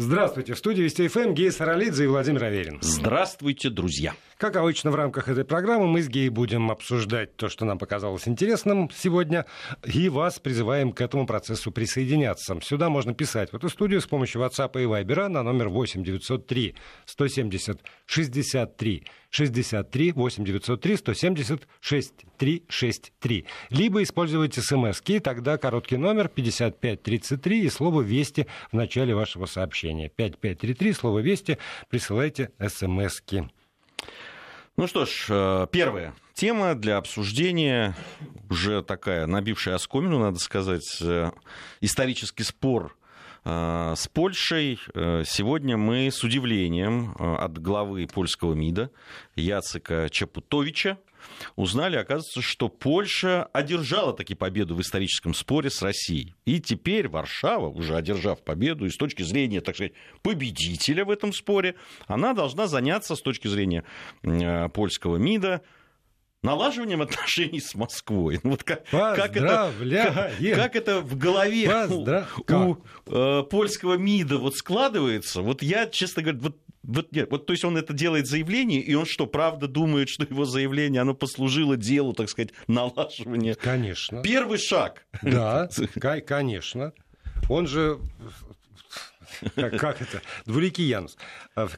Здравствуйте. 0.00 0.54
В 0.54 0.58
студии 0.58 0.82
Вести 0.82 1.08
ФМ 1.08 1.34
Гея 1.34 1.50
Саралидзе 1.50 2.04
и 2.04 2.06
Владимир 2.06 2.44
Аверин. 2.44 2.78
Здравствуйте, 2.80 3.68
друзья. 3.68 4.14
Как 4.36 4.54
обычно, 4.54 4.92
в 4.92 4.94
рамках 4.94 5.28
этой 5.28 5.44
программы 5.44 5.88
мы 5.88 6.02
с 6.02 6.08
Геей 6.08 6.28
будем 6.28 6.70
обсуждать 6.70 7.34
то, 7.34 7.48
что 7.48 7.64
нам 7.64 7.78
показалось 7.78 8.28
интересным 8.28 8.88
сегодня, 8.94 9.44
и 9.84 10.08
вас 10.08 10.38
призываем 10.38 10.92
к 10.92 11.00
этому 11.00 11.26
процессу 11.26 11.72
присоединяться. 11.72 12.56
Сюда 12.62 12.88
можно 12.88 13.12
писать 13.12 13.50
в 13.50 13.56
эту 13.56 13.68
студию 13.68 14.00
с 14.00 14.06
помощью 14.06 14.40
WhatsApp 14.40 14.80
и 14.80 14.86
Viber 14.86 15.26
на 15.26 15.42
номер 15.42 15.68
8 15.68 16.04
903 16.04 16.76
170 17.04 17.80
63 18.06 19.04
63 19.30 20.12
8 20.12 20.44
903 20.44 20.96
170 20.96 21.68
6363. 21.80 23.46
Либо 23.70 24.02
используйте 24.02 24.62
смс 24.62 25.00
тогда 25.22 25.58
короткий 25.58 25.96
номер 25.96 26.28
5533 26.28 27.64
и 27.64 27.68
слово 27.68 28.02
«Вести» 28.02 28.46
в 28.70 28.76
начале 28.76 29.14
вашего 29.14 29.46
сообщения. 29.46 30.08
5533, 30.08 30.92
слово 30.92 31.20
«Вести», 31.20 31.58
присылайте 31.88 32.50
смс 32.60 33.22
-ки. 33.22 33.48
Ну 34.76 34.86
что 34.86 35.06
ж, 35.06 35.26
э, 35.28 35.66
первая 35.72 36.14
тема 36.34 36.74
для 36.76 36.98
обсуждения, 36.98 37.96
уже 38.48 38.82
такая 38.82 39.26
набившая 39.26 39.74
оскомину, 39.74 40.20
надо 40.20 40.38
сказать, 40.38 40.98
э, 41.00 41.32
исторический 41.80 42.44
спор 42.44 42.97
с 43.48 44.08
Польшей. 44.08 44.78
Сегодня 45.24 45.78
мы 45.78 46.10
с 46.10 46.22
удивлением 46.22 47.14
от 47.18 47.58
главы 47.58 48.06
польского 48.06 48.52
МИДа 48.52 48.90
Яцека 49.36 50.08
Чапутовича 50.10 50.98
узнали, 51.56 51.96
оказывается, 51.96 52.42
что 52.42 52.68
Польша 52.68 53.44
одержала 53.52 54.12
таки 54.12 54.34
победу 54.34 54.74
в 54.74 54.80
историческом 54.82 55.32
споре 55.32 55.70
с 55.70 55.80
Россией. 55.80 56.34
И 56.44 56.60
теперь 56.60 57.08
Варшава, 57.08 57.68
уже 57.68 57.96
одержав 57.96 58.44
победу, 58.44 58.84
и 58.84 58.90
с 58.90 58.96
точки 58.96 59.22
зрения, 59.22 59.60
так 59.60 59.76
сказать, 59.76 59.92
победителя 60.22 61.04
в 61.04 61.10
этом 61.10 61.32
споре, 61.32 61.74
она 62.06 62.34
должна 62.34 62.66
заняться 62.66 63.16
с 63.16 63.22
точки 63.22 63.48
зрения 63.48 63.84
э, 64.22 64.68
польского 64.68 65.16
МИДа 65.16 65.62
налаживанием 66.42 67.02
отношений 67.02 67.60
с 67.60 67.74
Москвой. 67.74 68.40
Ну, 68.42 68.50
вот 68.50 68.64
как, 68.64 68.84
как, 68.90 69.36
это, 69.36 69.72
как, 69.80 70.56
как 70.56 70.76
это 70.76 71.00
в 71.00 71.16
голове 71.16 71.68
Поздрав... 71.68 72.38
у, 72.38 72.52
у 72.52 72.78
э, 73.06 73.42
польского 73.44 73.94
МИДа 73.94 74.38
вот 74.38 74.56
складывается, 74.56 75.42
вот 75.42 75.62
я, 75.62 75.86
честно 75.86 76.22
говоря, 76.22 76.38
вот 76.40 76.56
вот 76.84 77.12
нет, 77.12 77.30
вот 77.30 77.44
то 77.44 77.52
есть 77.52 77.64
он 77.64 77.76
это 77.76 77.92
делает 77.92 78.26
заявление, 78.26 78.80
и 78.80 78.94
он 78.94 79.04
что, 79.04 79.26
правда 79.26 79.68
думает, 79.68 80.08
что 80.08 80.24
его 80.24 80.46
заявление, 80.46 81.02
оно 81.02 81.12
послужило 81.12 81.76
делу, 81.76 82.14
так 82.14 82.30
сказать, 82.30 82.50
налаживания? 82.66 83.54
Конечно. 83.56 84.22
Первый 84.22 84.58
шаг. 84.58 85.06
Да, 85.20 85.68
конечно. 86.26 86.92
Он 87.50 87.66
же 87.66 87.98
как, 89.54 89.76
как 89.78 90.02
это? 90.02 90.22
Двуликий 90.46 90.84
Янус. 90.84 91.16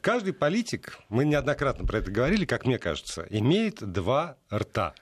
Каждый 0.01 0.33
политик, 0.33 0.99
мы 1.09 1.25
неоднократно 1.25 1.85
про 1.85 1.99
это 1.99 2.11
говорили, 2.11 2.45
как 2.45 2.65
мне 2.65 2.77
кажется, 2.77 3.25
имеет 3.29 3.75
два 3.79 4.37
рта. 4.53 4.93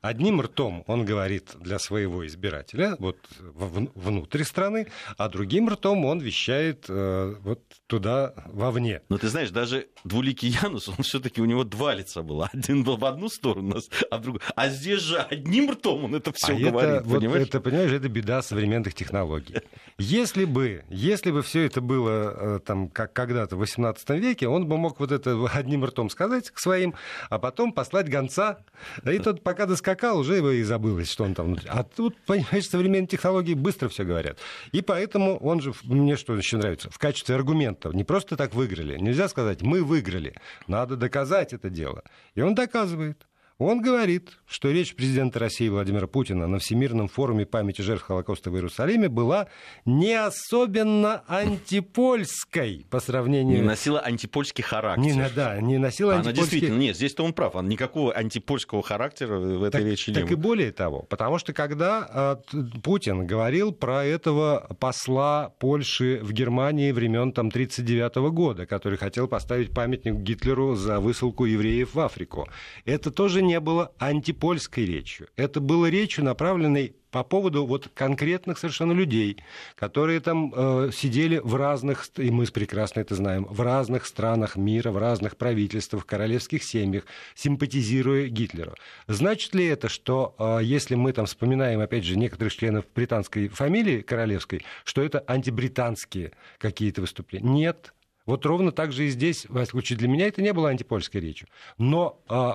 Одним 0.00 0.40
ртом 0.40 0.84
он 0.86 1.04
говорит 1.04 1.50
для 1.60 1.78
своего 1.78 2.26
избирателя, 2.26 2.96
вот 2.98 3.18
внутри 3.38 4.44
страны, 4.44 4.86
а 5.16 5.28
другим 5.28 5.68
ртом 5.68 6.04
он 6.04 6.20
вещает 6.20 6.86
э, 6.88 7.34
вот 7.40 7.62
туда, 7.86 8.34
вовне. 8.46 9.02
Но 9.08 9.18
ты 9.18 9.28
знаешь, 9.28 9.50
даже 9.50 9.88
двуликий 10.04 10.48
Янус, 10.62 10.88
он 10.88 10.96
все-таки 11.02 11.40
у 11.40 11.44
него 11.44 11.64
два 11.64 11.94
лица 11.94 12.22
было. 12.22 12.50
Один 12.52 12.84
был 12.84 12.96
в 12.96 13.04
одну 13.04 13.28
сторону, 13.28 13.76
а 14.10 14.18
в 14.18 14.22
другую. 14.22 14.42
А 14.54 14.68
здесь 14.68 15.00
же 15.00 15.18
одним 15.18 15.70
ртом 15.70 16.04
он 16.04 16.14
это 16.14 16.32
все 16.32 16.54
а 16.54 16.58
говорит. 16.58 17.00
Это, 17.00 17.08
понимаешь? 17.08 17.40
Вот 17.40 17.48
это, 17.48 17.60
понимаешь, 17.60 17.92
это 17.92 18.08
беда 18.08 18.42
современных 18.42 18.94
технологий. 18.94 19.56
Если 19.98 20.44
бы, 20.44 20.84
если 20.88 21.30
бы 21.30 21.42
все 21.42 21.64
это 21.66 21.80
было 21.80 22.56
э, 22.56 22.60
там, 22.60 22.88
как 22.88 23.12
когда-то 23.12 23.56
в 23.56 23.62
XVIII 23.62 24.18
веке, 24.18 24.48
он 24.48 24.66
бы 24.66 24.76
мог 24.76 25.00
вот 25.00 25.12
это 25.12 25.46
одним 25.52 25.84
ртом 25.84 26.10
сказать 26.10 26.50
к 26.50 26.58
своим, 26.58 26.94
а 27.30 27.38
потом 27.38 27.72
послать 27.72 28.08
гонца. 28.08 28.58
И 29.04 29.18
тот 29.18 29.42
пока 29.42 29.66
доскакал, 29.68 30.18
уже 30.18 30.36
его 30.36 30.50
и 30.50 30.64
забылось, 30.64 31.10
что 31.10 31.24
он 31.24 31.34
там 31.34 31.46
внутри. 31.46 31.68
А 31.68 31.84
тут, 31.84 32.16
понимаешь, 32.26 32.68
современные 32.68 33.06
технологии 33.06 33.54
быстро 33.54 33.88
все 33.88 34.02
говорят. 34.02 34.38
И 34.72 34.82
поэтому 34.82 35.36
он 35.36 35.60
же, 35.60 35.72
мне 35.84 36.16
что 36.16 36.34
еще 36.34 36.56
нравится, 36.56 36.90
в 36.90 36.98
качестве 36.98 37.36
аргумента, 37.36 37.90
не 37.90 38.02
просто 38.02 38.36
так 38.36 38.54
выиграли. 38.54 38.98
Нельзя 38.98 39.28
сказать, 39.28 39.62
мы 39.62 39.84
выиграли. 39.84 40.34
Надо 40.66 40.96
доказать 40.96 41.52
это 41.52 41.70
дело. 41.70 42.02
И 42.34 42.40
он 42.40 42.56
доказывает. 42.56 43.27
Он 43.58 43.82
говорит, 43.82 44.38
что 44.46 44.70
речь 44.70 44.94
президента 44.94 45.40
России 45.40 45.68
Владимира 45.68 46.06
Путина 46.06 46.46
на 46.46 46.60
Всемирном 46.60 47.08
форуме 47.08 47.44
памяти 47.44 47.82
жертв 47.82 48.04
Холокоста 48.04 48.52
в 48.52 48.54
Иерусалиме 48.54 49.08
была 49.08 49.48
не 49.84 50.14
особенно 50.14 51.24
антипольской 51.26 52.86
по 52.88 53.00
сравнению... 53.00 53.56
Не 53.58 53.64
носила 53.64 53.98
антипольский 53.98 54.62
характер. 54.62 55.02
Не, 55.02 55.28
да, 55.34 55.60
не 55.60 55.78
носила 55.78 56.12
Она 56.12 56.20
антипольский... 56.20 56.60
действительно, 56.60 56.78
нет, 56.78 56.94
здесь-то 56.94 57.24
он 57.24 57.32
прав, 57.32 57.60
никакого 57.62 58.12
антипольского 58.12 58.80
характера 58.84 59.40
в 59.40 59.64
этой 59.64 59.78
так, 59.78 59.82
речи 59.82 60.12
так 60.12 60.14
не 60.14 60.20
было. 60.20 60.28
Так 60.28 60.38
и 60.38 60.40
более 60.40 60.70
того, 60.70 61.02
потому 61.02 61.38
что 61.38 61.52
когда 61.52 62.06
а, 62.08 62.40
Путин 62.84 63.26
говорил 63.26 63.72
про 63.72 64.04
этого 64.04 64.68
посла 64.78 65.52
Польши 65.58 66.20
в 66.22 66.32
Германии 66.32 66.92
времен 66.92 67.32
там 67.32 67.48
1939 67.48 68.30
года, 68.32 68.66
который 68.66 68.98
хотел 68.98 69.26
поставить 69.26 69.74
памятник 69.74 70.14
Гитлеру 70.14 70.76
за 70.76 71.00
высылку 71.00 71.44
евреев 71.44 71.94
в 71.94 71.98
Африку, 71.98 72.48
это 72.84 73.10
тоже 73.10 73.47
не 73.48 73.60
было 73.60 73.92
антипольской 73.98 74.84
речью. 74.84 75.28
Это 75.36 75.60
было 75.60 75.86
речью, 75.90 76.24
направленной 76.24 76.94
по 77.10 77.24
поводу 77.24 77.64
вот 77.64 77.88
конкретных 77.94 78.58
совершенно 78.58 78.92
людей, 78.92 79.38
которые 79.74 80.20
там 80.20 80.52
э, 80.54 80.90
сидели 80.92 81.40
в 81.42 81.54
разных, 81.54 82.06
и 82.18 82.30
мы 82.30 82.44
прекрасно 82.44 83.00
это 83.00 83.14
знаем, 83.14 83.46
в 83.46 83.60
разных 83.62 84.04
странах 84.04 84.56
мира, 84.56 84.90
в 84.90 84.98
разных 84.98 85.38
правительствах, 85.38 86.04
королевских 86.04 86.62
семьях, 86.62 87.04
симпатизируя 87.34 88.28
Гитлеру. 88.28 88.74
Значит 89.06 89.54
ли 89.54 89.64
это, 89.64 89.88
что 89.88 90.34
э, 90.38 90.60
если 90.62 90.96
мы 90.96 91.12
там 91.12 91.24
вспоминаем, 91.24 91.80
опять 91.80 92.04
же, 92.04 92.18
некоторых 92.18 92.54
членов 92.54 92.84
британской 92.94 93.48
фамилии 93.48 94.02
королевской, 94.02 94.62
что 94.84 95.02
это 95.02 95.24
антибританские 95.26 96.32
какие-то 96.58 97.00
выступления? 97.00 97.48
Нет. 97.48 97.94
Вот 98.26 98.44
ровно 98.44 98.72
так 98.72 98.92
же 98.92 99.06
и 99.06 99.08
здесь, 99.08 99.46
в 99.48 99.64
случае 99.64 99.98
для 99.98 100.06
меня 100.06 100.26
это 100.26 100.42
не 100.42 100.52
было 100.52 100.68
антипольской 100.68 101.22
речью. 101.22 101.48
Но 101.78 102.20
э, 102.28 102.50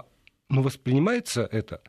но 0.53 0.61
воспринимается 0.61 1.47
это 1.51 1.81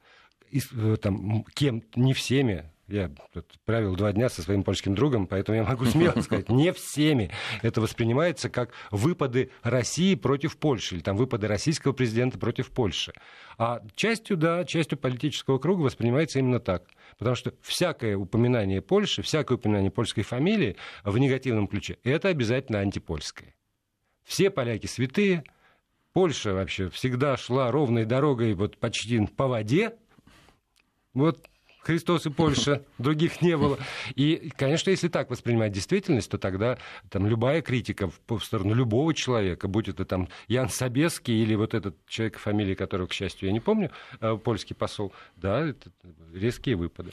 э, 0.51 0.97
там, 0.97 1.45
кем, 1.55 1.83
не 1.95 2.15
всеми, 2.15 2.65
я 2.89 3.11
тут 3.33 3.47
провел 3.65 3.95
два 3.95 4.13
дня 4.13 4.29
со 4.29 4.43
своим 4.43 4.63
польским 4.63 4.95
другом, 4.95 5.27
поэтому 5.27 5.57
я 5.57 5.65
могу 5.65 5.85
смело 5.85 6.19
сказать, 6.23 6.49
не 6.49 6.73
всеми 6.73 7.31
это 7.63 7.81
воспринимается 7.81 8.49
как 8.49 8.71
выпады 8.91 9.51
России 9.63 10.15
против 10.15 10.57
Польши, 10.57 10.97
или 10.97 11.03
там 11.03 11.17
выпады 11.17 11.47
российского 11.47 11.93
президента 11.93 12.39
против 12.39 12.71
Польши. 12.71 13.13
А 13.59 13.83
частью, 13.95 14.37
да, 14.39 14.65
частью 14.65 14.99
политического 14.99 15.59
круга 15.59 15.83
воспринимается 15.83 16.39
именно 16.39 16.61
так. 16.61 16.85
Потому 17.19 17.37
что 17.37 17.55
всякое 17.61 18.17
упоминание 18.17 18.81
Польши, 18.81 19.23
всякое 19.23 19.55
упоминание 19.55 19.91
польской 19.91 20.25
фамилии 20.25 20.77
в 21.05 21.17
негативном 21.19 21.69
ключе, 21.69 21.99
это 22.03 22.29
обязательно 22.29 22.81
антипольское. 22.81 23.55
Все 24.25 24.51
поляки 24.51 24.87
святые, 24.87 25.45
Польша 26.15 26.55
вообще 26.55 26.89
всегда 26.91 27.37
шла 27.37 27.73
ровной 27.73 28.05
дорогой 28.05 28.55
вот 28.55 28.79
почти 28.79 29.27
по 29.27 29.49
воде. 29.49 29.97
Вот 31.13 31.45
Христос 31.81 32.25
и 32.27 32.31
Польша, 32.31 32.85
других 32.99 33.43
не 33.43 33.57
было. 33.57 33.79
И, 34.15 34.53
конечно, 34.57 34.91
если 34.91 35.09
так 35.09 35.29
воспринимать 35.29 35.73
действительность, 35.73 36.31
то 36.31 36.39
тогда 36.39 36.79
там 37.11 37.27
любая 37.27 37.63
критика 37.63 38.11
в 38.29 38.41
сторону 38.41 38.75
любого 38.75 39.13
человека, 39.13 39.67
будь 39.67 39.89
это 39.89 40.05
там 40.05 40.29
Ян 40.47 40.69
Собеский 40.69 41.43
или 41.43 41.57
вот 41.57 41.75
этот 41.75 41.97
человек, 42.07 42.39
фамилии 42.39 42.75
которого, 42.75 43.09
к 43.09 43.13
счастью, 43.13 43.49
я 43.49 43.53
не 43.53 43.61
помню, 43.61 43.91
э, 44.21 44.37
польский 44.37 44.77
посол, 44.77 45.13
да, 45.35 45.67
это 45.67 45.91
резкие 46.33 46.77
выпады. 46.77 47.11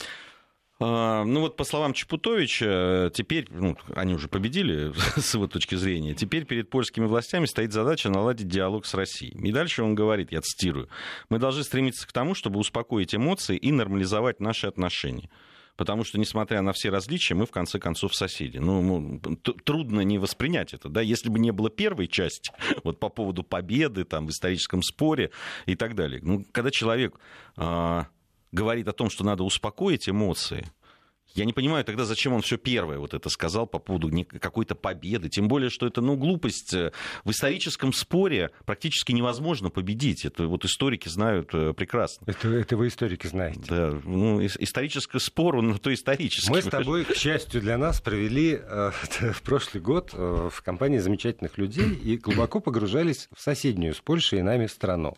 А, 0.84 1.24
ну 1.24 1.40
вот 1.40 1.56
по 1.56 1.62
словам 1.62 1.92
Чепутовича, 1.92 3.10
теперь, 3.14 3.46
ну, 3.50 3.76
они 3.94 4.14
уже 4.14 4.26
победили 4.26 4.92
с 5.16 5.34
его 5.34 5.46
точки 5.46 5.76
зрения, 5.76 6.14
теперь 6.14 6.44
перед 6.44 6.70
польскими 6.70 7.06
властями 7.06 7.46
стоит 7.46 7.72
задача 7.72 8.10
наладить 8.10 8.48
диалог 8.48 8.84
с 8.84 8.94
Россией. 8.94 9.32
И 9.46 9.52
дальше 9.52 9.84
он 9.84 9.94
говорит, 9.94 10.32
я 10.32 10.40
цитирую, 10.40 10.88
мы 11.28 11.38
должны 11.38 11.62
стремиться 11.62 12.06
к 12.08 12.12
тому, 12.12 12.34
чтобы 12.34 12.58
успокоить 12.58 13.14
эмоции 13.14 13.56
и 13.56 13.70
нормализовать 13.70 14.40
наши 14.40 14.66
отношения. 14.66 15.30
Потому 15.76 16.04
что, 16.04 16.18
несмотря 16.18 16.60
на 16.62 16.72
все 16.72 16.90
различия, 16.90 17.34
мы 17.34 17.46
в 17.46 17.50
конце 17.50 17.78
концов 17.78 18.14
соседи. 18.14 18.58
Ну, 18.58 19.20
трудно 19.64 20.00
не 20.00 20.18
воспринять 20.18 20.74
это, 20.74 20.88
да, 20.88 21.00
если 21.00 21.28
бы 21.30 21.38
не 21.38 21.52
было 21.52 21.70
первой 21.70 22.08
части, 22.08 22.50
вот 22.84 22.98
по 22.98 23.08
поводу 23.08 23.44
победы 23.44 24.04
там, 24.04 24.26
в 24.26 24.30
историческом 24.30 24.82
споре 24.82 25.30
и 25.66 25.76
так 25.76 25.94
далее. 25.94 26.20
Ну, 26.22 26.44
когда 26.52 26.70
человек 26.70 27.18
а, 27.56 28.08
говорит 28.52 28.86
о 28.88 28.92
том, 28.92 29.10
что 29.10 29.24
надо 29.24 29.42
успокоить 29.42 30.08
эмоции, 30.08 30.66
Я 31.34 31.46
не 31.46 31.54
понимаю 31.54 31.82
тогда, 31.82 32.04
зачем 32.04 32.34
он 32.34 32.42
все 32.42 32.58
первое 32.58 32.98
вот 32.98 33.14
это 33.14 33.30
сказал 33.30 33.66
по 33.66 33.78
поводу 33.78 34.10
какой-то 34.38 34.74
победы. 34.74 35.30
Тем 35.30 35.48
более, 35.48 35.70
что 35.70 35.86
это, 35.86 36.02
ну, 36.02 36.16
глупость. 36.16 36.74
В 37.24 37.30
историческом 37.30 37.94
споре 37.94 38.50
практически 38.66 39.12
невозможно 39.12 39.70
победить. 39.70 40.26
Это 40.26 40.46
вот 40.46 40.66
историки 40.66 41.08
знают 41.08 41.54
э, 41.54 41.72
прекрасно. 41.72 42.26
Это, 42.26 42.48
это 42.48 42.76
вы 42.76 42.88
историки 42.88 43.26
знаете. 43.26 43.62
Да, 43.66 43.98
ну, 44.04 44.44
исторический 44.44 45.18
спор, 45.20 45.56
он 45.56 45.78
то 45.78 45.92
исторический. 45.94 46.50
Мы 46.50 46.60
с 46.60 46.66
тобой, 46.66 47.04
к 47.04 47.16
счастью 47.16 47.62
для 47.62 47.78
нас, 47.78 48.02
провели 48.02 48.60
э, 48.62 48.90
в 49.32 49.40
прошлый 49.40 49.82
год 49.82 50.10
э, 50.12 50.50
в 50.52 50.62
компании 50.62 50.98
замечательных 50.98 51.56
людей 51.56 51.94
и 51.94 52.18
глубоко 52.18 52.60
погружались 52.60 53.30
в 53.34 53.40
соседнюю 53.40 53.94
с 53.94 54.00
Польшей 54.00 54.40
и 54.40 54.42
нами 54.42 54.66
страну. 54.66 55.16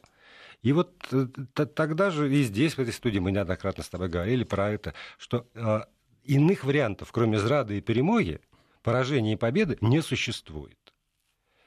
И 0.64 0.72
вот 0.72 0.90
э, 1.12 1.26
тогда 1.55 2.11
же 2.11 2.34
и 2.34 2.43
здесь, 2.43 2.75
в 2.75 2.78
этой 2.78 2.94
студии, 2.94 3.19
мы 3.19 3.31
неоднократно 3.32 3.84
с 3.84 3.88
тобой 3.90 4.08
говорили 4.08 4.44
про 4.44 4.70
это, 4.70 4.94
что 5.19 5.46
э, 5.55 5.81
иных 6.25 6.64
вариантов, 6.64 7.12
кроме 7.12 7.38
зрады 7.38 7.76
и 7.76 7.82
перемоги, 7.82 8.40
поражения 8.82 9.34
и 9.34 9.37
победы, 9.37 9.76
не 9.82 10.00
существует. 10.00 10.78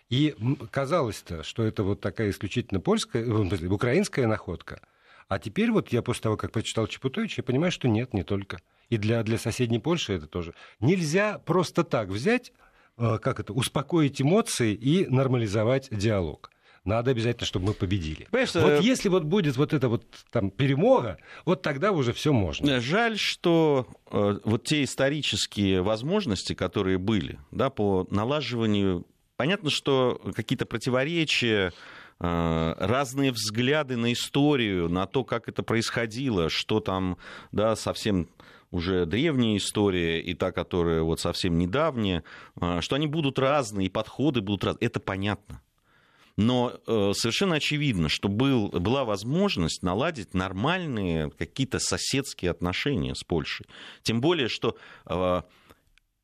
И 0.09 0.35
казалось-то, 0.71 1.43
что 1.43 1.63
это 1.63 1.83
вот 1.83 2.01
такая 2.01 2.31
исключительно 2.31 2.79
польская, 2.79 3.23
э, 3.23 3.67
украинская 3.67 4.25
находка. 4.25 4.81
А 5.27 5.37
теперь 5.37 5.69
вот 5.69 5.89
я 5.89 6.01
после 6.01 6.23
того, 6.23 6.35
как 6.35 6.51
прочитал 6.51 6.87
Чепутовича, 6.87 7.35
я 7.37 7.43
понимаю, 7.43 7.71
что 7.71 7.87
нет, 7.87 8.15
не 8.15 8.23
только. 8.23 8.61
И 8.89 8.97
для, 8.97 9.21
для 9.21 9.37
соседней 9.37 9.79
Польши 9.79 10.13
это 10.13 10.25
тоже. 10.25 10.55
Нельзя 10.79 11.37
просто 11.37 11.83
так 11.83 12.09
взять, 12.09 12.51
э, 12.97 13.19
как 13.19 13.39
это, 13.39 13.53
успокоить 13.53 14.19
эмоции 14.23 14.73
и 14.73 15.05
нормализовать 15.05 15.87
диалог 15.91 16.49
надо 16.87 17.11
обязательно, 17.11 17.45
чтобы 17.45 17.67
мы 17.67 17.73
победили. 17.73 18.27
Понимаешь, 18.31 18.55
вот 18.55 18.71
э... 18.71 18.79
если 18.81 19.09
вот 19.09 19.23
будет 19.23 19.57
вот 19.57 19.73
эта 19.73 19.89
вот 19.89 20.05
там 20.31 20.49
перемога, 20.49 21.17
вот 21.45 21.61
тогда 21.61 21.91
уже 21.91 22.13
все 22.13 22.33
можно. 22.33 22.79
Жаль, 22.79 23.17
что 23.17 23.87
э, 24.09 24.39
вот 24.43 24.63
те 24.63 24.83
исторические 24.83 25.81
возможности, 25.81 26.53
которые 26.53 26.97
были, 26.97 27.39
да, 27.51 27.69
по 27.69 28.07
налаживанию, 28.09 29.05
понятно, 29.35 29.69
что 29.69 30.19
какие-то 30.35 30.65
противоречия, 30.65 31.73
э, 32.19 32.75
разные 32.77 33.31
взгляды 33.31 33.97
на 33.97 34.13
историю, 34.13 34.89
на 34.89 35.05
то, 35.05 35.23
как 35.23 35.49
это 35.49 35.63
происходило, 35.63 36.49
что 36.49 36.79
там, 36.79 37.17
да, 37.51 37.75
совсем 37.75 38.29
уже 38.71 39.05
древняя 39.05 39.57
история 39.57 40.21
и 40.21 40.33
та, 40.33 40.51
которая 40.51 41.01
вот 41.01 41.19
совсем 41.19 41.57
недавняя, 41.57 42.23
э, 42.59 42.79
что 42.81 42.95
они 42.95 43.07
будут 43.07 43.39
разные, 43.39 43.87
и 43.87 43.89
подходы 43.89 44.41
будут 44.41 44.63
разные, 44.63 44.87
это 44.87 44.99
понятно. 44.99 45.61
Но 46.37 46.79
э, 46.85 47.11
совершенно 47.15 47.55
очевидно, 47.55 48.09
что 48.09 48.29
был, 48.29 48.69
была 48.69 49.03
возможность 49.03 49.81
наладить 49.81 50.35
нормальные 50.35 51.31
какие-то 51.31 51.79
соседские 51.79 52.51
отношения 52.51 53.15
с 53.15 53.23
Польшей. 53.23 53.65
Тем 54.03 54.21
более, 54.21 54.47
что 54.47 54.77
э, 55.07 55.41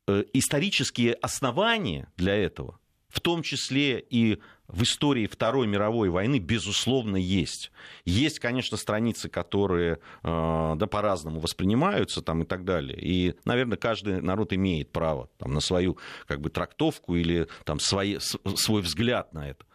э, 0.08 0.24
исторические 0.34 1.16
основания 1.16 2.12
для 2.16 2.36
этого, 2.36 2.80
в 3.10 3.22
том 3.22 3.42
числе 3.42 4.00
и 4.00 4.40
в 4.68 4.84
истории 4.84 5.26
Второй 5.26 5.68
мировой 5.68 6.10
войны, 6.10 6.38
безусловно, 6.38 7.18
есть. 7.18 7.72
Есть, 8.06 8.40
конечно, 8.40 8.78
страницы, 8.78 9.30
которые 9.30 10.00
э, 10.24 10.74
да, 10.78 10.88
по-разному 10.88 11.40
воспринимаются 11.40 12.22
там, 12.22 12.44
и 12.44 12.46
так 12.46 12.66
далее. 12.66 13.00
И, 13.00 13.36
наверное, 13.46 13.78
каждый 13.78 14.22
народ 14.22 14.54
имеет 14.54 14.92
право 14.92 15.30
там, 15.38 15.54
на 15.54 15.60
свою 15.60 15.98
как 16.28 16.40
бы, 16.40 16.50
трактовку 16.50 17.16
или 17.16 17.48
там, 17.66 17.80
свои, 17.80 18.20
свой 18.20 18.82
взгляд 18.84 19.34
на 19.34 19.50
это. 19.50 19.66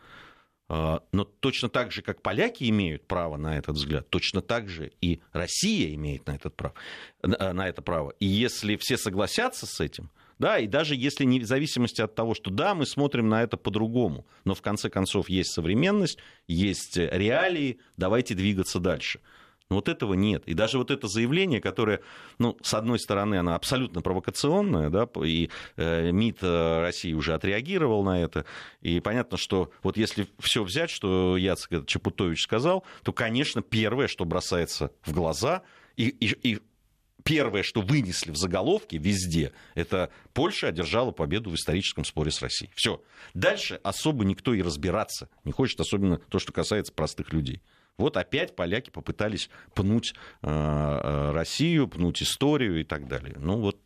А, 0.70 1.02
но 1.12 1.24
точно 1.24 1.68
так 1.68 1.92
же, 1.92 2.02
как 2.02 2.20
поляки 2.20 2.68
имеют 2.68 3.06
право 3.06 3.36
на 3.36 3.56
этот 3.56 3.76
взгляд, 3.76 4.08
точно 4.10 4.42
так 4.42 4.68
же 4.68 4.92
и 5.00 5.20
Россия 5.32 5.94
имеет 5.94 6.26
на, 6.26 6.32
этот 6.32 6.54
прав, 6.54 6.74
на 7.22 7.68
это 7.68 7.80
право. 7.80 8.12
И 8.20 8.26
если 8.26 8.76
все 8.76 8.98
согласятся 8.98 9.66
с 9.66 9.80
этим, 9.80 10.10
да, 10.38 10.58
и 10.58 10.66
даже 10.66 10.94
если 10.94 11.24
не 11.24 11.40
в 11.40 11.46
зависимости 11.46 12.00
от 12.00 12.14
того, 12.14 12.34
что 12.34 12.50
да, 12.50 12.74
мы 12.74 12.86
смотрим 12.86 13.28
на 13.28 13.42
это 13.42 13.56
по-другому, 13.56 14.26
но 14.44 14.54
в 14.54 14.62
конце 14.62 14.90
концов 14.90 15.28
есть 15.28 15.52
современность, 15.52 16.18
есть 16.46 16.96
реалии, 16.96 17.78
давайте 17.96 18.34
двигаться 18.34 18.78
дальше. 18.78 19.20
Но 19.70 19.76
вот 19.76 19.88
этого 19.88 20.14
нет. 20.14 20.44
И 20.46 20.54
даже 20.54 20.78
вот 20.78 20.90
это 20.90 21.08
заявление, 21.08 21.60
которое, 21.60 22.00
ну, 22.38 22.56
с 22.62 22.72
одной 22.72 22.98
стороны, 22.98 23.34
оно 23.34 23.54
абсолютно 23.54 24.00
провокационное, 24.00 24.88
да, 24.88 25.06
и 25.22 25.50
э, 25.76 26.10
МИД 26.10 26.38
э, 26.40 26.80
России 26.80 27.12
уже 27.12 27.34
отреагировал 27.34 28.02
на 28.02 28.22
это, 28.22 28.46
и 28.80 29.00
понятно, 29.00 29.36
что 29.36 29.70
вот 29.82 29.98
если 29.98 30.26
все 30.38 30.64
взять, 30.64 30.88
что 30.88 31.36
Яцек 31.36 31.86
Чапутович 31.86 32.42
сказал, 32.42 32.84
то, 33.02 33.12
конечно, 33.12 33.60
первое, 33.60 34.08
что 34.08 34.24
бросается 34.24 34.90
в 35.02 35.12
глаза, 35.12 35.62
и, 35.96 36.08
и, 36.08 36.34
и 36.42 36.60
первое, 37.22 37.62
что 37.62 37.82
вынесли 37.82 38.30
в 38.30 38.36
заголовке 38.36 38.96
везде, 38.96 39.52
это 39.74 40.10
Польша 40.32 40.68
одержала 40.68 41.10
победу 41.10 41.50
в 41.50 41.54
историческом 41.54 42.06
споре 42.06 42.30
с 42.30 42.40
Россией. 42.40 42.70
Все. 42.74 43.02
Дальше 43.34 43.78
особо 43.82 44.24
никто 44.24 44.54
и 44.54 44.62
разбираться 44.62 45.28
не 45.44 45.52
хочет, 45.52 45.78
особенно 45.78 46.16
то, 46.30 46.38
что 46.38 46.52
касается 46.54 46.94
простых 46.94 47.34
людей. 47.34 47.60
Вот 47.98 48.16
опять 48.16 48.54
поляки 48.54 48.90
попытались 48.90 49.50
пнуть 49.74 50.14
э, 50.42 50.48
э, 50.48 51.32
Россию, 51.32 51.88
пнуть 51.88 52.22
историю 52.22 52.80
и 52.80 52.84
так 52.84 53.08
далее. 53.08 53.34
Ну 53.38 53.58
вот 53.58 53.76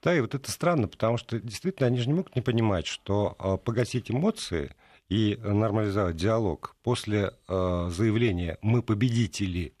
да, 0.00 0.16
и 0.16 0.20
вот 0.20 0.34
это 0.34 0.50
странно, 0.50 0.86
потому 0.86 1.18
что 1.18 1.40
действительно 1.40 1.88
они 1.88 1.98
же 1.98 2.06
не 2.06 2.14
могут 2.14 2.36
не 2.36 2.40
понимать, 2.40 2.86
что 2.86 3.36
э, 3.38 3.58
погасить 3.62 4.12
эмоции 4.12 4.74
и 5.08 5.38
нормализовать 5.42 6.16
диалог 6.16 6.74
после 6.82 7.32
заявления 7.46 8.58
«мы 8.60 8.82
победители», 8.82 9.72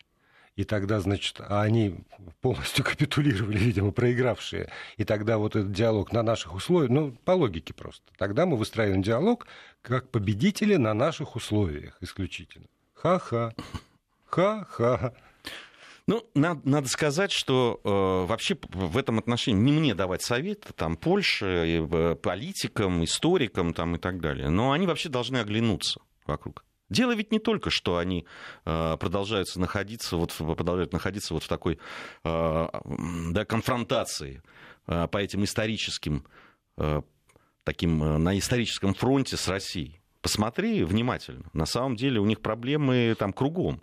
и 0.54 0.64
тогда, 0.64 1.00
значит, 1.00 1.40
они 1.48 1.96
полностью 2.40 2.84
капитулировали, 2.84 3.58
видимо, 3.58 3.90
проигравшие, 3.90 4.70
и 4.96 5.04
тогда 5.04 5.38
вот 5.38 5.56
этот 5.56 5.72
диалог 5.72 6.12
на 6.12 6.22
наших 6.22 6.54
условиях, 6.54 6.90
ну, 6.90 7.12
по 7.24 7.32
логике 7.32 7.74
просто, 7.74 8.04
тогда 8.16 8.46
мы 8.46 8.56
выстраиваем 8.56 9.02
диалог 9.02 9.46
как 9.82 10.10
победители 10.10 10.76
на 10.76 10.94
наших 10.94 11.36
условиях 11.36 11.98
исключительно. 12.00 12.68
Ха-ха. 12.96 13.52
Ха-ха. 14.26 15.14
Ну, 16.06 16.24
надо, 16.34 16.60
надо 16.68 16.88
сказать, 16.88 17.32
что 17.32 17.80
э, 17.82 18.28
вообще 18.28 18.56
в 18.68 18.96
этом 18.96 19.18
отношении 19.18 19.60
не 19.60 19.72
мне 19.72 19.94
давать 19.94 20.22
совет, 20.22 20.64
там, 20.76 20.96
Польше, 20.96 21.46
э, 21.90 22.14
политикам, 22.14 23.04
историкам 23.04 23.74
там, 23.74 23.96
и 23.96 23.98
так 23.98 24.20
далее, 24.20 24.48
но 24.48 24.70
они 24.70 24.86
вообще 24.86 25.08
должны 25.08 25.38
оглянуться 25.38 26.00
вокруг. 26.24 26.64
Дело 26.88 27.12
ведь 27.12 27.32
не 27.32 27.40
только, 27.40 27.70
что 27.70 27.96
они 27.96 28.24
э, 28.64 28.96
продолжаются 29.00 29.58
находиться, 29.58 30.16
вот, 30.16 30.32
продолжают 30.32 30.92
находиться 30.92 31.34
вот 31.34 31.42
в 31.42 31.48
такой 31.48 31.80
э, 32.22 32.68
да, 33.32 33.44
конфронтации 33.44 34.42
э, 34.86 35.08
по 35.08 35.18
этим 35.18 35.42
историческим, 35.42 36.24
э, 36.76 37.02
таким, 37.64 38.02
э, 38.04 38.18
на 38.18 38.38
историческом 38.38 38.94
фронте 38.94 39.36
с 39.36 39.48
Россией. 39.48 40.00
Посмотри 40.22 40.84
внимательно. 40.84 41.44
На 41.52 41.66
самом 41.66 41.96
деле 41.96 42.20
у 42.20 42.26
них 42.26 42.40
проблемы 42.40 43.14
там 43.18 43.32
кругом. 43.32 43.80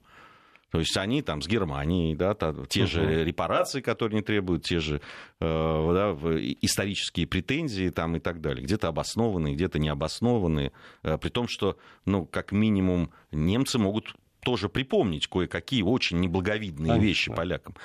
То 0.74 0.80
есть 0.80 0.98
они 0.98 1.22
там 1.22 1.44
с 1.44 1.48
Германией, 1.48 2.16
да, 2.16 2.36
те 2.68 2.88
же 2.88 3.24
репарации, 3.24 3.80
которые 3.80 4.16
не 4.16 4.24
требуют, 4.24 4.64
те 4.64 4.80
же 4.80 5.02
э, 5.40 5.40
да, 5.40 6.18
исторические 6.62 7.28
претензии 7.28 7.90
там 7.90 8.16
и 8.16 8.20
так 8.20 8.42
далее. 8.42 8.64
Где-то 8.64 8.88
обоснованные, 8.88 9.54
где-то 9.54 9.78
необоснованные. 9.78 10.72
Э, 11.04 11.20
при 11.20 11.30
том, 11.30 11.48
что, 11.48 11.78
ну, 12.06 12.26
как 12.26 12.52
минимум, 12.52 13.12
немцы 13.32 13.78
могут 13.78 14.16
тоже 14.44 14.68
припомнить 14.68 15.28
кое-какие 15.28 15.84
очень 15.84 16.20
неблаговидные 16.20 16.94
Конечно. 16.94 17.06
вещи 17.06 17.32
полякам. 17.32 17.76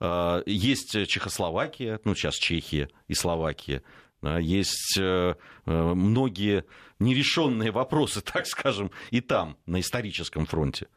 Э, 0.00 0.42
есть 0.46 1.06
Чехословакия, 1.06 2.00
ну, 2.04 2.14
сейчас 2.14 2.36
Чехия 2.36 2.88
и 3.08 3.14
Словакия. 3.14 3.82
Есть 4.22 4.98
э, 4.98 5.34
э, 5.66 5.94
многие 5.94 6.64
нерешенные 6.98 7.70
вопросы, 7.70 8.20
так 8.32 8.46
скажем, 8.46 8.90
и 9.10 9.20
там, 9.20 9.56
на 9.66 9.80
историческом 9.80 10.46
фронте. 10.46 10.88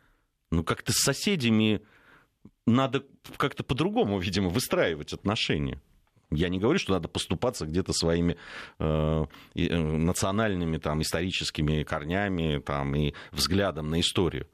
Ну, 0.50 0.63
как-то 0.63 0.92
с 0.92 0.98
соседями 0.98 1.82
надо 2.66 3.04
как-то 3.38 3.63
по-другому, 3.63 4.20
видимо, 4.20 4.50
выстраивать 4.50 5.13
отношения. 5.13 5.82
Я 6.32 6.48
не 6.48 6.60
говорю, 6.60 6.80
что 6.80 6.94
надо 6.94 7.10
поступаться 7.10 7.66
где-то 7.66 7.92
своими 7.94 8.38
э, 8.80 9.25
э, 9.56 9.78
национальными 9.78 10.78
там, 10.78 11.01
историческими 11.01 11.84
корнями 11.84 12.60
там, 12.60 12.96
и 12.96 13.13
взглядом 13.32 13.90
на 13.90 14.00
историю. 14.00 14.48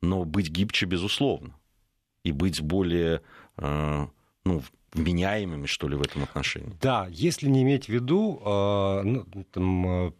Но 0.00 0.24
быть 0.24 0.48
гибче, 0.48 0.86
безусловно. 0.86 1.54
И 2.24 2.32
быть 2.32 2.62
более 2.62 3.20
э, 3.58 4.06
ну, 4.48 4.62
вменяемыми, 4.92 5.66
что 5.66 5.88
ли, 5.88 5.96
в 5.96 6.02
этом 6.02 6.24
отношении. 6.24 6.72
Да, 6.80 7.06
если 7.10 7.48
не 7.48 7.62
иметь 7.62 7.86
в 7.86 7.88
виду, 7.90 8.40
э, 8.44 9.02
ну, 9.02 9.26
там, 9.52 10.08
э, 10.08 10.12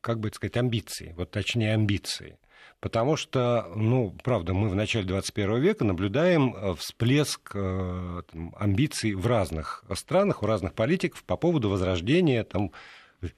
как 0.00 0.20
бы 0.20 0.30
сказать, 0.32 0.56
амбиции, 0.56 1.14
вот 1.16 1.30
точнее 1.30 1.74
амбиции. 1.74 2.38
Потому 2.80 3.16
что, 3.16 3.72
ну, 3.74 4.14
правда, 4.22 4.52
мы 4.52 4.68
в 4.68 4.74
начале 4.74 5.06
21 5.06 5.58
века 5.58 5.84
наблюдаем 5.84 6.54
э, 6.54 6.74
всплеск 6.74 7.52
э, 7.54 8.22
там, 8.30 8.54
амбиций 8.58 9.14
в 9.14 9.26
разных 9.26 9.84
странах, 9.94 10.42
у 10.42 10.46
разных 10.46 10.74
политиков 10.74 11.24
по 11.24 11.38
поводу 11.38 11.70
возрождения 11.70 12.44
там, 12.44 12.72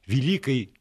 великой 0.05 0.73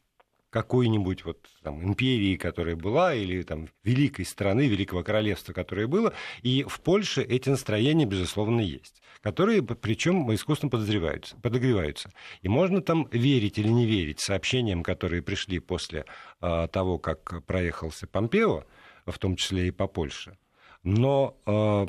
какой-нибудь 0.49 1.25
вот 1.25 1.45
там 1.61 1.83
империи, 1.83 2.37
которая 2.37 2.75
была, 2.75 3.13
или 3.13 3.43
там 3.43 3.67
великой 3.83 4.25
страны, 4.25 4.67
великого 4.67 5.03
королевства, 5.03 5.53
которое 5.53 5.85
было. 5.85 6.13
И 6.41 6.63
в 6.67 6.79
Польше 6.79 7.21
эти 7.21 7.49
настроения, 7.49 8.05
безусловно, 8.05 8.61
есть 8.61 9.03
которые, 9.25 9.63
причем 9.63 10.31
искусственно 10.35 10.69
подозреваются, 10.69 11.35
подогреваются. 11.37 12.11
И 12.43 12.47
можно 12.47 12.79
там 12.79 13.07
верить 13.11 13.57
или 13.57 13.69
не 13.69 13.87
верить 13.87 14.19
сообщениям, 14.19 14.83
которые 14.83 15.23
пришли 15.23 15.57
после 15.57 16.05
а, 16.41 16.67
того, 16.67 16.99
как 16.99 17.43
проехался 17.47 18.05
Помпео, 18.05 18.65
в 19.07 19.17
том 19.17 19.35
числе 19.35 19.69
и 19.69 19.71
по 19.71 19.87
Польше. 19.87 20.37
Но 20.83 21.39
а, 21.47 21.87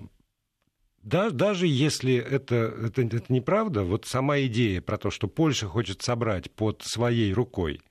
да, 1.03 1.29
даже 1.29 1.67
если 1.67 2.15
это, 2.15 2.55
это, 2.55 3.03
это 3.03 3.31
неправда, 3.31 3.83
вот 3.83 4.07
сама 4.07 4.41
идея 4.41 4.81
про 4.81 4.97
то, 4.97 5.11
что 5.11 5.29
Польша 5.29 5.67
хочет 5.67 6.01
собрать 6.01 6.51
под 6.51 6.81
своей 6.85 7.35
рукой 7.35 7.83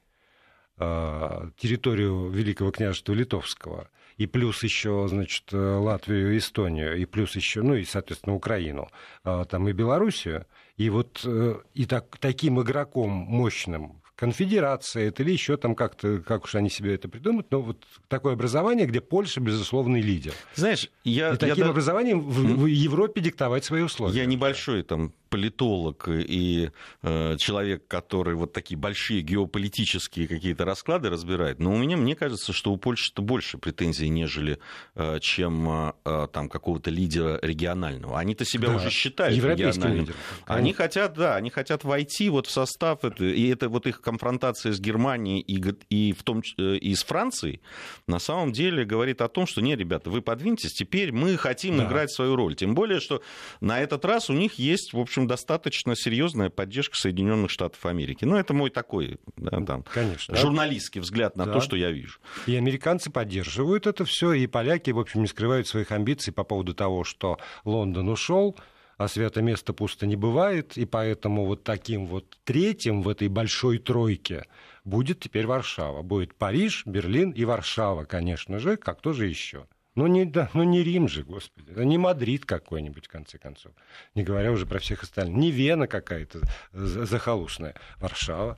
э, 0.79 1.49
территорию 1.57 2.29
Великого 2.31 2.71
княжества 2.71 3.13
Литовского, 3.13 3.91
и 4.17 4.27
плюс 4.27 4.63
еще, 4.63 5.07
значит, 5.09 5.51
Латвию, 5.51 6.37
Эстонию, 6.37 6.97
и 6.97 7.05
плюс 7.05 7.35
еще, 7.35 7.61
ну 7.61 7.75
и, 7.75 7.83
соответственно, 7.83 8.35
Украину, 8.35 8.89
э, 9.23 9.45
там 9.49 9.67
и 9.67 9.73
Белоруссию, 9.73 10.45
и 10.77 10.89
вот 10.89 11.21
э, 11.25 11.55
и 11.73 11.85
так, 11.85 12.17
таким 12.19 12.61
игроком 12.61 13.09
мощным 13.09 14.01
конфедерация 14.15 15.09
это 15.09 15.23
или 15.23 15.31
еще 15.31 15.57
там 15.57 15.75
как-то, 15.75 16.19
как 16.19 16.45
уж 16.45 16.55
они 16.55 16.69
себе 16.69 16.95
это 16.95 17.09
придумают, 17.09 17.51
но 17.51 17.61
вот 17.61 17.83
такое 18.07 18.33
образование, 18.33 18.85
где 18.85 19.01
Польша 19.01 19.41
безусловный 19.41 20.01
лидер. 20.01 20.33
Знаешь, 20.55 20.89
я... 21.03 21.33
И 21.33 21.37
таким 21.37 21.65
я... 21.65 21.71
образованием 21.71 22.21
в, 22.21 22.61
в 22.61 22.65
Европе 22.65 23.21
диктовать 23.21 23.65
свои 23.65 23.81
условия. 23.81 24.17
Я 24.17 24.25
небольшой 24.25 24.83
там 24.83 25.11
политолог 25.35 26.07
и 26.07 26.71
э, 27.03 27.35
человек, 27.37 27.85
который 27.89 28.35
вот 28.35 28.53
такие 28.53 28.77
большие 28.77 29.21
геополитические 29.21 30.29
какие-то 30.29 30.63
расклады 30.63 31.09
разбирает, 31.09 31.59
но 31.59 31.73
у 31.73 31.77
меня, 31.77 31.97
мне 31.97 32.15
кажется, 32.15 32.53
что 32.53 32.71
у 32.71 32.77
Польши-то 32.77 33.21
больше 33.21 33.57
претензий, 33.57 34.07
нежели 34.07 34.59
э, 34.95 35.19
чем 35.19 35.93
э, 36.05 36.27
там 36.31 36.47
какого-то 36.47 36.89
лидера 36.89 37.37
регионального. 37.41 38.17
Они-то 38.17 38.45
себя 38.45 38.69
да. 38.69 38.75
уже 38.75 38.89
считают 38.89 39.35
региональным. 39.35 40.05
Лидер, 40.05 40.15
они 40.45 40.71
хотят, 40.71 41.15
да, 41.15 41.35
они 41.35 41.49
хотят 41.49 41.83
войти 41.83 42.29
вот 42.29 42.47
в 42.47 42.51
состав, 42.51 43.03
это, 43.03 43.25
и 43.25 43.49
это 43.49 43.67
вот 43.67 43.87
их 43.87 43.99
конфронтация 43.99 44.71
с 44.71 44.79
Германией 44.79 45.41
и, 45.41 45.61
и, 45.89 46.13
в 46.13 46.23
том, 46.23 46.43
э, 46.57 46.77
и 46.77 46.95
с 46.95 47.03
Францией 47.03 47.59
на 48.07 48.19
самом 48.19 48.53
деле 48.53 48.85
говорит 48.85 49.21
о 49.21 49.27
том, 49.27 49.47
что 49.47 49.59
не, 49.59 49.75
ребята, 49.75 50.09
вы 50.09 50.21
подвиньтесь, 50.21 50.71
теперь 50.71 51.11
мы 51.11 51.35
хотим 51.35 51.77
да. 51.77 51.85
играть 51.85 52.11
свою 52.11 52.37
роль. 52.37 52.55
Тем 52.55 52.73
более, 52.73 53.01
что 53.01 53.21
на 53.59 53.81
этот 53.81 54.05
раз 54.05 54.29
у 54.29 54.33
них 54.33 54.53
есть, 54.53 54.93
в 54.93 54.99
общем, 54.99 55.24
достаточно 55.27 55.95
серьезная 55.95 56.49
поддержка 56.49 56.95
Соединенных 56.95 57.51
Штатов 57.51 57.85
Америки. 57.85 58.25
Ну, 58.25 58.35
это 58.35 58.53
мой 58.53 58.69
такой 58.69 59.17
да, 59.35 59.61
там, 59.61 59.83
Конечно, 59.83 60.35
журналистский 60.35 61.01
да. 61.01 61.03
взгляд 61.03 61.35
на 61.35 61.45
да. 61.45 61.53
то, 61.53 61.61
что 61.61 61.75
я 61.75 61.91
вижу. 61.91 62.19
И 62.45 62.55
американцы 62.55 63.11
поддерживают 63.11 63.87
это 63.87 64.05
все, 64.05 64.33
и 64.33 64.47
поляки, 64.47 64.91
в 64.91 64.99
общем, 64.99 65.21
не 65.21 65.27
скрывают 65.27 65.67
своих 65.67 65.91
амбиций 65.91 66.33
по 66.33 66.43
поводу 66.43 66.73
того, 66.73 67.03
что 67.03 67.37
Лондон 67.63 68.09
ушел, 68.09 68.57
а 68.97 69.07
свято 69.07 69.41
место 69.41 69.73
пусто 69.73 70.05
не 70.05 70.15
бывает, 70.15 70.77
и 70.77 70.85
поэтому 70.85 71.45
вот 71.45 71.63
таким 71.63 72.07
вот 72.07 72.37
третьим 72.43 73.01
в 73.01 73.09
этой 73.09 73.27
большой 73.27 73.77
тройке 73.77 74.45
будет 74.85 75.19
теперь 75.19 75.47
Варшава. 75.47 76.01
Будет 76.01 76.35
Париж, 76.35 76.83
Берлин 76.85 77.31
и 77.31 77.43
Варшава, 77.43 78.05
конечно 78.05 78.59
же, 78.59 78.77
как 78.77 79.01
тоже 79.01 79.27
еще. 79.27 79.67
Ну 79.95 80.07
не, 80.07 80.25
да, 80.25 80.49
ну 80.53 80.63
не 80.63 80.83
Рим 80.83 81.07
же, 81.07 81.23
господи, 81.23 81.71
не 81.77 81.97
Мадрид 81.97 82.45
какой-нибудь, 82.45 83.05
в 83.05 83.09
конце 83.09 83.37
концов. 83.37 83.71
Не 84.13 84.23
говоря 84.23 84.51
уже 84.51 84.65
про 84.65 84.79
всех 84.79 85.03
остальных. 85.03 85.37
Не 85.37 85.51
Вена 85.51 85.87
какая-то 85.87 86.41
захолустная, 86.73 87.75
Варшава. 87.99 88.57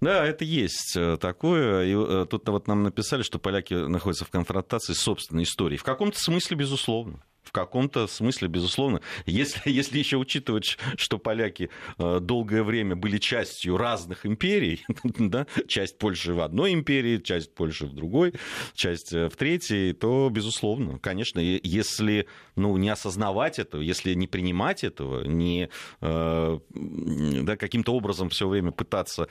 Да, 0.00 0.24
это 0.24 0.44
есть 0.44 0.94
э, 0.96 1.16
такое. 1.16 1.86
И 1.86 1.94
э, 1.96 2.26
тут 2.28 2.48
вот 2.48 2.68
нам 2.68 2.82
написали, 2.84 3.22
что 3.22 3.38
поляки 3.38 3.74
находятся 3.74 4.24
в 4.24 4.30
конфронтации 4.30 4.92
с 4.92 5.00
собственной 5.00 5.42
историей. 5.42 5.78
В 5.78 5.84
каком-то 5.84 6.20
смысле, 6.20 6.56
безусловно 6.56 7.23
каком-то 7.54 8.06
смысле, 8.06 8.48
безусловно. 8.48 9.00
Если, 9.24 9.60
если 9.70 9.98
еще 9.98 10.18
учитывать, 10.18 10.76
что 10.96 11.18
поляки 11.18 11.70
э, 11.98 12.18
долгое 12.20 12.62
время 12.62 12.96
были 12.96 13.18
частью 13.18 13.76
разных 13.78 14.26
империй, 14.26 14.84
да, 15.18 15.46
часть 15.68 15.96
Польши 15.98 16.34
в 16.34 16.40
одной 16.40 16.74
империи, 16.74 17.18
часть 17.18 17.54
Польши 17.54 17.86
в 17.86 17.94
другой, 17.94 18.34
часть 18.74 19.12
э, 19.12 19.28
в 19.28 19.36
третьей, 19.36 19.92
то, 19.94 20.28
безусловно, 20.30 20.98
конечно, 20.98 21.38
если 21.38 22.26
ну, 22.56 22.76
не 22.76 22.88
осознавать 22.88 23.58
этого, 23.58 23.80
если 23.80 24.14
не 24.14 24.26
принимать 24.26 24.84
этого, 24.84 25.24
не 25.24 25.70
э, 26.00 26.58
да, 26.74 27.56
каким-то 27.56 27.94
образом 27.94 28.28
все 28.28 28.48
время 28.48 28.72
пытаться 28.72 29.28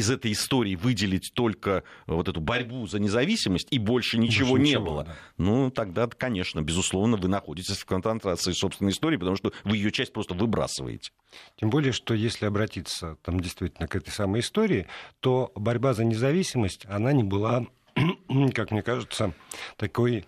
из 0.00 0.10
этой 0.10 0.32
истории 0.32 0.74
выделить 0.74 1.32
только 1.34 1.84
вот 2.06 2.28
эту 2.28 2.40
борьбу 2.40 2.86
за 2.86 2.98
независимость 2.98 3.68
и 3.70 3.78
больше 3.78 4.18
ничего 4.18 4.50
больше 4.50 4.64
не 4.64 4.70
ничего, 4.70 4.84
было, 4.84 5.04
да. 5.04 5.16
ну 5.38 5.70
тогда, 5.70 6.08
конечно, 6.08 6.60
безусловно, 6.60 7.16
вы 7.16 7.28
находитесь 7.28 7.78
в 7.78 7.84
концентрации 7.84 8.52
собственной 8.52 8.92
истории, 8.92 9.16
потому 9.16 9.36
что 9.36 9.52
вы 9.64 9.76
ее 9.76 9.92
часть 9.92 10.12
просто 10.12 10.34
выбрасываете. 10.34 11.12
Тем 11.56 11.70
более, 11.70 11.92
что 11.92 12.14
если 12.14 12.46
обратиться 12.46 13.16
там 13.22 13.40
действительно 13.40 13.86
к 13.86 13.94
этой 13.94 14.10
самой 14.10 14.40
истории, 14.40 14.86
то 15.20 15.52
борьба 15.54 15.94
за 15.94 16.04
независимость, 16.04 16.86
она 16.88 17.12
не 17.12 17.22
была, 17.22 17.66
как 18.54 18.70
мне 18.70 18.82
кажется, 18.82 19.34
такой 19.76 20.24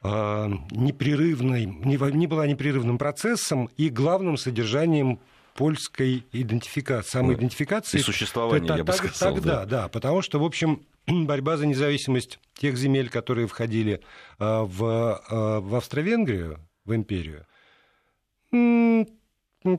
а, 0.00 0.48
непрерывной, 0.70 1.66
не 1.66 2.26
была 2.26 2.46
непрерывным 2.46 2.98
процессом 2.98 3.68
и 3.76 3.88
главным 3.88 4.36
содержанием 4.36 5.18
польской 5.58 6.24
идентификации, 6.30 7.10
самоидентификации. 7.10 7.98
И 7.98 8.00
существования, 8.00 8.76
я 8.76 8.84
бы 8.84 8.92
сказал. 8.92 9.34
Тогда, 9.34 9.64
да. 9.64 9.82
да, 9.82 9.88
потому 9.88 10.22
что, 10.22 10.38
в 10.38 10.44
общем, 10.44 10.86
борьба 11.08 11.56
за 11.56 11.66
независимость 11.66 12.38
тех 12.54 12.76
земель, 12.76 13.10
которые 13.10 13.48
входили 13.48 14.00
а, 14.38 14.62
в, 14.62 15.20
а, 15.28 15.60
в 15.60 15.74
Австро-Венгрию, 15.74 16.60
в 16.84 16.94
империю, 16.94 17.44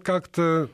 как-то 0.04 0.70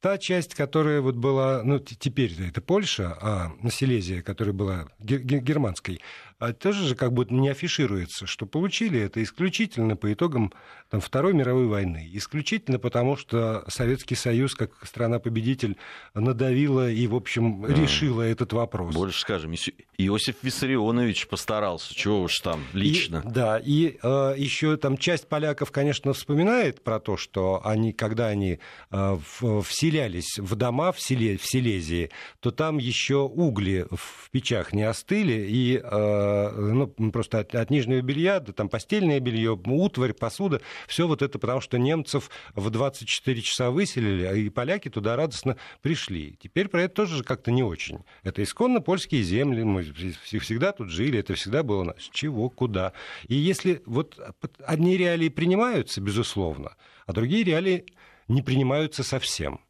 та 0.00 0.16
часть, 0.16 0.54
которая 0.54 1.02
вот 1.02 1.16
была, 1.16 1.62
ну, 1.62 1.78
теперь 1.78 2.32
это 2.48 2.62
Польша, 2.62 3.16
а 3.20 3.52
Силезия, 3.70 4.22
которая 4.22 4.54
была 4.54 4.88
германской, 4.98 6.00
а 6.38 6.52
тоже 6.52 6.86
же 6.86 6.94
как 6.94 7.12
будто 7.12 7.34
не 7.34 7.48
афишируется, 7.48 8.26
что 8.26 8.46
получили 8.46 9.00
это 9.00 9.22
исключительно 9.22 9.96
по 9.96 10.12
итогам 10.12 10.52
там, 10.88 11.00
Второй 11.00 11.34
мировой 11.34 11.66
войны. 11.66 12.08
Исключительно 12.12 12.78
потому, 12.78 13.16
что 13.16 13.64
Советский 13.68 14.14
Союз, 14.14 14.54
как 14.54 14.70
страна-победитель, 14.86 15.76
надавила 16.14 16.90
и, 16.90 17.06
в 17.06 17.14
общем, 17.14 17.66
решила 17.66 18.22
а, 18.22 18.26
этот 18.26 18.52
вопрос. 18.52 18.94
Больше 18.94 19.20
скажем, 19.20 19.54
Иосиф 19.98 20.36
Виссарионович 20.42 21.26
постарался, 21.26 21.94
чего 21.94 22.22
уж 22.22 22.38
там 22.38 22.62
лично. 22.72 23.22
И, 23.24 23.30
да, 23.30 23.58
и 23.58 23.98
э, 24.02 24.34
еще 24.36 24.76
там 24.76 24.96
часть 24.96 25.28
поляков, 25.28 25.72
конечно, 25.72 26.12
вспоминает 26.12 26.84
про 26.84 27.00
то, 27.00 27.16
что 27.16 27.60
они, 27.64 27.92
когда 27.92 28.28
они 28.28 28.60
э, 28.90 29.18
вселялись 29.64 30.38
в 30.38 30.54
дома 30.54 30.92
в, 30.92 31.00
Селе, 31.00 31.36
в 31.36 31.44
Силезии, 31.44 32.10
то 32.40 32.50
там 32.50 32.78
еще 32.78 33.16
угли 33.16 33.86
в 33.90 34.30
печах 34.30 34.72
не 34.72 34.84
остыли, 34.84 35.46
и 35.48 35.82
Э, 35.90 36.27
ну, 36.52 36.88
просто 37.12 37.40
от, 37.40 37.54
от 37.54 37.70
нижнего 37.70 38.00
белья, 38.00 38.40
да, 38.40 38.52
там 38.52 38.68
постельное 38.68 39.20
белье, 39.20 39.58
утварь, 39.64 40.12
посуда, 40.12 40.60
все 40.86 41.06
вот 41.06 41.22
это 41.22 41.38
потому, 41.38 41.60
что 41.60 41.78
немцев 41.78 42.30
в 42.54 42.70
24 42.70 43.42
часа 43.42 43.70
выселили, 43.70 44.24
а 44.24 44.34
и 44.34 44.48
поляки 44.48 44.88
туда 44.88 45.16
радостно 45.16 45.56
пришли. 45.82 46.36
Теперь 46.40 46.68
про 46.68 46.82
это 46.82 46.94
тоже 46.94 47.24
как-то 47.24 47.50
не 47.50 47.62
очень. 47.62 48.00
Это 48.22 48.42
исконно 48.42 48.80
польские 48.80 49.22
земли, 49.22 49.62
мы 49.62 49.82
всегда 49.82 50.72
тут 50.72 50.90
жили, 50.90 51.18
это 51.18 51.34
всегда 51.34 51.62
было 51.62 51.84
нас. 51.84 52.08
Чего, 52.12 52.50
куда. 52.50 52.92
И 53.26 53.34
если 53.34 53.82
вот 53.86 54.18
одни 54.64 54.96
реалии 54.96 55.28
принимаются, 55.28 56.00
безусловно, 56.00 56.76
а 57.06 57.12
другие 57.12 57.44
реалии 57.44 57.86
не 58.28 58.42
принимаются 58.42 59.02
совсем– 59.02 59.60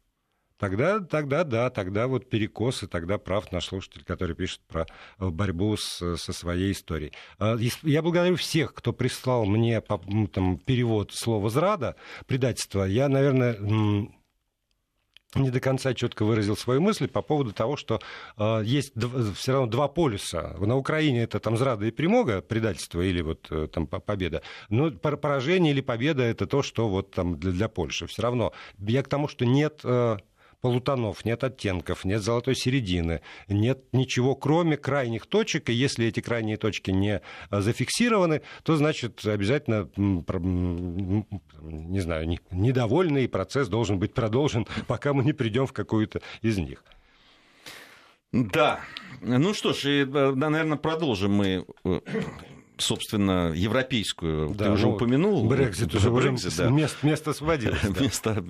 Тогда, 0.59 0.99
тогда, 0.99 1.45
да, 1.45 1.69
тогда 1.69 2.07
вот 2.07 2.29
перекос, 2.29 2.83
и 2.83 2.87
тогда 2.87 3.17
прав 3.17 3.49
наш 3.53 3.67
слушатель, 3.67 4.03
который 4.03 4.35
пишет 4.35 4.59
про 4.67 4.85
э, 5.17 5.29
борьбу 5.29 5.77
с, 5.77 6.17
со 6.17 6.33
своей 6.33 6.73
историей. 6.73 7.13
А, 7.37 7.55
я 7.83 8.01
благодарю 8.01 8.35
всех, 8.35 8.73
кто 8.73 8.91
прислал 8.91 9.45
мне 9.45 9.79
там, 9.79 10.57
перевод 10.57 11.13
слова 11.13 11.49
«зрада», 11.49 11.95
предательство. 12.27 12.83
Я, 12.83 13.07
наверное, 13.07 13.57
не 15.35 15.49
до 15.51 15.59
конца 15.61 15.93
четко 15.93 16.25
выразил 16.25 16.57
свою 16.57 16.81
мысль 16.81 17.07
по 17.07 17.21
поводу 17.21 17.53
того, 17.53 17.77
что 17.77 18.01
э, 18.37 18.61
есть 18.65 18.95
дв- 18.97 19.33
все 19.35 19.53
равно 19.53 19.67
два 19.67 19.87
полюса. 19.87 20.55
На 20.59 20.75
Украине 20.75 21.23
это 21.23 21.39
там 21.39 21.55
зрада 21.55 21.85
и 21.85 21.91
примога, 21.91 22.41
предательство 22.41 22.99
или 23.01 23.21
вот 23.21 23.47
э, 23.51 23.67
там 23.71 23.87
победа. 23.87 24.41
Но 24.69 24.91
поражение 24.91 25.71
или 25.71 25.81
победа 25.81 26.23
это 26.23 26.47
то, 26.47 26.63
что 26.63 26.89
вот 26.89 27.11
там 27.11 27.39
для, 27.39 27.51
для 27.51 27.69
Польши. 27.69 28.07
Все 28.07 28.23
равно 28.23 28.53
я 28.79 29.03
к 29.03 29.07
тому, 29.07 29.27
что 29.27 29.45
нет 29.45 29.81
э, 29.83 30.17
полутонов, 30.61 31.25
нет 31.25 31.43
оттенков, 31.43 32.05
нет 32.05 32.21
золотой 32.21 32.55
середины, 32.55 33.21
нет 33.47 33.83
ничего, 33.91 34.35
кроме 34.35 34.77
крайних 34.77 35.25
точек. 35.25 35.69
И 35.69 35.73
если 35.73 36.05
эти 36.07 36.19
крайние 36.19 36.57
точки 36.57 36.91
не 36.91 37.21
э, 37.51 37.61
зафиксированы, 37.61 38.41
то, 38.63 38.75
значит, 38.75 39.25
обязательно, 39.25 39.89
не 41.61 41.99
знаю, 41.99 42.39
недовольный 42.51 43.27
процесс 43.27 43.67
должен 43.67 43.99
быть 43.99 44.13
продолжен, 44.13 44.67
пока 44.87 45.13
мы 45.13 45.23
не 45.23 45.33
придем 45.33 45.67
в 45.67 45.73
какую-то 45.73 46.21
из 46.41 46.57
них. 46.57 46.83
Да. 48.31 48.81
Ну 49.21 49.53
что 49.53 49.73
ж, 49.73 49.85
и, 49.85 50.05
да, 50.05 50.31
наверное, 50.31 50.77
продолжим 50.77 51.33
мы 51.33 51.65
собственно, 52.79 53.53
европейскую, 53.55 54.49
да, 54.55 54.65
ты 54.65 54.71
уже 54.71 54.87
ну, 54.87 54.95
упомянул. 54.95 55.47
Брекзит 55.47 55.93
уже 55.93 56.09
Брекзит, 56.09 56.57
да. 56.57 56.69
место, 56.69 57.05
место 57.05 57.31
освободилось. 57.31 57.79
Да. 57.81 58.01
Место 58.01 58.43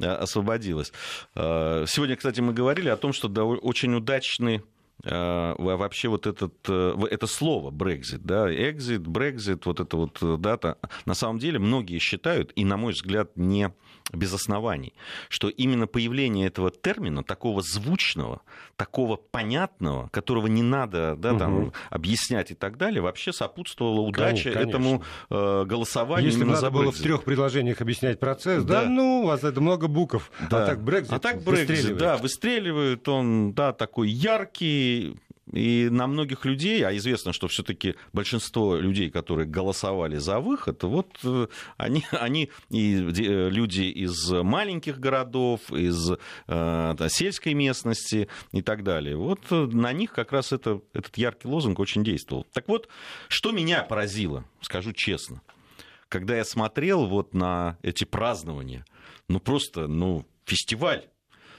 освободилось. 0.00 0.92
Сегодня, 1.34 2.16
кстати, 2.16 2.40
мы 2.40 2.52
говорили 2.52 2.88
о 2.88 2.96
том, 2.96 3.12
что 3.12 3.28
очень 3.28 3.94
удачный 3.94 4.62
вообще 5.04 6.08
вот 6.08 6.26
этот, 6.26 6.68
это 6.68 7.26
слово 7.26 7.70
Brexit, 7.70 8.22
да, 8.24 8.50
exit, 8.50 9.04
Brexit, 9.04 9.62
вот 9.66 9.78
это 9.78 9.96
вот 9.96 10.40
дата, 10.40 10.78
на 11.04 11.14
самом 11.14 11.38
деле 11.38 11.58
многие 11.58 11.98
считают, 11.98 12.50
и, 12.56 12.64
на 12.64 12.76
мой 12.76 12.94
взгляд, 12.94 13.36
не 13.36 13.72
без 14.12 14.32
оснований, 14.32 14.94
что 15.28 15.48
именно 15.48 15.86
появление 15.86 16.46
этого 16.46 16.70
термина, 16.70 17.24
такого 17.24 17.62
звучного, 17.62 18.42
такого 18.76 19.16
понятного, 19.16 20.08
которого 20.08 20.46
не 20.46 20.62
надо 20.62 21.16
да, 21.16 21.36
там, 21.38 21.54
угу. 21.54 21.72
объяснять 21.90 22.50
и 22.50 22.54
так 22.54 22.76
далее, 22.76 23.02
вообще 23.02 23.32
сопутствовала 23.32 24.00
удача 24.00 24.52
конечно, 24.52 24.68
этому 24.68 25.02
э, 25.30 25.64
голосованию 25.64 26.30
Если 26.30 26.42
именно 26.42 26.54
надо 26.54 26.70
было 26.70 26.92
в 26.92 26.98
трех 26.98 27.24
предложениях 27.24 27.80
объяснять 27.80 28.20
процесс, 28.20 28.64
да, 28.64 28.82
да. 28.82 28.88
ну, 28.88 29.22
у 29.22 29.26
вас 29.26 29.42
это 29.44 29.60
много 29.60 29.88
букв, 29.88 30.30
а 30.40 30.46
да. 30.48 30.62
а 30.62 30.66
так 30.66 30.82
Брекзит 30.82 31.12
А 31.12 31.18
так 31.18 31.42
Брекзит, 31.42 31.96
да, 31.96 32.16
выстреливает 32.16 33.08
он, 33.08 33.52
да, 33.54 33.72
такой 33.72 34.08
яркий, 34.08 35.16
и 35.52 35.88
на 35.90 36.06
многих 36.06 36.44
людей, 36.44 36.84
а 36.84 36.94
известно, 36.96 37.32
что 37.32 37.46
все-таки 37.48 37.94
большинство 38.12 38.76
людей, 38.76 39.10
которые 39.10 39.46
голосовали 39.46 40.16
за 40.16 40.40
выход, 40.40 40.82
вот 40.82 41.18
э, 41.22 41.46
они, 41.76 42.04
они 42.10 42.50
и 42.70 42.96
люди 42.96 43.82
из 43.82 44.30
маленьких 44.30 44.98
городов, 44.98 45.72
из 45.72 46.12
э, 46.48 47.08
сельской 47.08 47.54
местности 47.54 48.28
и 48.52 48.62
так 48.62 48.82
далее. 48.82 49.16
Вот 49.16 49.40
э, 49.50 49.66
на 49.66 49.92
них 49.92 50.12
как 50.12 50.32
раз 50.32 50.52
это, 50.52 50.80
этот 50.92 51.16
яркий 51.16 51.48
лозунг 51.48 51.78
очень 51.78 52.02
действовал. 52.02 52.46
Так 52.52 52.66
вот, 52.68 52.88
что 53.28 53.52
меня 53.52 53.82
поразило, 53.82 54.44
скажу 54.62 54.92
честно, 54.92 55.42
когда 56.08 56.36
я 56.36 56.44
смотрел 56.44 57.06
вот 57.06 57.34
на 57.34 57.78
эти 57.82 58.04
празднования, 58.04 58.84
ну 59.28 59.38
просто, 59.38 59.86
ну, 59.86 60.24
фестиваль, 60.44 61.04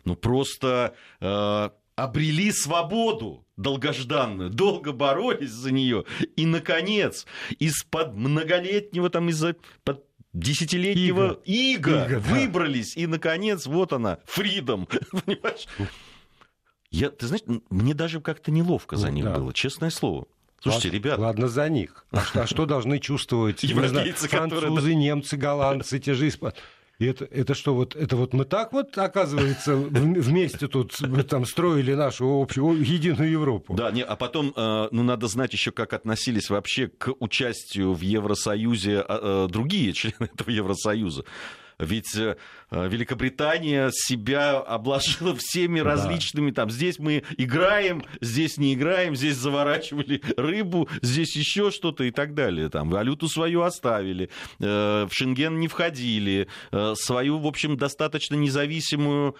ну 0.03 0.15
просто 0.15 0.95
э, 1.21 1.69
обрели 1.97 2.51
свободу 2.51 3.43
долгожданную, 3.57 4.51
долго 4.51 4.93
боролись 4.93 5.49
за 5.49 5.71
нее, 5.71 6.05
и, 6.35 6.45
наконец, 6.45 7.25
из-под 7.57 8.15
многолетнего, 8.15 9.09
там, 9.09 9.29
из-за 9.29 9.55
под 9.83 10.05
десятилетнего 10.31 11.41
ига, 11.43 12.05
ига, 12.05 12.19
выбрались, 12.19 12.93
да. 12.93 13.01
и, 13.01 13.07
наконец, 13.07 13.65
вот 13.65 13.93
она, 13.93 14.19
фридом, 14.25 14.85
понимаешь? 15.25 15.67
Я, 16.91 17.09
ты 17.09 17.25
знаешь, 17.25 17.43
мне 17.69 17.95
даже 17.95 18.21
как-то 18.21 18.51
неловко 18.51 18.95
за 18.95 19.07
ну, 19.07 19.13
них 19.13 19.25
да. 19.25 19.33
было, 19.33 19.51
честное 19.51 19.89
слово. 19.89 20.27
Слушайте, 20.61 20.89
ладно, 20.89 20.97
ребят... 20.97 21.19
Ладно 21.19 21.47
за 21.47 21.69
них. 21.69 22.05
А 22.11 22.21
что, 22.21 22.41
а 22.43 22.47
что 22.47 22.65
должны 22.67 22.99
чувствовать 22.99 23.63
Европейцы, 23.63 24.27
французы, 24.27 24.67
которые... 24.67 24.95
немцы, 24.95 25.35
голландцы, 25.35 25.99
те 25.99 26.13
же 26.13 26.27
испанцы? 26.27 26.57
И 26.99 27.05
это, 27.05 27.25
это 27.25 27.53
что, 27.53 27.75
вот, 27.75 27.95
это 27.95 28.15
вот 28.15 28.33
мы 28.33 28.43
так 28.43 28.73
вот, 28.73 28.97
оказывается, 28.97 29.75
вместе 29.75 30.67
тут 30.67 30.97
там 31.29 31.45
строили 31.45 31.93
нашу 31.93 32.41
общую, 32.41 32.81
единую 32.81 33.29
Европу? 33.29 33.75
Да, 33.75 33.91
не, 33.91 34.03
а 34.03 34.15
потом, 34.15 34.51
э, 34.55 34.87
ну, 34.89 35.03
надо 35.03 35.27
знать 35.27 35.53
еще, 35.53 35.71
как 35.71 35.93
относились 35.93 36.49
вообще 36.49 36.87
к 36.87 37.13
участию 37.19 37.93
в 37.93 38.01
Евросоюзе 38.01 39.01
а, 39.07 39.45
э, 39.45 39.51
другие 39.51 39.93
члены 39.93 40.29
этого 40.33 40.49
Евросоюза. 40.49 41.23
Ведь 41.79 42.15
э, 42.15 42.35
Великобритания 42.71 43.89
себя 43.91 44.57
обложила 44.57 45.35
всеми 45.37 45.79
различными, 45.79 46.51
там, 46.51 46.69
здесь 46.69 46.97
мы 46.97 47.23
играем, 47.37 48.03
здесь 48.19 48.57
не 48.57 48.73
играем, 48.73 49.15
здесь 49.15 49.35
заворачивали 49.35 50.21
рыбу, 50.37 50.89
здесь 51.01 51.35
еще 51.35 51.69
что-то 51.69 52.03
и 52.03 52.11
так 52.11 52.33
далее. 52.33 52.69
Там, 52.69 52.89
валюту 52.89 53.27
свою 53.27 53.61
оставили, 53.61 54.29
э, 54.59 55.07
в 55.07 55.09
Шенген 55.11 55.59
не 55.59 55.67
входили, 55.67 56.47
э, 56.71 56.93
свою, 56.95 57.37
в 57.37 57.45
общем, 57.47 57.77
достаточно 57.77 58.35
независимую 58.35 59.35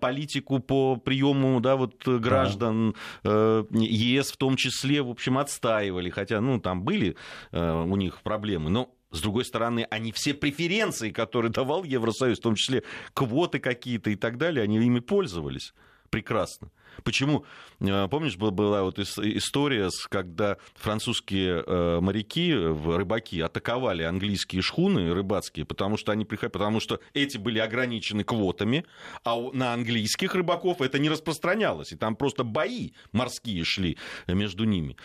политику 0.00 0.58
по 0.58 0.96
приему 0.96 1.60
да, 1.60 1.76
вот, 1.76 2.06
граждан 2.06 2.94
да. 3.22 3.64
ЕС 3.72 4.32
в 4.32 4.36
том 4.36 4.56
числе, 4.56 5.02
в 5.02 5.10
общем, 5.10 5.38
отстаивали, 5.38 6.10
хотя, 6.10 6.40
ну, 6.40 6.60
там 6.60 6.82
были 6.82 7.16
у 7.52 7.96
них 7.96 8.22
проблемы, 8.22 8.70
но 8.70 8.94
с 9.12 9.20
другой 9.20 9.44
стороны, 9.44 9.86
они 9.90 10.12
все 10.12 10.34
преференции, 10.34 11.10
которые 11.10 11.52
давал 11.52 11.84
Евросоюз, 11.84 12.38
в 12.38 12.42
том 12.42 12.54
числе 12.54 12.82
квоты 13.14 13.58
какие-то 13.58 14.10
и 14.10 14.16
так 14.16 14.38
далее, 14.38 14.64
они 14.64 14.78
ими 14.78 15.00
пользовались 15.00 15.72
прекрасно. 16.12 16.70
Почему? 17.04 17.44
Э, 17.80 18.06
помнишь, 18.08 18.36
была 18.36 18.82
вот 18.82 18.98
история, 18.98 19.88
когда 20.10 20.58
французские 20.74 21.64
э, 21.66 22.00
моряки, 22.00 22.52
рыбаки 22.54 23.40
атаковали 23.40 24.02
английские 24.02 24.60
шхуны 24.60 25.12
рыбацкие, 25.14 25.64
потому 25.64 25.96
что 25.96 26.12
они 26.12 26.26
потому 26.26 26.80
что 26.80 27.00
эти 27.14 27.38
были 27.38 27.58
ограничены 27.58 28.24
квотами, 28.24 28.84
а 29.24 29.36
на 29.52 29.72
английских 29.72 30.34
рыбаков 30.34 30.82
это 30.82 30.98
не 30.98 31.08
распространялось, 31.08 31.92
и 31.92 31.96
там 31.96 32.14
просто 32.14 32.44
бои 32.44 32.90
морские 33.12 33.64
шли 33.64 33.96
между 34.28 34.64
ними. 34.64 34.96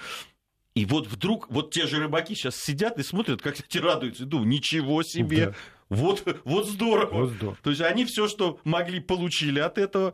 И 0.78 0.86
вот 0.86 1.08
вдруг, 1.08 1.50
вот 1.50 1.72
те 1.72 1.88
же 1.88 2.00
рыбаки 2.00 2.36
сейчас 2.36 2.56
сидят 2.56 3.00
и 3.00 3.04
смотрят, 3.04 3.42
как 3.42 3.60
эти 3.60 3.80
радуются, 3.80 4.24
и 4.24 4.26
думают, 4.28 4.50
ничего 4.50 5.02
себе, 5.02 5.48
да. 5.48 5.56
вот, 5.90 6.40
вот 6.44 6.68
здорово. 6.68 7.22
Вот 7.22 7.30
здорово. 7.32 7.58
То 7.64 7.72
есть 7.72 7.82
они 7.82 8.06
все, 8.06 8.28
что 8.28 8.60
могли, 8.64 9.00
получили 9.00 9.60
от 9.60 9.80
этого, 9.80 10.14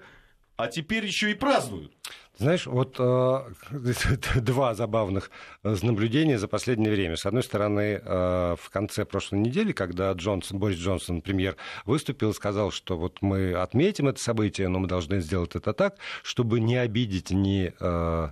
а 0.56 0.68
теперь 0.68 1.06
еще 1.06 1.32
и 1.32 1.34
празднуют. 1.34 1.92
Знаешь, 2.38 2.66
вот 2.66 2.96
э, 2.98 3.40
два 4.40 4.74
забавных 4.74 5.32
э, 5.64 5.76
наблюдения 5.82 6.40
за 6.40 6.48
последнее 6.48 6.94
время. 6.94 7.18
С 7.18 7.26
одной 7.26 7.44
стороны, 7.44 8.02
э, 8.02 8.56
в 8.58 8.70
конце 8.70 9.04
прошлой 9.04 9.40
недели, 9.40 9.74
когда 9.74 10.14
Джонсон, 10.14 10.60
Борис 10.60 10.78
Джонсон, 10.78 11.22
премьер, 11.22 11.58
выступил 11.84 12.30
и 12.30 12.34
сказал, 12.34 12.72
что 12.72 12.98
вот 12.98 13.22
мы 13.22 13.54
отметим 13.54 14.08
это 14.08 14.22
событие, 14.22 14.70
но 14.70 14.80
мы 14.80 14.88
должны 14.88 15.20
сделать 15.20 15.58
это 15.58 15.74
так, 15.74 15.98
чтобы 16.24 16.62
не 16.62 16.78
обидеть 16.78 17.32
ни 17.32 17.74
э, 17.78 18.30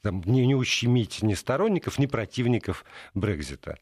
там, 0.00 0.22
не, 0.24 0.46
не 0.46 0.54
ущемить 0.54 1.22
ни 1.22 1.34
сторонников, 1.34 1.98
ни 1.98 2.06
противников 2.06 2.84
Брекзита. 3.14 3.78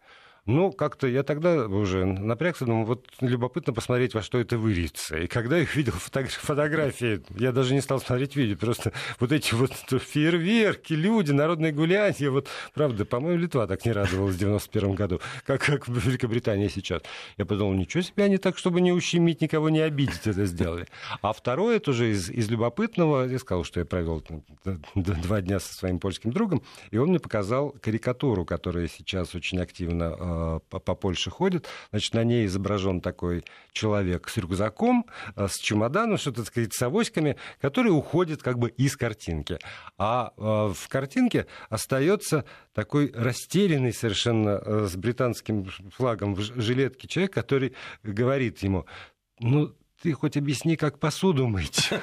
Ну, 0.47 0.73
как-то 0.73 1.07
я 1.07 1.23
тогда 1.23 1.67
уже 1.67 2.05
напрягся, 2.05 2.65
думаю, 2.65 2.87
вот 2.87 3.07
любопытно 3.21 3.73
посмотреть, 3.73 4.15
во 4.15 4.23
что 4.23 4.39
это 4.39 4.57
выльется. 4.57 5.19
И 5.19 5.27
когда 5.27 5.59
я 5.59 5.65
видел 5.75 5.93
фотографии, 5.93 7.23
я 7.37 7.53
даже 7.53 7.75
не 7.75 7.81
стал 7.81 8.01
смотреть 8.01 8.37
видео, 8.37 8.57
просто 8.57 8.93
вот 9.19 9.33
эти 9.33 9.55
вот 9.55 9.73
фейерверки, 9.91 10.95
люди, 10.95 11.33
народные 11.33 11.73
гуляния, 11.73 12.31
вот, 12.31 12.49
правда, 12.75 13.05
по-моему, 13.05 13.39
Литва 13.39 13.67
так 13.67 13.85
не 13.85 13.93
радовалась 13.93 14.37
в 14.37 14.39
91 14.39 14.95
году, 14.95 15.21
как, 15.45 15.63
как 15.63 15.89
Великобритания 15.89 16.71
сейчас. 16.71 17.03
Я 17.37 17.45
подумал, 17.45 17.75
ничего 17.75 18.03
себе, 18.03 18.25
они 18.25 18.39
так, 18.39 18.57
чтобы 18.57 18.81
не 18.81 18.93
ущемить, 18.93 19.43
никого 19.43 19.69
не 19.69 19.81
обидеть, 19.81 20.27
это 20.27 20.47
сделали. 20.47 20.87
А 21.21 21.33
второе 21.33 21.81
тоже 21.81 22.13
из, 22.13 22.31
из 22.31 22.49
любопытного, 22.49 23.27
я 23.27 23.39
сказал, 23.39 23.65
что 23.65 23.81
я 23.81 23.87
провел 23.87 24.25
два 24.95 25.41
дня 25.43 25.61
со 25.61 25.75
своим 25.75 25.99
польским 25.99 26.33
другом, 26.33 26.63
и 26.91 26.97
он 26.97 27.11
мне 27.11 27.21
показал 27.21 27.75
карикатуру, 27.81 28.45
которая 28.45 28.89
сейчас 28.89 29.35
очень 29.35 29.61
активно 29.61 30.17
Э, 30.21 30.30
по, 30.69 30.79
по 30.79 30.95
Польше 30.95 31.31
ходит. 31.31 31.67
Значит, 31.91 32.15
на 32.15 32.25
ней 32.25 32.47
изображен 32.47 33.01
такой 33.01 33.45
человек 33.73 34.29
с 34.29 34.37
рюкзаком, 34.37 35.07
э, 35.37 35.49
с 35.49 35.59
чемоданом, 35.59 36.19
что-то, 36.19 36.39
так 36.39 36.47
сказать, 36.47 36.73
с 36.75 36.83
авоськами, 36.83 37.37
который 37.61 37.89
уходит 37.89 38.43
как 38.43 38.59
бы 38.59 38.71
из 38.71 38.97
картинки. 38.97 39.59
А 39.99 40.33
э, 40.37 40.41
в 40.41 40.89
картинке 40.89 41.47
остается 41.69 42.45
такой 42.73 43.13
растерянный 43.15 43.93
совершенно 43.93 44.87
с 44.87 44.97
британским 44.97 45.67
флагом 45.91 46.35
в 46.35 46.41
жилетке 46.41 47.09
человек, 47.09 47.33
который 47.33 47.75
говорит 48.03 48.59
ему, 48.63 48.87
ну, 49.39 49.75
ты 50.03 50.13
хоть 50.13 50.37
объясни, 50.37 50.77
как 50.77 50.99
посуду 50.99 51.47
мыть. 51.47 51.91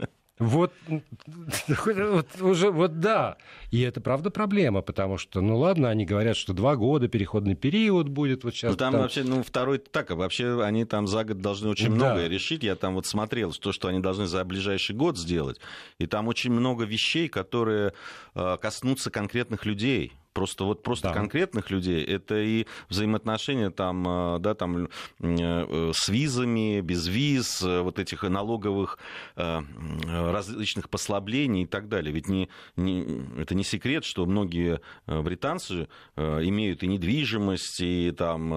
Вот, 0.38 0.72
вот 1.68 2.40
уже 2.40 2.70
вот 2.70 3.00
да. 3.00 3.36
И 3.70 3.80
это 3.80 4.00
правда 4.00 4.30
проблема, 4.30 4.82
потому 4.82 5.18
что, 5.18 5.40
ну 5.40 5.58
ладно, 5.58 5.90
они 5.90 6.04
говорят, 6.04 6.36
что 6.36 6.52
два 6.52 6.76
года 6.76 7.08
переходный 7.08 7.54
период 7.54 8.08
будет 8.08 8.44
вот 8.44 8.54
сейчас. 8.54 8.72
Ну 8.72 8.76
там, 8.76 8.92
там... 8.92 9.02
вообще, 9.02 9.24
ну 9.24 9.42
второй 9.42 9.78
так, 9.78 10.10
а 10.10 10.16
вообще 10.16 10.62
они 10.62 10.84
там 10.84 11.06
за 11.06 11.24
год 11.24 11.40
должны 11.40 11.68
очень 11.68 11.88
да. 11.88 11.94
многое 11.94 12.28
решить. 12.28 12.62
Я 12.62 12.76
там 12.76 12.94
вот 12.94 13.06
смотрел, 13.06 13.52
то, 13.52 13.72
что 13.72 13.88
они 13.88 14.00
должны 14.00 14.26
за 14.26 14.44
ближайший 14.44 14.94
год 14.94 15.18
сделать, 15.18 15.60
и 15.98 16.06
там 16.06 16.28
очень 16.28 16.52
много 16.52 16.84
вещей, 16.84 17.28
которые 17.28 17.92
э, 18.34 18.56
коснутся 18.60 19.10
конкретных 19.10 19.64
людей 19.64 20.12
просто 20.38 20.62
вот 20.62 20.84
просто 20.84 21.08
да. 21.08 21.14
конкретных 21.14 21.68
людей, 21.72 22.04
это 22.04 22.38
и 22.38 22.66
взаимоотношения 22.88 23.70
там, 23.70 24.06
э, 24.06 24.38
да, 24.38 24.54
там 24.54 24.88
э, 25.18 25.92
с 25.92 26.08
визами, 26.08 26.80
без 26.80 27.08
виз, 27.08 27.60
э, 27.62 27.80
вот 27.80 27.98
этих 27.98 28.22
налоговых 28.22 28.98
различных 29.34 30.88
послаблений 30.90 31.62
и 31.62 31.66
так 31.66 31.88
далее. 31.88 32.12
Ведь 32.12 32.28
не, 32.28 32.48
не, 32.76 33.22
это 33.38 33.54
не 33.54 33.64
секрет, 33.64 34.04
что 34.04 34.26
многие 34.26 34.80
британцы 35.06 35.88
имеют 36.16 36.82
и 36.82 36.86
недвижимость, 36.86 37.80
и 37.80 38.12
там 38.12 38.52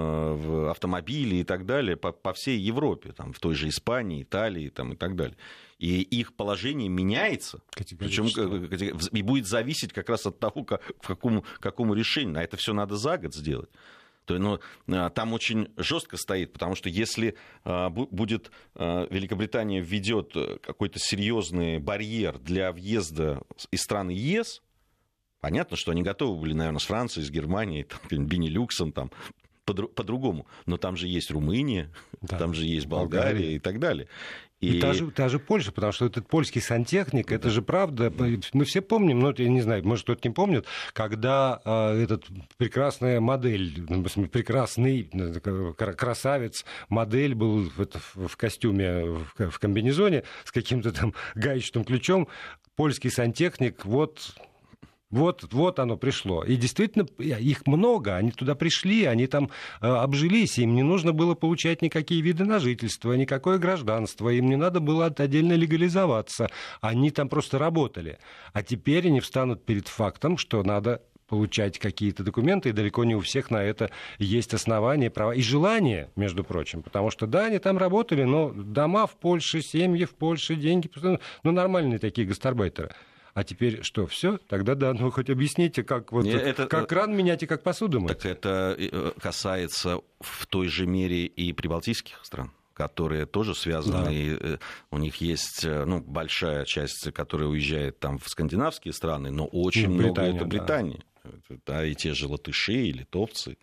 автомобили 0.69 1.35
и 1.37 1.43
так 1.43 1.65
далее 1.65 1.95
по, 1.95 2.11
по 2.11 2.33
всей 2.33 2.59
Европе, 2.59 3.11
там, 3.11 3.33
в 3.33 3.39
той 3.39 3.55
же 3.55 3.69
Испании, 3.69 4.23
Италии 4.23 4.69
там, 4.69 4.93
и 4.93 4.95
так 4.95 5.15
далее. 5.15 5.37
И 5.81 6.01
их 6.01 6.35
положение 6.35 6.89
меняется, 6.89 7.61
причем 7.97 8.27
и 8.27 9.21
будет 9.23 9.47
зависеть 9.47 9.93
как 9.93 10.09
раз 10.09 10.27
от 10.27 10.39
того, 10.39 10.63
как, 10.63 10.83
к 10.83 11.01
какому, 11.05 11.43
какому 11.59 11.95
решению. 11.95 12.37
А 12.37 12.43
это 12.43 12.55
все 12.55 12.73
надо 12.73 12.95
за 12.95 13.17
год 13.17 13.33
сделать 13.33 13.69
то 14.25 14.37
ну, 14.37 14.59
а, 14.87 15.09
там 15.09 15.33
очень 15.33 15.73
жестко 15.77 16.15
стоит, 16.15 16.53
потому 16.53 16.75
что 16.75 16.89
если 16.89 17.35
а, 17.63 17.89
будет 17.89 18.51
а, 18.75 19.07
Великобритания 19.09 19.81
введет 19.81 20.33
какой-то 20.61 20.99
серьезный 20.99 21.79
барьер 21.79 22.37
для 22.37 22.71
въезда 22.71 23.41
из 23.71 23.81
страны 23.81 24.11
ЕС, 24.11 24.61
понятно, 25.39 25.75
что 25.75 25.91
они 25.91 26.03
готовы 26.03 26.39
были, 26.39 26.53
наверное, 26.53 26.79
с 26.79 26.85
Францией, 26.85 27.25
с 27.25 27.31
Германией, 27.31 27.87
там, 28.09 28.27
Бенилюксом, 28.27 28.91
там, 28.91 29.11
по-другому. 29.65 30.47
Но 30.65 30.77
там 30.77 30.95
же 30.95 31.07
есть 31.07 31.31
Румыния, 31.31 31.91
да, 32.21 32.37
там 32.37 32.53
же 32.53 32.65
есть 32.65 32.85
Болгария, 32.85 33.31
Болгария 33.31 33.55
и 33.55 33.59
так 33.59 33.79
далее. 33.79 34.07
И, 34.61 34.77
и 34.77 34.79
та, 34.79 34.93
же, 34.93 35.09
та 35.09 35.27
же 35.27 35.39
Польша, 35.39 35.71
потому 35.71 35.91
что 35.91 36.05
этот 36.05 36.27
польский 36.27 36.61
сантехник, 36.61 37.29
да. 37.29 37.35
это 37.35 37.49
же 37.49 37.63
правда, 37.63 38.13
мы 38.53 38.63
все 38.63 38.81
помним, 38.81 39.19
ну, 39.19 39.33
я 39.35 39.49
не 39.49 39.61
знаю, 39.61 39.85
может, 39.85 40.03
кто-то 40.03 40.27
не 40.27 40.33
помнит, 40.33 40.67
когда 40.93 41.59
э, 41.65 42.03
этот 42.03 42.25
прекрасная 42.57 43.19
модель, 43.19 43.83
ну, 43.89 44.03
прекрасный 44.03 45.09
э, 45.11 45.73
красавец, 45.73 46.63
модель 46.89 47.33
был 47.33 47.69
в, 47.69 47.81
это, 47.81 47.99
в 48.13 48.37
костюме, 48.37 49.03
в, 49.03 49.49
в 49.49 49.59
комбинезоне 49.59 50.23
с 50.43 50.51
каким-то 50.51 50.91
там 50.91 51.15
гаечным 51.35 51.83
ключом, 51.83 52.27
польский 52.75 53.09
сантехник, 53.09 53.83
вот 53.83 54.35
вот, 55.11 55.45
вот 55.51 55.79
оно 55.79 55.97
пришло. 55.97 56.43
И 56.43 56.55
действительно, 56.55 57.05
их 57.19 57.67
много. 57.67 58.15
Они 58.15 58.31
туда 58.31 58.55
пришли, 58.55 59.05
они 59.05 59.27
там 59.27 59.49
э, 59.81 59.87
обжились. 59.87 60.57
Им 60.57 60.73
не 60.73 60.83
нужно 60.83 61.11
было 61.11 61.35
получать 61.35 61.81
никакие 61.81 62.21
виды 62.21 62.45
на 62.45 62.59
жительство, 62.59 63.13
никакое 63.13 63.57
гражданство. 63.57 64.29
Им 64.29 64.49
не 64.49 64.55
надо 64.55 64.79
было 64.79 65.07
отдельно 65.07 65.53
легализоваться. 65.53 66.49
Они 66.79 67.11
там 67.11 67.27
просто 67.27 67.59
работали. 67.59 68.19
А 68.53 68.63
теперь 68.63 69.07
они 69.07 69.19
встанут 69.19 69.65
перед 69.65 69.89
фактом, 69.89 70.37
что 70.37 70.63
надо 70.63 71.01
получать 71.27 71.79
какие-то 71.79 72.23
документы, 72.23 72.69
и 72.69 72.71
далеко 72.73 73.05
не 73.05 73.15
у 73.15 73.21
всех 73.21 73.51
на 73.51 73.63
это 73.63 73.89
есть 74.17 74.53
основания, 74.53 75.09
права 75.09 75.31
и 75.33 75.41
желание, 75.41 76.09
между 76.17 76.43
прочим. 76.43 76.83
Потому 76.83 77.09
что, 77.09 77.25
да, 77.25 77.45
они 77.45 77.57
там 77.57 77.77
работали, 77.77 78.23
но 78.23 78.49
дома 78.49 79.07
в 79.07 79.15
Польше, 79.15 79.61
семьи 79.61 80.03
в 80.03 80.13
Польше, 80.13 80.55
деньги, 80.55 80.89
ну, 81.43 81.51
нормальные 81.51 81.99
такие 81.99 82.27
гастарбайтеры. 82.27 82.91
А 83.33 83.43
теперь 83.43 83.81
что, 83.83 84.07
все? 84.07 84.37
Тогда 84.47 84.75
да, 84.75 84.93
ну 84.93 85.09
хоть 85.11 85.29
объясните, 85.29 85.83
как, 85.83 86.11
вот, 86.11 86.25
это, 86.25 86.67
как 86.67 86.89
кран 86.89 87.15
менять 87.15 87.43
и 87.43 87.47
как 87.47 87.63
посуду 87.63 87.99
мыть. 87.99 88.17
Так 88.17 88.25
это 88.25 88.75
э, 88.77 89.11
касается 89.19 89.99
в 90.19 90.45
той 90.47 90.67
же 90.67 90.85
мере 90.85 91.25
и 91.25 91.53
прибалтийских 91.53 92.19
стран 92.23 92.51
которые 92.73 93.27
тоже 93.27 93.53
связаны. 93.53 94.05
Да. 94.05 94.11
И 94.11 94.37
э, 94.39 94.57
у 94.89 94.97
них 94.97 95.17
есть 95.17 95.63
э, 95.65 95.85
ну, 95.85 96.01
большая 96.01 96.65
часть, 96.65 97.11
которая 97.11 97.47
уезжает 97.47 97.99
там 97.99 98.17
в 98.17 98.27
скандинавские 98.27 98.93
страны, 98.93 99.29
но 99.29 99.45
очень 99.45 99.89
ну, 99.89 99.97
много 99.97 100.21
это 100.23 100.45
Британия. 100.45 101.03
Да. 101.23 101.55
да, 101.67 101.85
и 101.85 101.93
те 101.93 102.13
же 102.13 102.27
латыши 102.27 102.73
и 102.73 102.91
литовцы. 102.91 103.57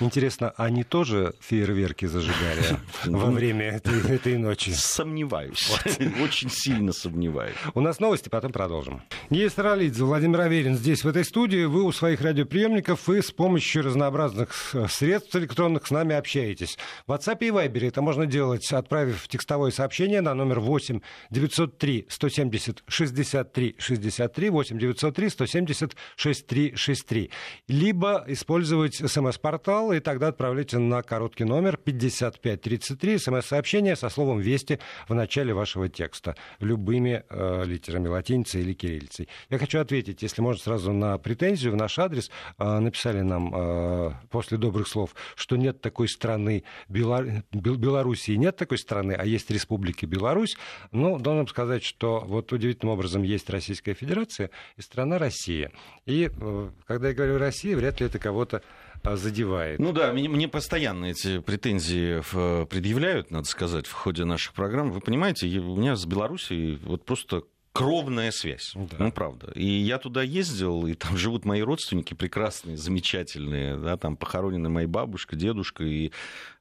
Интересно, 0.00 0.54
они 0.56 0.82
тоже 0.82 1.34
фейерверки 1.40 2.06
зажигали 2.06 2.78
во 3.04 3.30
время 3.30 3.66
этой, 3.66 4.38
ночи? 4.38 4.70
Сомневаюсь. 4.70 5.70
Очень 6.22 6.48
сильно 6.48 6.92
сомневаюсь. 6.92 7.54
У 7.74 7.82
нас 7.82 8.00
новости, 8.00 8.30
потом 8.30 8.50
продолжим. 8.50 9.02
Есть 9.28 9.58
Ролидзе, 9.58 10.04
Владимир 10.04 10.40
Аверин 10.40 10.76
здесь, 10.76 11.04
в 11.04 11.08
этой 11.08 11.22
студии. 11.22 11.64
Вы 11.66 11.84
у 11.84 11.92
своих 11.92 12.22
радиоприемников 12.22 13.10
и 13.10 13.20
с 13.20 13.30
помощью 13.30 13.82
разнообразных 13.82 14.74
средств 14.88 15.36
электронных 15.36 15.86
с 15.86 15.90
нами 15.90 16.14
общаетесь. 16.16 16.78
В 17.06 17.12
WhatsApp 17.12 17.38
и 17.40 17.50
Viber 17.50 17.86
это 17.86 18.00
можно 18.00 18.24
делать, 18.24 18.72
отправив 18.72 19.28
текстовое 19.28 19.70
сообщение 19.70 20.22
на 20.22 20.32
номер 20.32 20.60
8 20.60 21.00
903 21.28 22.06
170 22.08 22.84
63 22.88 23.76
63 23.78 24.50
8 24.50 24.78
903 24.78 25.28
170 25.28 25.96
63 26.16 26.72
63. 26.74 27.30
Либо 27.68 28.24
использовать 28.28 28.94
смс-портал 28.94 29.89
и 29.92 30.00
тогда 30.00 30.28
отправляйте 30.28 30.78
на 30.78 31.02
короткий 31.02 31.44
номер 31.44 31.76
5533 31.76 33.18
смс-сообщение 33.18 33.96
со 33.96 34.08
словом 34.08 34.40
«Вести» 34.40 34.78
в 35.08 35.14
начале 35.14 35.54
вашего 35.54 35.88
текста 35.88 36.36
любыми 36.60 37.24
э, 37.28 37.64
литерами 37.64 38.08
латиницей 38.08 38.62
или 38.62 38.72
кириллицей. 38.72 39.28
Я 39.48 39.58
хочу 39.58 39.80
ответить, 39.80 40.22
если 40.22 40.42
можно, 40.42 40.62
сразу 40.62 40.92
на 40.92 41.18
претензию 41.18 41.72
в 41.72 41.76
наш 41.76 41.98
адрес. 41.98 42.30
Э, 42.58 42.78
написали 42.78 43.20
нам 43.20 43.52
э, 43.54 44.12
после 44.30 44.58
добрых 44.58 44.88
слов, 44.88 45.14
что 45.34 45.56
нет 45.56 45.80
такой 45.80 46.08
страны, 46.08 46.64
Белор... 46.88 47.26
Белоруссии 47.52 48.32
нет 48.32 48.56
такой 48.56 48.78
страны, 48.78 49.12
а 49.12 49.24
есть 49.24 49.50
Республика 49.50 50.06
Беларусь. 50.06 50.56
Ну, 50.92 51.18
должен 51.18 51.46
сказать, 51.48 51.84
что 51.84 52.20
вот 52.26 52.52
удивительным 52.52 52.94
образом 52.94 53.22
есть 53.22 53.48
Российская 53.50 53.94
Федерация 53.94 54.50
и 54.76 54.82
страна 54.82 55.18
Россия. 55.18 55.72
И 56.06 56.30
э, 56.30 56.70
когда 56.86 57.08
я 57.08 57.14
говорю 57.14 57.38
Россия, 57.38 57.76
вряд 57.76 58.00
ли 58.00 58.06
это 58.06 58.18
кого-то 58.18 58.62
задевает. 59.04 59.78
Ну 59.78 59.92
да, 59.92 60.12
мне, 60.12 60.28
мне 60.28 60.48
постоянно 60.48 61.06
эти 61.06 61.38
претензии 61.40 62.20
предъявляют, 62.66 63.30
надо 63.30 63.46
сказать, 63.46 63.86
в 63.86 63.92
ходе 63.92 64.24
наших 64.24 64.54
программ. 64.54 64.90
Вы 64.92 65.00
понимаете, 65.00 65.46
у 65.58 65.76
меня 65.76 65.96
с 65.96 66.06
Белоруссией 66.06 66.78
вот 66.84 67.04
просто 67.04 67.42
кровная 67.72 68.30
связь. 68.30 68.72
Да. 68.74 68.96
Ну, 68.98 69.12
правда. 69.12 69.52
И 69.54 69.64
я 69.64 69.98
туда 69.98 70.22
ездил, 70.22 70.86
и 70.86 70.94
там 70.94 71.16
живут 71.16 71.44
мои 71.44 71.60
родственники 71.62 72.14
прекрасные, 72.14 72.76
замечательные. 72.76 73.76
Да, 73.76 73.96
там 73.96 74.16
похоронены 74.16 74.68
моя 74.68 74.88
бабушка, 74.88 75.36
дедушка, 75.36 75.84
и 75.84 76.10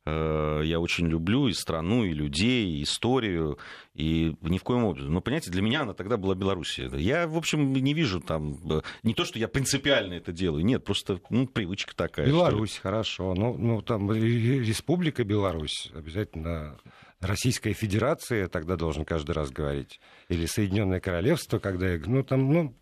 э, 0.06 0.62
я 0.64 0.80
очень 0.80 1.08
люблю 1.08 1.48
и 1.48 1.54
страну, 1.54 2.04
и 2.04 2.14
людей, 2.14 2.78
и 2.78 2.84
историю, 2.84 3.58
и 3.96 4.36
ни 4.42 4.58
в 4.58 4.64
коем 4.64 4.86
образе. 4.86 5.10
Но, 5.10 5.22
понимаете, 5.22 5.52
для 5.52 5.62
меня 5.62 5.82
она 5.82 5.94
тогда 5.94 6.18
была 6.18 6.36
Белоруссия. 6.36 6.90
Я, 6.96 7.28
в 7.28 7.38
общем, 7.38 7.74
не 7.74 7.94
вижу 7.94 8.20
там... 8.22 8.60
Э, 8.72 8.82
не 9.04 9.14
то, 9.14 9.26
что 9.26 9.40
я 9.40 9.48
принципиально 9.48 10.14
это 10.14 10.32
делаю, 10.32 10.64
нет, 10.64 10.84
просто 10.84 11.20
ну, 11.30 11.48
привычка 11.48 11.96
такая. 11.96 12.28
Беларусь, 12.28 12.78
хорошо. 12.78 13.34
Ну, 13.34 13.58
ну, 13.58 13.82
там 13.82 14.12
Республика 14.12 15.24
Беларусь 15.24 15.90
обязательно 15.94 16.78
Российская 17.22 17.74
Федерация, 17.74 18.48
тогда 18.48 18.76
должен 18.76 19.06
каждый 19.06 19.32
раз 19.32 19.52
говорить, 19.52 20.00
или 20.30 20.46
Соединенное 20.46 21.00
Королевство, 21.00 21.60
когда 21.60 21.90
я, 21.94 22.00
ну 22.06 22.24
там, 22.24 22.52
ну, 22.52 22.76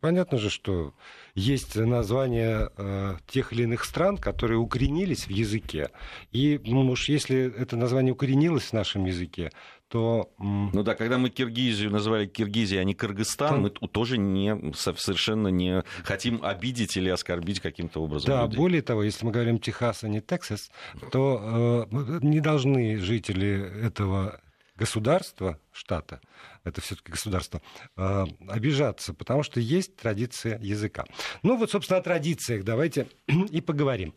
понятно 0.00 0.38
же, 0.38 0.50
что 0.50 0.94
есть 1.34 1.76
названия 1.76 2.70
э, 2.76 3.16
тех 3.26 3.52
или 3.52 3.62
иных 3.62 3.84
стран, 3.84 4.16
которые 4.16 4.58
укоренились 4.58 5.26
в 5.26 5.30
языке. 5.30 5.90
И, 6.32 6.60
ну, 6.64 6.88
уж 6.88 7.08
если 7.08 7.52
это 7.56 7.76
название 7.76 8.12
укоренилось 8.12 8.64
в 8.64 8.72
нашем 8.72 9.04
языке, 9.04 9.50
то... 9.88 10.30
Ну 10.38 10.82
да, 10.82 10.94
когда 10.94 11.18
мы 11.18 11.30
Киргизию 11.30 11.90
называли 11.90 12.26
Киргизией, 12.26 12.80
а 12.80 12.84
не 12.84 12.94
Кыргызстан, 12.94 13.48
Там... 13.48 13.60
мы 13.62 13.70
тоже 13.70 14.18
не, 14.18 14.72
совершенно 14.74 15.48
не 15.48 15.82
хотим 16.04 16.44
обидеть 16.44 16.96
или 16.96 17.08
оскорбить 17.08 17.60
каким-то 17.60 18.02
образом 18.02 18.28
Да, 18.28 18.44
людей. 18.44 18.56
более 18.56 18.82
того, 18.82 19.02
если 19.02 19.24
мы 19.24 19.32
говорим 19.32 19.58
Техас, 19.58 20.04
а 20.04 20.08
не 20.08 20.20
Тексас, 20.20 20.70
то 21.10 21.88
э, 21.90 22.18
не 22.22 22.40
должны 22.40 22.98
жители 22.98 23.86
этого 23.86 24.40
государства, 24.76 25.58
штата, 25.72 26.20
это 26.64 26.80
все-таки 26.80 27.10
государство, 27.10 27.60
э, 27.96 28.24
обижаться, 28.48 29.12
потому 29.12 29.42
что 29.42 29.58
есть 29.60 29.96
традиция 29.96 30.58
языка. 30.60 31.04
Ну 31.42 31.56
вот, 31.56 31.70
собственно, 31.70 31.98
о 31.98 32.02
традициях 32.02 32.64
давайте 32.64 33.08
и 33.50 33.60
поговорим. 33.60 34.14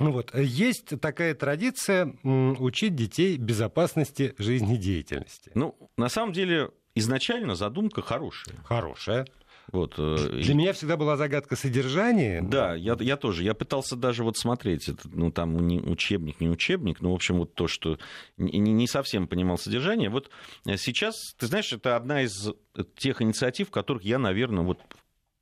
Ну 0.00 0.12
вот, 0.12 0.34
есть 0.34 0.98
такая 1.00 1.34
традиция 1.34 2.16
учить 2.24 2.96
детей 2.96 3.36
безопасности 3.36 4.34
жизнедеятельности. 4.38 5.52
Ну, 5.54 5.76
на 5.98 6.08
самом 6.08 6.32
деле, 6.32 6.70
изначально 6.94 7.54
задумка 7.54 8.00
хорошая. 8.00 8.56
Хорошая. 8.64 9.26
Вот. 9.72 9.94
Э, 9.98 10.16
Для 10.42 10.52
и... 10.52 10.56
меня 10.56 10.72
всегда 10.72 10.96
была 10.96 11.16
загадка 11.16 11.54
содержания. 11.54 12.42
Да, 12.42 12.74
я, 12.74 12.96
я 12.98 13.16
тоже. 13.16 13.44
Я 13.44 13.54
пытался 13.54 13.94
даже 13.94 14.24
вот 14.24 14.36
смотреть, 14.36 14.88
это, 14.88 15.08
ну 15.12 15.30
там 15.30 15.56
не 15.66 15.78
учебник, 15.80 16.40
не 16.40 16.48
учебник, 16.48 17.00
но 17.00 17.12
в 17.12 17.14
общем 17.14 17.38
вот 17.38 17.54
то, 17.54 17.68
что 17.68 17.98
не, 18.36 18.58
не 18.58 18.88
совсем 18.88 19.28
понимал 19.28 19.58
содержание. 19.58 20.10
Вот 20.10 20.30
э, 20.66 20.76
сейчас, 20.76 21.34
ты 21.38 21.46
знаешь, 21.46 21.72
это 21.72 21.94
одна 21.94 22.22
из 22.22 22.50
тех 22.96 23.22
инициатив, 23.22 23.70
которых 23.70 24.02
я, 24.02 24.18
наверное, 24.18 24.64
вот 24.64 24.80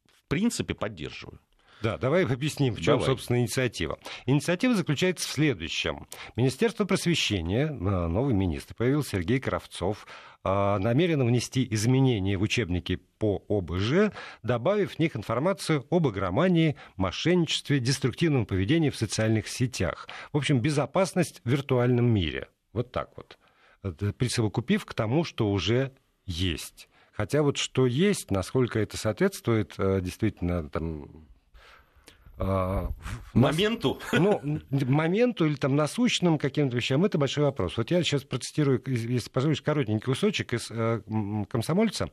в 0.04 0.28
принципе 0.28 0.74
поддерживаю. 0.74 1.38
Да, 1.82 1.96
давай 1.96 2.24
объясним, 2.24 2.74
в 2.74 2.80
чем, 2.80 2.94
давай. 2.94 3.06
собственно, 3.06 3.40
инициатива. 3.40 3.98
Инициатива 4.26 4.74
заключается 4.74 5.28
в 5.28 5.30
следующем. 5.30 6.06
Министерство 6.36 6.84
просвещения, 6.84 7.66
э, 7.66 7.72
новый 7.72 8.34
министр, 8.34 8.74
появился 8.74 9.10
Сергей 9.10 9.38
Кравцов, 9.38 10.06
э, 10.44 10.78
намерено 10.78 11.24
внести 11.24 11.66
изменения 11.70 12.36
в 12.36 12.42
учебники 12.42 12.96
по 13.18 13.44
ОБЖ, 13.48 14.12
добавив 14.42 14.94
в 14.94 14.98
них 14.98 15.16
информацию 15.16 15.86
об 15.90 16.08
игромании, 16.08 16.76
мошенничестве, 16.96 17.78
деструктивном 17.78 18.46
поведении 18.46 18.90
в 18.90 18.96
социальных 18.96 19.46
сетях. 19.46 20.08
В 20.32 20.36
общем, 20.36 20.60
безопасность 20.60 21.40
в 21.44 21.50
виртуальном 21.50 22.06
мире. 22.06 22.48
Вот 22.72 22.90
так 22.90 23.10
вот. 23.16 23.38
Присовокупив 24.16 24.84
к 24.84 24.94
тому, 24.94 25.22
что 25.24 25.50
уже 25.50 25.92
есть. 26.26 26.88
Хотя 27.12 27.42
вот 27.42 27.56
что 27.56 27.86
есть, 27.86 28.30
насколько 28.30 28.78
это 28.78 28.96
соответствует 28.96 29.74
э, 29.78 30.00
действительно 30.00 30.68
там, 30.68 31.26
моменту? 32.38 34.00
Ну, 34.12 34.40
моменту 34.70 35.46
или 35.46 35.56
там 35.56 35.76
насущным 35.76 36.38
каким-то 36.38 36.76
вещам, 36.76 37.04
это 37.04 37.18
большой 37.18 37.44
вопрос. 37.44 37.76
Вот 37.76 37.90
я 37.90 38.02
сейчас 38.02 38.24
процитирую, 38.24 38.82
если 38.86 39.30
позволишь, 39.30 39.62
коротенький 39.62 40.04
кусочек 40.04 40.54
из 40.54 40.68
«Комсомольца». 41.48 42.10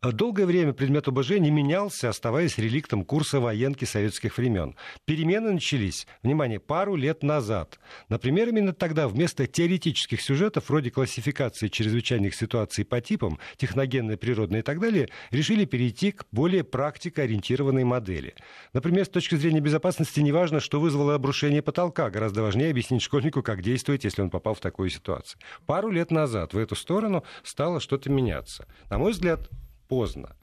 Долгое 0.00 0.46
время 0.46 0.72
предмет 0.72 1.08
не 1.08 1.50
менялся, 1.50 2.10
оставаясь 2.10 2.56
реликтом 2.56 3.04
курса 3.04 3.40
военки 3.40 3.84
советских 3.84 4.38
времен. 4.38 4.76
Перемены 5.06 5.50
начались, 5.50 6.06
внимание, 6.22 6.60
пару 6.60 6.94
лет 6.94 7.24
назад. 7.24 7.80
Например, 8.08 8.48
именно 8.48 8.72
тогда 8.72 9.08
вместо 9.08 9.48
теоретических 9.48 10.22
сюжетов, 10.22 10.68
вроде 10.68 10.92
классификации 10.92 11.66
чрезвычайных 11.66 12.36
ситуаций 12.36 12.84
по 12.84 13.00
типам, 13.00 13.40
техногенной, 13.56 14.16
природной 14.16 14.60
и 14.60 14.62
так 14.62 14.78
далее, 14.78 15.08
решили 15.32 15.64
перейти 15.64 16.12
к 16.12 16.26
более 16.30 16.62
практикоориентированной 16.62 17.82
модели. 17.82 18.36
Например, 18.72 19.04
с 19.04 19.08
точки 19.08 19.34
зрения 19.34 19.60
безопасности 19.60 20.20
не 20.20 20.30
важно, 20.30 20.60
что 20.60 20.78
вызвало 20.78 21.16
обрушение 21.16 21.60
потолка. 21.60 22.08
Гораздо 22.10 22.42
важнее 22.42 22.70
объяснить 22.70 23.02
школьнику, 23.02 23.42
как 23.42 23.62
действовать, 23.62 24.04
если 24.04 24.22
он 24.22 24.30
попал 24.30 24.54
в 24.54 24.60
такую 24.60 24.90
ситуацию. 24.90 25.40
Пару 25.66 25.90
лет 25.90 26.12
назад 26.12 26.54
в 26.54 26.58
эту 26.58 26.76
сторону 26.76 27.24
стало 27.42 27.80
что-то 27.80 28.10
меняться. 28.10 28.68
На 28.90 28.98
мой 28.98 29.10
взгляд, 29.10 29.48
поздно. 29.88 30.36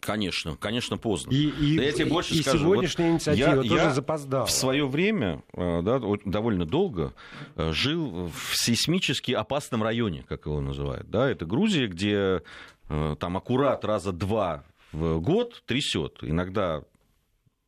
Конечно, 0.00 0.56
конечно, 0.56 0.96
поздно. 0.96 1.32
И, 1.32 1.48
и, 1.48 1.76
да 1.76 1.82
я 1.82 1.92
тебе 1.92 2.06
больше 2.06 2.34
и 2.34 2.42
скажу. 2.42 2.58
сегодняшняя 2.58 3.06
вот 3.06 3.12
инициатива 3.14 3.62
я, 3.62 3.68
тоже 3.68 3.74
я 3.74 3.90
запоздала. 3.90 4.46
В 4.46 4.50
свое 4.50 4.86
время, 4.86 5.42
э, 5.52 5.82
да, 5.82 6.00
довольно 6.24 6.64
долго, 6.64 7.14
э, 7.56 7.72
жил 7.72 8.30
в 8.32 8.56
сейсмически 8.56 9.32
опасном 9.32 9.82
районе, 9.82 10.24
как 10.28 10.46
его 10.46 10.60
называют. 10.60 11.10
Да, 11.10 11.28
это 11.28 11.46
Грузия, 11.46 11.88
где 11.88 12.42
э, 12.88 13.16
там 13.18 13.36
аккурат 13.36 13.84
раза 13.84 14.12
два 14.12 14.64
в 14.92 15.18
год 15.20 15.62
трясет. 15.66 16.18
Иногда 16.22 16.84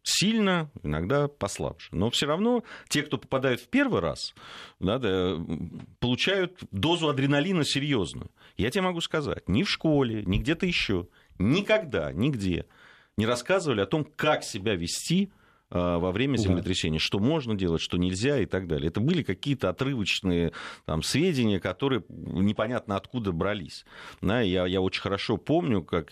сильно, 0.02 0.70
иногда 0.82 1.28
послабже. 1.28 1.88
Но 1.92 2.10
все 2.10 2.26
равно 2.26 2.64
те, 2.88 3.02
кто 3.02 3.18
попадают 3.18 3.60
в 3.60 3.68
первый 3.68 4.00
раз, 4.00 4.34
да, 4.78 4.98
получают 5.98 6.58
дозу 6.70 7.08
адреналина 7.08 7.64
серьезную. 7.64 8.30
Я 8.56 8.70
тебе 8.70 8.82
могу 8.82 9.00
сказать, 9.00 9.48
ни 9.48 9.62
в 9.62 9.70
школе, 9.70 10.22
ни 10.24 10.38
где-то 10.38 10.66
еще, 10.66 11.08
никогда, 11.38 12.12
нигде 12.12 12.66
не 13.16 13.26
рассказывали 13.26 13.82
о 13.82 13.86
том, 13.86 14.04
как 14.04 14.44
себя 14.44 14.74
вести 14.74 15.30
во 15.70 16.10
время 16.10 16.36
землетрясения, 16.36 16.98
да. 16.98 17.04
что 17.04 17.18
можно 17.18 17.54
делать, 17.54 17.80
что 17.80 17.96
нельзя 17.96 18.38
и 18.38 18.46
так 18.46 18.66
далее. 18.66 18.88
Это 18.88 19.00
были 19.00 19.22
какие-то 19.22 19.68
отрывочные 19.68 20.52
там, 20.84 21.02
сведения, 21.02 21.60
которые 21.60 22.02
непонятно 22.08 22.96
откуда 22.96 23.32
брались. 23.32 23.84
Да, 24.20 24.40
я, 24.40 24.66
я 24.66 24.80
очень 24.80 25.02
хорошо 25.02 25.36
помню, 25.36 25.82
как, 25.82 26.10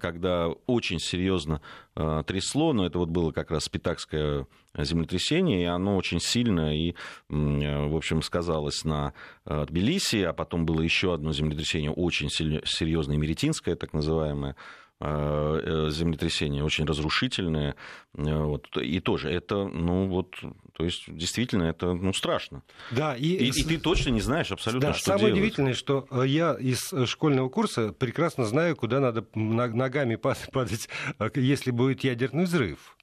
когда 0.00 0.48
очень 0.66 0.98
серьезно 0.98 1.62
э, 1.96 2.22
трясло, 2.26 2.72
но 2.72 2.86
это 2.86 2.98
вот 2.98 3.08
было 3.08 3.32
как 3.32 3.50
раз 3.50 3.64
Спитакское 3.64 4.46
землетрясение, 4.76 5.62
и 5.62 5.66
оно 5.66 5.96
очень 5.96 6.20
сильно 6.20 6.76
и, 6.76 6.94
в 7.28 7.96
общем, 7.96 8.22
сказалось 8.22 8.84
на 8.84 9.12
э, 9.44 9.66
Тбилиси, 9.68 10.22
а 10.22 10.32
потом 10.32 10.66
было 10.66 10.80
еще 10.80 11.14
одно 11.14 11.32
землетрясение, 11.32 11.90
очень 11.90 12.30
серьезное, 12.30 13.16
Меретинское, 13.16 13.76
так 13.76 13.92
называемое, 13.92 14.56
Э, 15.00 15.60
э, 15.62 15.90
землетрясение 15.90 16.64
очень 16.64 16.84
разрушительное. 16.84 17.76
Э, 18.16 18.42
вот, 18.42 18.76
и 18.76 18.98
тоже 18.98 19.30
это, 19.30 19.68
ну 19.68 20.08
вот, 20.08 20.34
то 20.72 20.84
есть 20.84 21.04
действительно 21.06 21.64
это 21.64 21.92
ну, 21.94 22.12
страшно. 22.12 22.64
Да, 22.90 23.14
и, 23.14 23.28
и, 23.28 23.48
и 23.48 23.62
ты 23.62 23.78
точно 23.78 24.10
не 24.10 24.20
знаешь 24.20 24.50
абсолютно, 24.50 24.88
да, 24.88 24.94
что 24.94 25.04
самое 25.04 25.26
делать. 25.26 25.38
удивительное, 25.38 25.74
что 25.74 26.08
я 26.24 26.54
из 26.54 26.92
школьного 27.06 27.48
курса 27.48 27.92
прекрасно 27.92 28.44
знаю, 28.44 28.74
куда 28.74 28.98
надо 28.98 29.24
ногами 29.36 30.16
падать, 30.52 30.88
если 31.36 31.70
будет 31.70 32.02
ядерный 32.02 32.44
взрыв. 32.44 32.96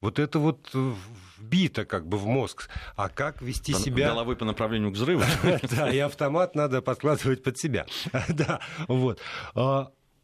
Вот 0.00 0.20
это 0.20 0.38
вот 0.38 0.70
вбито 1.36 1.84
как 1.84 2.06
бы 2.06 2.16
в 2.16 2.26
мозг. 2.26 2.70
А 2.96 3.08
как 3.08 3.42
вести 3.42 3.72
себя... 3.72 4.08
Головой 4.08 4.36
по 4.36 4.44
направлению 4.44 4.92
к 4.92 4.94
взрыву. 4.96 5.24
Да, 5.70 5.90
и 5.90 5.98
автомат 5.98 6.54
надо 6.54 6.80
подкладывать 6.80 7.42
под 7.42 7.58
себя. 7.58 7.86
Да, 8.28 8.60
вот. 8.86 9.20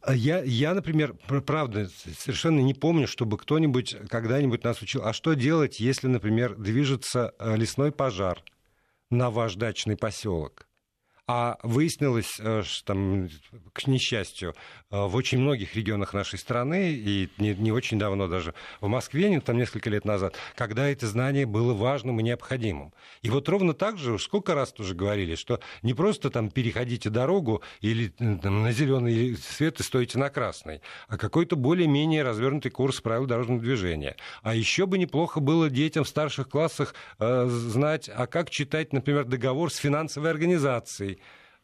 А, 0.07 0.15
я, 0.15 0.41
я, 0.45 0.73
например, 0.73 1.15
правда, 1.45 1.89
совершенно 2.17 2.61
не 2.61 2.75
помню, 2.75 3.09
чтобы 3.09 3.37
кто-нибудь 3.39 3.97
когда-нибудь 4.09 4.63
нас 4.63 4.81
учил. 4.81 5.03
А 5.05 5.13
что 5.13 5.35
делать, 5.35 5.81
если, 5.81 6.07
например, 6.07 6.55
движется 6.55 7.35
э, 7.41 7.57
лесной 7.57 7.91
пожар 7.91 8.41
на 9.11 9.31
ваш 9.31 9.57
дачный 9.57 9.97
поселок? 9.97 10.66
А 11.29 11.59
выяснилось, 11.65 12.37
э, 12.39 12.63
что 12.63 12.85
там, 12.87 13.29
к 13.73 13.89
несчастью, 13.89 14.55
э, 14.93 15.07
в 15.07 15.17
очень 15.17 15.39
многих 15.39 15.75
регионах 15.75 16.15
нашей 16.15 16.39
страны, 16.39 16.93
и 16.93 17.29
не, 17.39 17.53
не 17.57 17.73
очень 17.73 17.99
давно 17.99 18.29
даже 18.29 18.55
в 18.81 18.87
Москве, 18.87 19.41
там 19.41 19.57
несколько 19.57 19.91
лет 19.91 20.05
назад, 20.05 20.37
когда 20.55 20.89
это 20.89 21.09
знание 21.09 21.45
было 21.45 21.75
важным 21.75 22.21
и 22.21 22.23
необходимым. 22.23 22.93
И 23.23 23.31
вот 23.31 23.49
ровно 23.49 23.75
так 23.75 23.99
же, 23.99 24.21
сколько 24.21 24.55
раз 24.55 24.73
тоже 24.73 24.95
говорили, 24.95 25.35
что 25.35 25.59
не 25.83 25.95
просто 25.95 26.31
там 26.31 26.49
переходите 26.49 27.11
дорогу 27.11 27.61
или 27.81 28.15
э, 28.21 28.39
там, 28.41 28.63
на 28.63 28.71
зеленый 28.71 29.37
свет 29.37 29.81
и 29.81 29.83
стоите 29.83 30.19
на 30.19 30.31
красный, 30.31 30.81
а 31.09 31.19
какой-то 31.19 31.57
более-менее 31.57 32.23
развернутый 32.23 32.71
курс 32.71 33.01
правил 33.01 33.27
дорожного 33.27 33.61
движения. 33.61 34.15
А 34.43 34.55
еще 34.55 34.87
бы 34.87 34.97
неплохо 34.97 35.41
было 35.41 35.71
детям 35.71 36.05
в 36.05 36.09
старших 36.09 36.49
классах 36.49 36.95
э, 37.19 37.47
знать, 37.49 38.09
а 38.15 38.29
как 38.29 38.49
читать, 38.51 38.93
например, 38.93 39.25
договор 39.25 39.73
с 39.73 39.77
финансовой 39.79 40.31
организацией, 40.31 41.16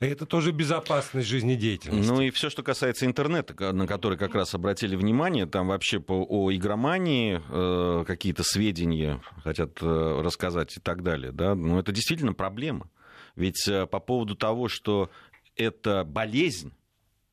это 0.06 0.26
тоже 0.26 0.52
безопасность 0.52 1.28
жизнедеятельности. 1.28 2.10
Ну 2.10 2.20
и 2.20 2.30
все, 2.30 2.50
что 2.50 2.62
касается 2.62 3.06
интернета, 3.06 3.72
на 3.72 3.86
который 3.86 4.18
как 4.18 4.34
раз 4.34 4.54
обратили 4.54 4.96
внимание, 4.96 5.46
там 5.46 5.68
вообще 5.68 6.00
по, 6.00 6.24
о 6.28 6.52
игромании 6.52 7.40
э, 7.48 8.04
какие-то 8.06 8.42
сведения 8.42 9.20
хотят 9.44 9.78
э, 9.80 10.20
рассказать 10.22 10.76
и 10.76 10.80
так 10.80 11.02
далее. 11.02 11.32
Да? 11.32 11.54
Но 11.54 11.78
это 11.78 11.92
действительно 11.92 12.32
проблема. 12.32 12.88
Ведь 13.36 13.66
э, 13.68 13.86
по 13.86 14.00
поводу 14.00 14.34
того, 14.34 14.68
что 14.68 15.10
это 15.56 16.04
болезнь, 16.04 16.72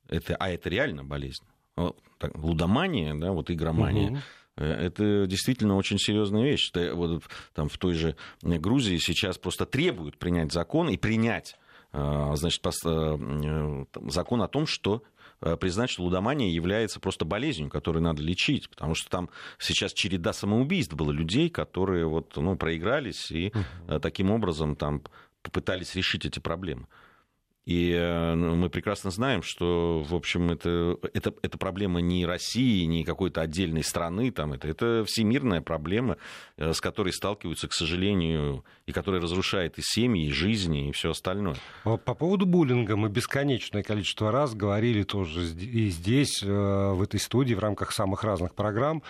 это, 0.08 0.36
а 0.36 0.49
это 0.49 0.69
реально 0.69 1.03
болезнь, 1.03 1.43
так, 2.17 2.36
лудомания, 2.36 3.13
да, 3.15 3.32
вот 3.32 3.49
игромания, 3.51 4.12
угу. 4.12 4.19
Это 4.60 5.25
действительно 5.25 5.77
очень 5.77 5.97
серьезная 5.97 6.43
вещь. 6.43 6.69
Вот, 6.93 7.23
там, 7.53 7.69
в 7.69 7.77
той 7.77 7.93
же 7.93 8.17
Грузии 8.41 8.97
сейчас 8.97 9.38
просто 9.38 9.65
требуют 9.65 10.17
принять 10.17 10.51
закон 10.51 10.89
и 10.89 10.97
принять 10.97 11.55
значит, 11.91 12.65
э, 12.86 13.86
закон 14.08 14.41
о 14.41 14.47
том, 14.47 14.67
что 14.67 15.04
э, 15.41 15.56
признать, 15.58 15.89
что 15.89 16.04
лудомания 16.04 16.52
является 16.52 16.99
просто 16.99 17.25
болезнью, 17.25 17.69
которую 17.69 18.04
надо 18.04 18.21
лечить, 18.21 18.69
потому 18.69 18.95
что 18.95 19.10
там 19.10 19.30
сейчас 19.58 19.93
череда 19.93 20.34
самоубийств 20.34 20.93
было 20.93 21.12
людей, 21.12 21.49
которые 21.49 22.06
вот, 22.08 22.36
ну, 22.36 22.56
проигрались 22.56 23.32
и 23.32 23.52
таким 24.02 24.32
образом 24.32 24.75
там 24.75 25.02
попытались 25.41 25.95
решить 25.95 26.25
эти 26.25 26.39
проблемы. 26.39 26.88
И 27.69 27.91
э, 27.91 28.34
ну, 28.34 28.55
мы 28.55 28.71
прекрасно 28.71 29.12
знаем, 29.12 29.43
что, 29.43 30.01
в 30.01 30.15
общем, 30.15 30.49
это, 30.49 30.97
это, 31.13 31.36
это 31.43 31.58
проблема 31.60 32.01
не 32.01 32.25
России, 32.25 32.86
не 32.86 33.03
какой-то 33.03 33.41
отдельной 33.41 33.84
страны, 33.84 34.32
там, 34.32 34.53
это, 34.53 34.67
это 34.67 35.05
всемирная 35.05 35.62
проблема, 35.62 36.17
э, 36.58 36.73
с 36.73 36.82
которой 36.82 37.13
сталкиваются, 37.13 37.67
к 37.67 37.73
сожалению, 37.73 38.65
и 38.88 38.91
которая 38.91 39.21
разрушает 39.21 39.77
и 39.77 39.84
семьи, 39.84 40.25
и 40.25 40.32
жизни, 40.32 40.89
и 40.89 40.91
все 40.93 41.12
остальное. 41.12 41.58
По 41.84 42.15
поводу 42.15 42.47
буллинга 42.47 42.95
мы 42.95 43.08
бесконечное 43.08 43.84
количество 43.84 44.32
раз 44.32 44.55
говорили 44.55 45.03
тоже 45.03 45.41
и 45.43 45.89
здесь, 45.89 46.41
э, 46.41 46.47
в 46.47 47.03
этой 47.03 47.19
студии, 47.19 47.53
в 47.53 47.60
рамках 47.60 47.91
самых 47.91 48.23
разных 48.23 48.55
программ, 48.55 49.03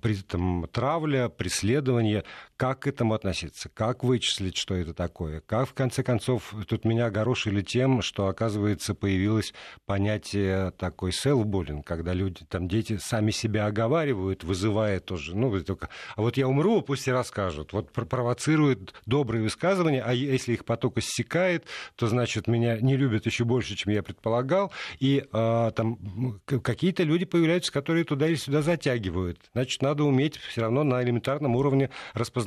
при 0.00 0.14
там, 0.14 0.68
травля, 0.70 1.28
преследование, 1.28 2.22
как 2.56 2.80
к 2.80 2.86
этому 2.86 3.14
относиться, 3.14 3.68
как 3.68 4.02
вычислить, 4.02 4.56
что 4.56 4.74
это 4.74 4.94
такое, 4.94 5.40
как, 5.40 5.68
в 5.68 5.74
конце 5.74 6.02
концов, 6.02 6.54
тут 6.68 6.84
меня 6.84 7.06
огорошили 7.06 7.60
тем, 7.60 8.00
что, 8.00 8.28
оказывается, 8.28 8.94
появилось 8.94 9.52
понятие 9.84 10.70
такой 10.72 11.12
селф-буллинг, 11.12 11.82
когда 11.84 12.14
люди, 12.14 12.44
там, 12.48 12.66
дети 12.66 12.96
сами 12.96 13.30
себя 13.30 13.66
оговаривают, 13.66 14.42
вызывая 14.42 15.00
тоже, 15.00 15.36
ну, 15.36 15.60
только, 15.62 15.90
а 16.16 16.22
вот 16.22 16.36
я 16.38 16.48
умру, 16.48 16.80
пусть 16.80 17.06
и 17.08 17.12
расскажут. 17.12 17.72
Вот 17.72 17.92
провоцируют 17.92 18.94
добрые 19.04 19.42
высказывания, 19.42 20.02
а 20.02 20.14
если 20.14 20.54
их 20.54 20.64
поток 20.64 20.98
иссякает, 20.98 21.66
то, 21.94 22.06
значит, 22.06 22.46
меня 22.46 22.80
не 22.80 22.96
любят 22.96 23.26
еще 23.26 23.44
больше, 23.44 23.76
чем 23.76 23.92
я 23.92 24.02
предполагал, 24.02 24.72
и 24.98 25.26
а, 25.32 25.72
там 25.72 26.40
какие-то 26.46 27.02
люди 27.02 27.26
появляются, 27.26 27.70
которые 27.70 28.04
туда 28.04 28.28
или 28.28 28.36
сюда 28.36 28.62
затягивают. 28.62 29.38
Значит, 29.52 29.82
надо 29.82 30.04
уметь 30.04 30.36
все 30.38 30.62
равно 30.62 30.84
на 30.84 31.02
элементарном 31.02 31.54
уровне 31.54 31.90
распознавать 32.14 32.45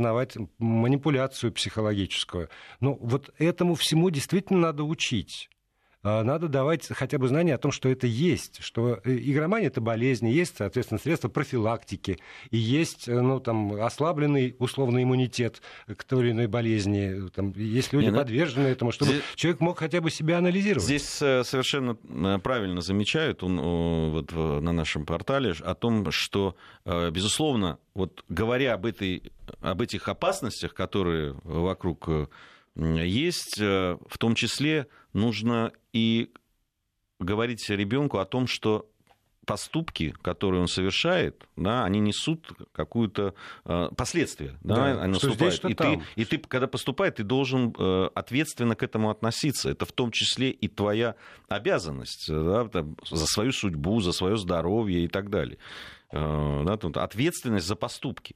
манипуляцию 0.57 1.51
психологическую. 1.51 2.49
Ну, 2.79 2.97
вот 3.01 3.29
этому 3.37 3.75
всему 3.75 4.09
действительно 4.09 4.59
надо 4.59 4.83
учить. 4.83 5.49
а, 6.01 6.23
надо 6.23 6.47
давать 6.47 6.87
хотя 6.87 7.17
бы 7.17 7.27
знания 7.27 7.55
о 7.55 7.57
том, 7.57 7.71
что 7.73 7.89
это 7.89 8.07
есть, 8.07 8.63
что 8.63 8.99
э, 9.03 9.17
игромания 9.17 9.67
это 9.67 9.81
болезнь, 9.81 10.29
есть, 10.29 10.55
соответственно, 10.57 10.97
средства 10.97 11.27
профилактики, 11.27 12.19
и 12.51 12.57
есть 12.57 13.09
э, 13.09 13.19
ну, 13.19 13.41
там, 13.41 13.73
ослабленный 13.73 14.55
условный 14.59 15.03
иммунитет 15.03 15.61
к 15.87 16.03
той 16.05 16.23
или 16.23 16.31
иной 16.31 16.47
болезни, 16.47 17.29
там, 17.31 17.51
есть 17.51 17.91
люди 17.91 18.05
Не, 18.05 18.11
ну, 18.11 18.17
подвержены 18.17 18.67
этому, 18.67 18.93
чтобы 18.93 19.11
здесь, 19.11 19.23
человек 19.35 19.59
мог 19.59 19.77
хотя 19.77 19.99
бы 19.99 20.09
себя 20.09 20.37
анализировать. 20.37 20.85
Здесь 20.85 21.21
э, 21.21 21.43
совершенно 21.43 21.95
правильно 22.39 22.79
замечают 22.79 23.43
он, 23.43 24.11
вот, 24.11 24.31
на 24.31 24.71
нашем 24.71 25.05
портале 25.05 25.53
о 25.61 25.75
том, 25.75 26.11
что, 26.11 26.55
безусловно, 26.85 27.77
вот 27.93 28.23
говоря 28.29 28.75
об, 28.75 28.85
этой, 28.85 29.31
об 29.61 29.81
этих 29.81 30.07
опасностях, 30.07 30.73
которые 30.73 31.33
вокруг 31.43 32.09
есть, 32.75 33.59
в 33.59 34.17
том 34.17 34.35
числе 34.35 34.87
нужно 35.13 35.71
и 35.91 36.31
говорить 37.19 37.69
ребенку 37.69 38.19
о 38.19 38.25
том, 38.25 38.47
что 38.47 38.89
поступки, 39.49 40.13
которые 40.21 40.61
он 40.61 40.67
совершает, 40.67 41.47
да, 41.55 41.83
они 41.83 41.99
несут 41.99 42.51
какую-то 42.71 43.33
э, 43.65 43.89
последствия, 43.97 44.55
да, 44.61 44.75
да 44.75 45.01
они 45.01 45.15
что 45.15 45.29
наступают. 45.29 45.37
Здесь, 45.39 45.53
что 45.55 45.67
и, 45.69 45.73
там. 45.73 46.01
Ты, 46.01 46.21
и 46.21 46.25
ты, 46.25 46.37
когда 46.37 46.67
поступает, 46.67 47.15
ты 47.15 47.23
должен 47.23 47.73
э, 47.75 48.09
ответственно 48.13 48.75
к 48.75 48.83
этому 48.83 49.09
относиться. 49.09 49.71
Это 49.71 49.85
в 49.85 49.91
том 49.91 50.11
числе 50.11 50.51
и 50.51 50.67
твоя 50.67 51.15
обязанность 51.47 52.27
да, 52.29 52.67
там, 52.67 52.95
за 53.09 53.25
свою 53.25 53.51
судьбу, 53.51 54.01
за 54.01 54.11
свое 54.11 54.37
здоровье 54.37 55.03
и 55.03 55.07
так 55.07 55.31
далее. 55.31 55.57
Э, 56.11 56.63
да, 56.63 57.03
ответственность 57.03 57.65
за 57.65 57.75
поступки. 57.75 58.35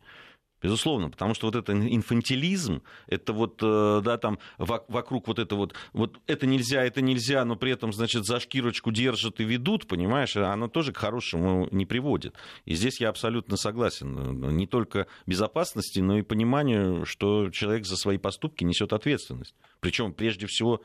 Безусловно, 0.63 1.09
потому 1.09 1.33
что 1.33 1.47
вот 1.47 1.55
этот 1.55 1.75
инфантилизм, 1.75 2.83
это 3.07 3.33
вот, 3.33 3.59
э, 3.61 4.01
да, 4.03 4.17
там 4.17 4.39
вокруг 4.57 5.27
вот 5.27 5.37
это 5.37 5.57
вот, 5.57 5.75
вот 5.91 6.21
это 6.25 6.47
нельзя, 6.47 6.83
это 6.83 7.01
нельзя, 7.01 7.43
но 7.43 7.57
при 7.57 7.71
этом, 7.71 7.91
значит, 7.91 8.23
за 8.25 8.39
шкирочку 8.39 8.89
держат 8.91 9.41
и 9.41 9.43
ведут, 9.43 9.87
понимаешь, 9.87 10.37
оно 10.37 10.69
тоже 10.69 10.93
к 10.93 10.97
хорошему 10.97 11.67
не 11.71 11.85
приводит. 11.85 12.35
И 12.63 12.75
здесь 12.75 13.01
я 13.01 13.09
абсолютно 13.09 13.57
согласен. 13.57 14.55
Не 14.55 14.65
только 14.65 15.07
безопасности, 15.25 15.99
но 15.99 16.17
и 16.17 16.21
пониманию, 16.21 17.05
что 17.05 17.49
человек 17.49 17.85
за 17.85 17.97
свои 17.97 18.17
поступки 18.17 18.63
несет 18.63 18.93
ответственность. 18.93 19.55
Причем 19.81 20.13
прежде 20.13 20.47
всего 20.47 20.81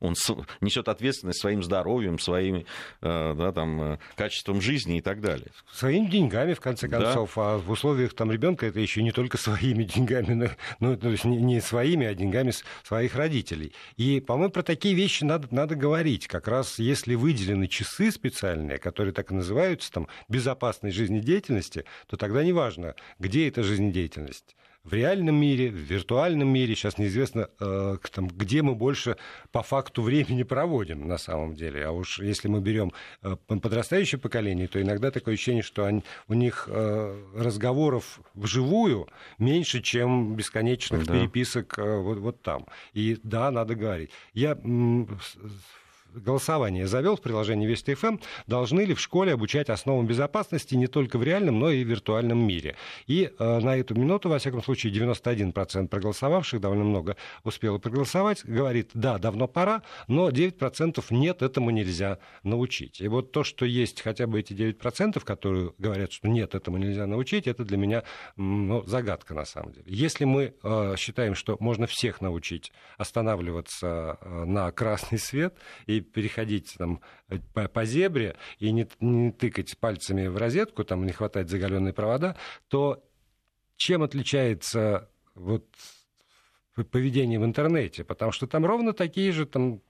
он 0.00 0.14
несет 0.60 0.88
ответственность 0.88 1.40
своим 1.40 1.62
здоровьем, 1.62 2.18
своим 2.18 2.64
э, 3.00 3.34
да, 3.36 3.52
там, 3.52 3.80
э, 3.80 3.98
качеством 4.16 4.60
жизни 4.60 4.98
и 4.98 5.00
так 5.00 5.20
далее. 5.20 5.48
Своими 5.72 6.06
деньгами, 6.06 6.54
в 6.54 6.60
конце 6.60 6.88
концов. 6.88 7.32
Да. 7.34 7.54
А 7.54 7.58
в 7.58 7.70
условиях 7.70 8.14
там, 8.14 8.30
ребенка 8.30 8.66
это 8.66 8.80
еще 8.80 9.02
не 9.02 9.10
только 9.10 9.36
своими 9.38 9.84
деньгами, 9.84 10.34
но, 10.34 10.48
ну, 10.80 10.96
то 10.96 11.08
есть 11.08 11.24
не 11.24 11.60
своими, 11.60 12.06
а 12.06 12.14
деньгами 12.14 12.52
своих 12.84 13.16
родителей. 13.16 13.72
И, 13.96 14.20
по-моему, 14.20 14.52
про 14.52 14.62
такие 14.62 14.94
вещи 14.94 15.24
надо, 15.24 15.48
надо 15.50 15.74
говорить. 15.74 16.26
Как 16.26 16.48
раз 16.48 16.78
если 16.78 17.14
выделены 17.14 17.66
часы 17.66 18.10
специальные, 18.10 18.78
которые 18.78 19.12
так 19.12 19.30
и 19.30 19.34
называются, 19.34 19.92
там, 19.92 20.08
безопасной 20.28 20.92
жизнедеятельности, 20.92 21.84
то 22.06 22.16
тогда 22.16 22.44
неважно, 22.44 22.94
где 23.18 23.48
эта 23.48 23.62
жизнедеятельность 23.62 24.54
в 24.88 24.94
реальном 24.94 25.34
мире, 25.34 25.70
в 25.70 25.74
виртуальном 25.74 26.48
мире. 26.48 26.74
Сейчас 26.74 26.98
неизвестно, 26.98 27.48
э, 27.60 27.98
где 28.16 28.62
мы 28.62 28.74
больше 28.74 29.16
по 29.52 29.62
факту 29.62 30.02
времени 30.02 30.42
проводим 30.42 31.06
на 31.06 31.18
самом 31.18 31.54
деле. 31.54 31.84
А 31.86 31.90
уж 31.90 32.20
если 32.20 32.48
мы 32.48 32.60
берем 32.60 32.92
э, 33.22 33.36
подрастающее 33.46 34.18
поколение, 34.18 34.66
то 34.66 34.80
иногда 34.80 35.10
такое 35.10 35.34
ощущение, 35.34 35.62
что 35.62 35.84
они, 35.84 36.02
у 36.28 36.34
них 36.34 36.68
э, 36.70 37.24
разговоров 37.36 38.20
вживую 38.34 39.08
меньше, 39.38 39.82
чем 39.82 40.36
бесконечных 40.36 41.06
да. 41.06 41.12
переписок 41.12 41.78
вот, 41.78 42.18
вот 42.18 42.42
там. 42.42 42.66
И 42.94 43.18
да, 43.22 43.50
надо 43.50 43.74
говорить. 43.74 44.10
Я 44.32 44.58
голосование 46.14 46.86
завел 46.86 47.16
в 47.16 47.20
приложении 47.20 47.66
Вести 47.66 47.94
ФМ, 47.94 48.18
должны 48.46 48.82
ли 48.82 48.94
в 48.94 49.00
школе 49.00 49.32
обучать 49.32 49.68
основам 49.70 50.06
безопасности 50.06 50.74
не 50.74 50.86
только 50.86 51.18
в 51.18 51.22
реальном, 51.22 51.58
но 51.58 51.70
и 51.70 51.84
в 51.84 51.88
виртуальном 51.88 52.38
мире. 52.38 52.76
И 53.06 53.30
э, 53.38 53.58
на 53.60 53.76
эту 53.76 53.94
минуту, 53.94 54.28
во 54.28 54.38
всяком 54.38 54.62
случае, 54.62 54.92
91% 54.92 55.88
проголосовавших, 55.88 56.60
довольно 56.60 56.84
много 56.84 57.16
успело 57.44 57.78
проголосовать, 57.78 58.44
говорит, 58.44 58.90
да, 58.94 59.18
давно 59.18 59.48
пора, 59.48 59.82
но 60.06 60.30
9% 60.30 61.04
нет, 61.10 61.42
этому 61.42 61.70
нельзя 61.70 62.18
научить. 62.42 63.00
И 63.00 63.08
вот 63.08 63.32
то, 63.32 63.44
что 63.44 63.64
есть 63.64 64.02
хотя 64.02 64.26
бы 64.26 64.40
эти 64.40 64.52
9%, 64.52 65.22
которые 65.24 65.72
говорят, 65.78 66.12
что 66.12 66.28
нет, 66.28 66.54
этому 66.54 66.78
нельзя 66.78 67.06
научить, 67.06 67.46
это 67.46 67.64
для 67.64 67.76
меня 67.76 68.02
ну, 68.36 68.82
загадка 68.86 69.34
на 69.34 69.44
самом 69.44 69.72
деле. 69.72 69.86
Если 69.86 70.24
мы 70.24 70.54
э, 70.62 70.94
считаем, 70.96 71.34
что 71.34 71.56
можно 71.60 71.86
всех 71.86 72.20
научить 72.20 72.72
останавливаться 72.96 74.18
э, 74.20 74.44
на 74.44 74.70
красный 74.72 75.18
свет 75.18 75.54
и 75.86 75.97
переходить 76.00 76.74
там, 76.78 77.00
по, 77.54 77.68
по 77.68 77.84
зебре 77.84 78.36
и 78.58 78.72
не, 78.72 78.88
не 79.00 79.32
тыкать 79.32 79.76
пальцами 79.78 80.26
в 80.26 80.36
розетку, 80.36 80.84
там 80.84 81.04
не 81.04 81.12
хватать 81.12 81.48
заголенные 81.48 81.92
провода, 81.92 82.36
то 82.68 83.04
чем 83.76 84.02
отличается 84.02 85.10
вот 85.34 85.66
поведение 86.90 87.38
в 87.38 87.44
интернете? 87.44 88.04
Потому 88.04 88.32
что 88.32 88.46
там 88.46 88.64
ровно 88.64 88.92
такие 88.92 89.32
же 89.32 89.46
там 89.46 89.82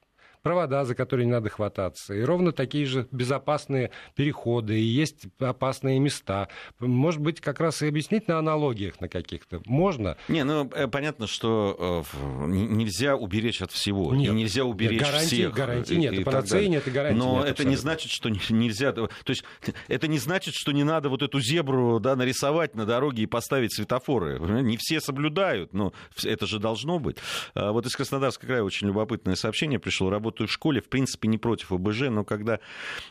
провода, 0.42 0.85
за 0.85 0.94
которые 0.94 1.27
не 1.27 1.33
надо 1.33 1.48
хвататься, 1.48 2.14
и 2.14 2.22
ровно 2.22 2.53
такие 2.53 2.87
же 2.87 3.07
безопасные 3.11 3.90
переходы, 4.14 4.79
и 4.79 4.83
есть 4.83 5.27
опасные 5.38 5.98
места. 5.98 6.48
Может 6.81 7.20
быть, 7.20 7.40
как 7.40 7.61
раз 7.61 7.83
и 7.83 7.88
объяснить 7.88 8.29
на 8.29 8.38
аналогиях 8.38 9.01
на 9.01 9.09
каких-то. 9.09 9.61
Можно? 9.66 10.16
Не, 10.29 10.44
ну, 10.44 10.70
э, 10.74 10.88
понятно, 10.88 11.27
что 11.27 12.05
э, 12.12 12.46
нельзя 12.48 13.16
уберечь 13.16 13.62
от 13.62 13.72
всего. 13.72 14.14
Нет, 14.14 14.33
и 14.33 14.35
нельзя 14.35 14.64
уберечь 14.64 15.01
гарантии, 15.01 15.27
всех. 15.27 15.55
Гарантии 15.55 15.94
нет, 15.94 16.12
и, 16.12 16.20
и 16.20 16.24
панацеи 16.24 16.66
нет, 16.66 16.87
и 16.87 16.90
гарантии 16.90 17.18
Но 17.18 17.24
нет. 17.24 17.35
Но 17.35 17.40
это 17.42 17.51
абсолютно. 17.51 17.70
не 17.70 17.77
значит, 17.77 18.11
что 18.11 18.31
нельзя... 18.31 18.92
То 18.92 19.09
есть 19.27 19.44
это 19.88 20.09
не 20.09 20.18
значит, 20.18 20.55
что 20.55 20.72
не 20.72 20.85
надо 20.85 21.09
вот 21.09 21.22
эту 21.22 21.40
зебру 21.40 22.01
да, 22.01 22.16
нарисовать 22.16 22.74
на 22.74 22.87
дороге 22.87 23.24
и 23.24 23.27
поставить 23.27 23.74
светофоры. 23.74 24.38
Не 24.62 24.77
все 24.77 25.01
соблюдают, 25.01 25.72
но 25.72 25.92
это 26.24 26.46
же 26.46 26.59
должно 26.59 26.98
быть. 26.98 27.18
А 27.55 27.72
вот 27.72 27.87
из 27.87 27.94
Краснодарского 27.94 28.48
края 28.48 28.62
очень 28.62 28.87
любопытное 28.87 29.35
сообщение 29.35 29.79
пришло. 29.79 30.11
Работа 30.11 30.28
работаю 30.29 30.47
в 30.47 30.53
школе, 30.53 30.83
в 30.83 30.88
принципе, 30.88 31.27
не 31.27 31.38
против 31.38 31.73
ОБЖ, 31.73 32.11
но 32.11 32.23
когда 32.23 32.61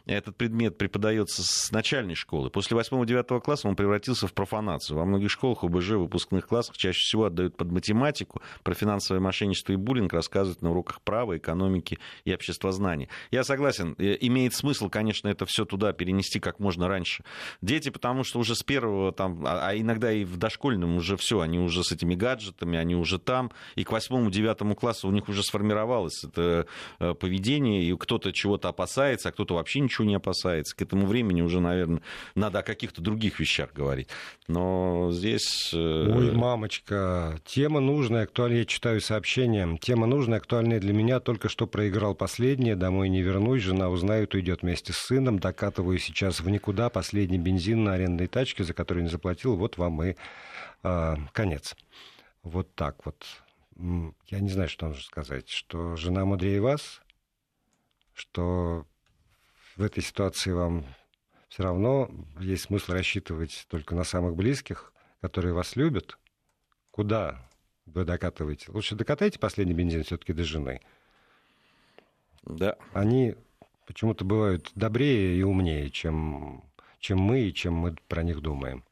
этот 0.05 0.35
предмет 0.35 0.77
преподается 0.77 1.41
с 1.43 1.71
начальной 1.71 2.13
школы, 2.13 2.51
после 2.51 2.77
8-9 2.77 3.41
класса 3.41 3.67
он 3.67 3.75
превратился 3.75 4.27
в 4.27 4.33
профанацию. 4.33 4.97
Во 4.97 5.05
многих 5.05 5.31
школах 5.31 5.63
ОБЖ 5.63 5.89
в 5.89 5.97
выпускных 6.01 6.47
классах 6.47 6.77
чаще 6.77 6.99
всего 6.99 7.25
отдают 7.25 7.57
под 7.57 7.71
математику, 7.71 8.41
про 8.61 8.75
финансовое 8.75 9.19
мошенничество 9.19 9.73
и 9.73 9.75
буллинг 9.77 10.13
рассказывают 10.13 10.61
на 10.61 10.69
уроках 10.69 11.01
права, 11.01 11.37
экономики 11.37 11.97
и 12.23 12.33
обществознания. 12.33 13.09
Я 13.31 13.43
согласен, 13.43 13.95
э, 13.97 14.15
имеет 14.21 14.53
смысл, 14.53 14.89
конечно, 14.89 15.27
это 15.27 15.47
все 15.47 15.65
туда 15.65 15.93
перенести 15.93 16.39
как 16.39 16.59
можно 16.59 16.87
раньше. 16.87 17.23
Дети, 17.63 17.89
потому 17.89 18.23
что 18.23 18.39
уже 18.39 18.53
с 18.53 18.61
первого, 18.61 19.11
там, 19.11 19.43
а, 19.43 19.69
а 19.69 19.75
иногда 19.75 20.11
и 20.11 20.23
в 20.23 20.37
дошкольном 20.37 20.97
уже 20.97 21.17
все, 21.17 21.39
они 21.39 21.57
уже 21.57 21.83
с 21.83 21.91
этими 21.91 22.13
гаджетами, 22.13 22.77
они 22.77 22.95
уже 22.95 23.17
там, 23.17 23.51
и 23.75 23.83
к 23.83 23.91
8-9 23.91 24.75
классу 24.75 25.07
у 25.07 25.11
них 25.11 25.27
уже 25.29 25.41
сформировалось 25.41 26.27
это 26.27 26.67
э, 26.99 27.06
поведение, 27.13 27.83
и 27.83 27.95
кто-то 27.95 28.31
чего-то 28.31 28.69
опасается, 28.69 29.29
а 29.29 29.31
кто-то 29.31 29.55
вообще 29.55 29.79
ничего 29.79 30.05
не 30.05 30.15
опасается. 30.15 30.75
К 30.75 30.81
этому 30.81 31.05
времени 31.07 31.41
уже, 31.41 31.59
наверное, 31.59 32.01
надо 32.35 32.59
о 32.59 32.63
каких-то 32.63 33.01
других 33.01 33.39
вещах 33.39 33.73
говорить. 33.73 34.07
Но 34.47 35.09
здесь... 35.11 35.71
Э, 35.73 35.77
Ой, 35.77 36.31
мамочка, 36.31 37.39
тема 37.45 37.79
нужная, 37.79 38.23
актуальная. 38.23 38.59
Я 38.59 38.65
читаю 38.65 39.01
сообщения. 39.01 39.77
Тема 39.79 40.07
нужная, 40.07 40.37
актуальная 40.37 40.79
для 40.79 40.93
меня. 40.93 41.19
Только 41.19 41.49
что 41.49 41.67
проиграл 41.67 42.15
последнее, 42.15 42.75
домой 42.75 43.09
не 43.09 43.21
вернусь. 43.21 43.61
Жена 43.61 43.89
узнает, 43.89 44.33
уйдет 44.33 44.61
вместе 44.61 44.93
с 44.93 44.97
сыном. 44.97 45.39
Докатываю 45.39 45.99
сейчас 45.99 46.39
в 46.39 46.49
никуда. 46.49 46.89
Последний 46.89 47.37
бензин 47.37 47.83
на 47.83 47.93
арендной 47.93 48.27
тачке, 48.27 48.63
за 48.63 48.73
которую 48.73 49.03
не 49.03 49.09
заплатил. 49.09 49.55
Вот 49.55 49.77
вам 49.77 50.03
и 50.03 50.15
э, 50.83 51.15
конец. 51.33 51.75
Вот 52.43 52.73
так 52.75 53.05
вот 53.05 53.25
я 53.79 54.39
не 54.39 54.49
знаю, 54.49 54.69
что 54.69 54.87
нужно 54.87 55.03
сказать, 55.03 55.49
что 55.49 55.95
жена 55.95 56.25
мудрее 56.25 56.61
вас, 56.61 57.01
что 58.13 58.85
в 59.75 59.81
этой 59.81 60.01
ситуации 60.01 60.51
вам 60.51 60.85
все 61.49 61.63
равно 61.63 62.09
есть 62.39 62.63
смысл 62.63 62.93
рассчитывать 62.93 63.67
только 63.69 63.95
на 63.95 64.03
самых 64.03 64.35
близких, 64.35 64.93
которые 65.21 65.53
вас 65.53 65.75
любят. 65.75 66.17
Куда 66.91 67.47
вы 67.85 68.03
докатываете? 68.03 68.71
Лучше 68.71 68.95
докатайте 68.95 69.39
последний 69.39 69.73
бензин 69.73 70.03
все-таки 70.03 70.33
до 70.33 70.43
жены. 70.43 70.81
Да. 72.43 72.75
Они 72.93 73.35
почему-то 73.85 74.25
бывают 74.25 74.71
добрее 74.75 75.37
и 75.37 75.43
умнее, 75.43 75.89
чем, 75.89 76.63
чем 76.99 77.19
мы 77.19 77.41
и 77.41 77.53
чем 77.53 77.73
мы 77.73 77.95
про 78.07 78.23
них 78.23 78.41
думаем. 78.41 78.83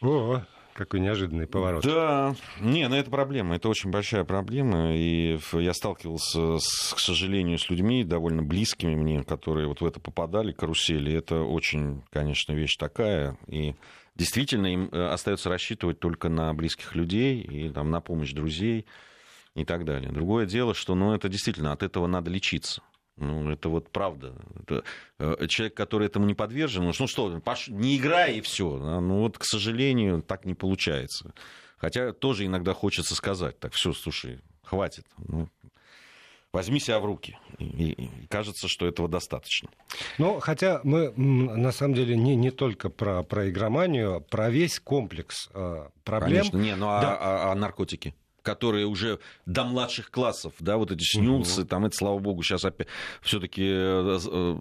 О, 0.00 0.44
какой 0.76 1.00
неожиданный 1.00 1.46
поворот. 1.46 1.84
Да, 1.84 2.36
не, 2.60 2.86
ну 2.88 2.94
это 2.94 3.10
проблема, 3.10 3.56
это 3.56 3.68
очень 3.68 3.90
большая 3.90 4.24
проблема, 4.24 4.94
и 4.94 5.38
я 5.52 5.72
сталкивался, 5.72 6.58
с, 6.58 6.94
к 6.94 6.98
сожалению, 6.98 7.58
с 7.58 7.68
людьми 7.70 8.04
довольно 8.04 8.42
близкими 8.42 8.94
мне, 8.94 9.24
которые 9.24 9.66
вот 9.66 9.80
в 9.80 9.86
это 9.86 9.98
попадали, 10.00 10.52
карусели, 10.52 11.12
это 11.12 11.40
очень, 11.40 12.02
конечно, 12.10 12.52
вещь 12.52 12.76
такая, 12.76 13.36
и 13.48 13.74
действительно 14.14 14.66
им 14.66 14.88
э, 14.92 15.08
остается 15.08 15.48
рассчитывать 15.48 15.98
только 15.98 16.28
на 16.28 16.52
близких 16.54 16.94
людей 16.94 17.40
и 17.40 17.70
там, 17.70 17.90
на 17.90 18.00
помощь 18.00 18.32
друзей 18.32 18.86
и 19.54 19.64
так 19.64 19.84
далее. 19.84 20.10
Другое 20.12 20.46
дело, 20.46 20.74
что 20.74 20.94
ну, 20.94 21.14
это 21.14 21.28
действительно 21.28 21.72
от 21.72 21.82
этого 21.82 22.06
надо 22.06 22.30
лечиться. 22.30 22.82
Ну, 23.16 23.50
это 23.50 23.68
вот 23.68 23.90
правда. 23.90 24.34
Это, 24.60 24.84
э, 25.18 25.46
человек, 25.48 25.74
который 25.74 26.06
этому 26.06 26.26
не 26.26 26.34
подвержен, 26.34 26.84
ну 26.84 26.92
что, 26.92 27.40
пош... 27.40 27.68
не 27.68 27.96
играй 27.96 28.36
и 28.36 28.40
все. 28.42 28.76
Ну 28.76 29.20
вот, 29.20 29.38
к 29.38 29.44
сожалению, 29.44 30.22
так 30.22 30.44
не 30.44 30.54
получается. 30.54 31.32
Хотя 31.78 32.12
тоже 32.12 32.46
иногда 32.46 32.74
хочется 32.74 33.14
сказать, 33.14 33.58
так, 33.58 33.72
все, 33.72 33.92
слушай, 33.92 34.40
хватит. 34.62 35.06
Ну, 35.16 35.48
возьми 36.52 36.80
себя 36.80 36.98
в 37.00 37.04
руки. 37.04 37.38
И, 37.58 38.10
кажется, 38.28 38.68
что 38.68 38.86
этого 38.86 39.08
достаточно. 39.08 39.68
Ну, 40.18 40.40
хотя 40.40 40.80
мы 40.84 41.12
на 41.12 41.72
самом 41.72 41.94
деле 41.94 42.16
не, 42.16 42.34
не 42.34 42.50
только 42.50 42.88
про, 42.88 43.22
про 43.22 43.48
игроманию, 43.48 44.16
а 44.16 44.20
про 44.20 44.50
весь 44.50 44.80
комплекс 44.80 45.48
э, 45.54 45.88
проблем. 46.04 46.30
Конечно, 46.30 46.56
не, 46.56 46.76
ну 46.76 46.88
а, 46.88 47.00
да. 47.00 47.16
а, 47.18 47.52
а 47.52 47.54
наркотики? 47.54 48.14
Которые 48.46 48.86
уже 48.86 49.18
до 49.44 49.64
младших 49.64 50.12
классов, 50.12 50.54
да, 50.60 50.76
вот 50.76 50.92
эти 50.92 51.02
снюсы, 51.02 51.62
угу. 51.62 51.68
там 51.68 51.84
это, 51.84 51.96
слава 51.96 52.20
богу, 52.20 52.44
сейчас 52.44 52.64
опять 52.64 52.86
все-таки 53.20 53.64
э, 53.66 54.18
э, 54.24 54.56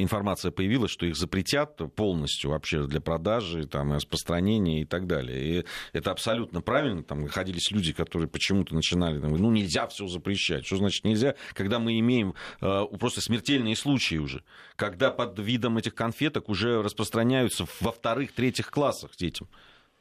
информация 0.00 0.52
появилась, 0.52 0.92
что 0.92 1.04
их 1.04 1.16
запретят 1.16 1.80
полностью 1.96 2.50
вообще 2.50 2.86
для 2.86 3.00
продажи, 3.00 3.66
там, 3.66 3.92
распространения 3.92 4.82
и 4.82 4.84
так 4.84 5.08
далее. 5.08 5.62
И 5.62 5.64
это 5.92 6.12
абсолютно 6.12 6.60
правильно. 6.60 7.02
Там 7.02 7.22
находились 7.22 7.72
люди, 7.72 7.92
которые 7.92 8.28
почему-то 8.28 8.72
начинали, 8.72 9.18
там, 9.18 9.32
ну, 9.32 9.50
нельзя 9.50 9.88
все 9.88 10.06
запрещать. 10.06 10.64
Что 10.64 10.76
значит 10.76 11.04
нельзя? 11.04 11.34
Когда 11.54 11.80
мы 11.80 11.98
имеем 11.98 12.34
э, 12.60 12.84
просто 13.00 13.20
смертельные 13.20 13.74
случаи 13.74 14.16
уже, 14.16 14.44
когда 14.76 15.10
под 15.10 15.36
видом 15.40 15.76
этих 15.76 15.96
конфеток 15.96 16.48
уже 16.48 16.82
распространяются 16.82 17.66
во 17.80 17.90
вторых, 17.90 18.30
третьих 18.30 18.70
классах 18.70 19.16
детям. 19.16 19.48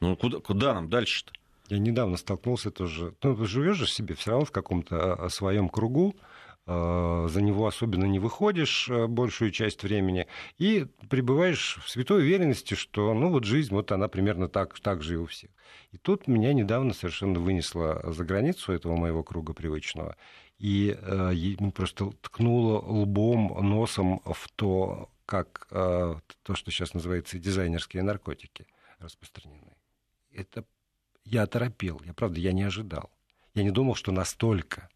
Ну, 0.02 0.16
куда, 0.16 0.38
куда 0.40 0.76
нам 0.76 0.88
дальше-то? 0.88 1.34
Я 1.70 1.78
недавно 1.78 2.18
столкнулся 2.18 2.72
тоже. 2.72 3.14
Ну, 3.22 3.46
живешь 3.46 3.78
же 3.78 3.88
себе 3.88 4.16
все 4.16 4.32
равно 4.32 4.46
в 4.46 4.52
каком-то 4.52 5.14
а, 5.14 5.30
своем 5.30 5.70
кругу, 5.70 6.16
а, 6.66 7.28
за 7.30 7.42
него 7.44 7.68
особенно 7.68 8.06
не 8.06 8.18
выходишь 8.18 8.90
а, 8.90 9.08
большую 9.08 9.52
часть 9.52 9.84
времени, 9.84 10.26
и 10.58 10.88
пребываешь 11.10 11.80
в 11.84 11.90
святой 11.90 12.24
уверенности, 12.24 12.74
что 12.74 13.14
ну 13.14 13.30
вот 13.30 13.44
жизнь, 13.44 13.74
вот 13.74 13.92
она 13.92 14.08
примерно 14.08 14.50
так, 14.50 14.80
так 14.80 15.04
же 15.04 15.14
и 15.14 15.18
у 15.18 15.28
всех. 15.28 15.52
И 15.92 15.98
тут 15.98 16.28
меня 16.28 16.54
недавно 16.54 16.94
совершенно 16.94 17.40
вынесло 17.40 18.02
за 18.04 18.26
границу 18.26 18.72
этого 18.74 18.96
моего 18.96 19.24
круга 19.24 19.54
привычного, 19.54 20.16
и 20.58 20.98
э, 21.00 21.56
просто 21.74 22.12
ткнуло 22.22 22.80
лбом, 22.80 23.58
носом 23.62 24.22
в 24.26 24.50
то, 24.56 25.10
как 25.28 25.68
э, 25.70 26.16
то, 26.44 26.56
что 26.56 26.72
сейчас 26.72 26.96
называется 26.96 27.38
дизайнерские 27.38 28.02
наркотики 28.02 28.66
распространены. 29.00 29.76
Это 30.32 30.66
я 31.30 31.44
оторопел. 31.44 32.02
Я, 32.06 32.14
правда, 32.14 32.40
я 32.40 32.52
не 32.52 32.64
ожидал. 32.64 33.12
Я 33.54 33.64
не 33.64 33.72
думал, 33.72 33.96
что 33.96 34.12
настолько, 34.12 34.90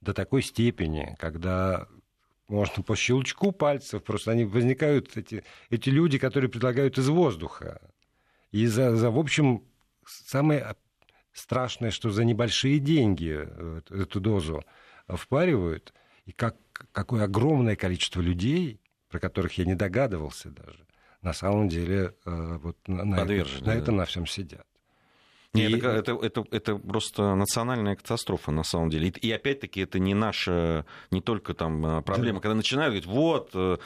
до 0.00 0.12
такой 0.12 0.42
степени, 0.42 1.16
когда 1.18 1.88
можно 2.48 2.82
по 2.82 2.94
щелчку 2.94 3.52
пальцев, 3.52 4.02
просто 4.04 4.32
они 4.32 4.44
возникают, 4.44 5.16
эти, 5.16 5.44
эти 5.70 5.88
люди, 5.88 6.18
которые 6.18 6.50
предлагают 6.50 6.98
из 6.98 7.08
воздуха. 7.08 7.80
И 8.50 8.66
за, 8.66 8.96
за, 8.96 9.10
в 9.10 9.18
общем, 9.18 9.64
самое 10.06 10.76
страшное, 11.32 11.90
что 11.90 12.10
за 12.10 12.24
небольшие 12.24 12.78
деньги 12.78 13.34
э, 13.44 13.80
эту 13.90 14.20
дозу 14.20 14.64
впаривают, 15.08 15.92
и 16.26 16.32
как, 16.32 16.56
какое 16.92 17.24
огромное 17.24 17.76
количество 17.76 18.20
людей, 18.20 18.80
про 19.08 19.18
которых 19.18 19.58
я 19.58 19.64
не 19.64 19.74
догадывался 19.74 20.50
даже, 20.50 20.86
на 21.22 21.32
самом 21.32 21.68
деле 21.68 22.14
э, 22.24 22.58
вот 22.62 22.76
на, 22.86 23.04
на, 23.04 23.24
это, 23.24 23.64
на 23.64 23.70
этом 23.70 23.96
на 23.96 24.04
всем 24.04 24.26
сидят. 24.26 24.66
Нет, 25.54 25.70
и... 25.70 25.76
это, 25.76 26.18
это, 26.20 26.44
это, 26.50 26.76
просто 26.76 27.34
национальная 27.36 27.94
катастрофа 27.94 28.50
на 28.50 28.64
самом 28.64 28.90
деле. 28.90 29.08
И, 29.08 29.28
и 29.28 29.32
опять-таки 29.32 29.80
это 29.80 30.00
не 30.00 30.12
наша, 30.12 30.84
не 31.12 31.20
только 31.20 31.54
там 31.54 31.86
а, 31.86 32.02
проблема, 32.02 32.38
да. 32.38 32.42
когда 32.42 32.54
начинают 32.56 32.92
говорить, 32.92 33.06
вот 33.06 33.50
э, 33.54 33.76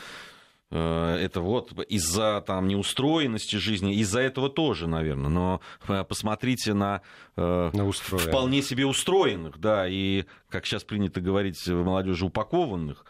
э, 0.71 1.19
это 1.21 1.43
вот 1.43 1.79
из-за 1.91 2.43
там 2.47 2.69
неустроенности 2.69 3.57
жизни, 3.57 3.97
из-за 3.97 4.21
этого 4.21 4.49
тоже, 4.49 4.87
наверное. 4.87 5.29
Но 5.29 5.61
э, 5.89 6.05
посмотрите 6.05 6.73
на, 6.73 7.03
на 7.37 7.71
вполне 7.93 8.62
себе 8.62 8.87
устроенных, 8.87 9.59
да, 9.59 9.87
и, 9.87 10.25
как 10.49 10.64
сейчас 10.64 10.85
принято 10.85 11.21
говорить 11.21 11.69
молодежи, 11.69 12.25
упакованных. 12.25 13.05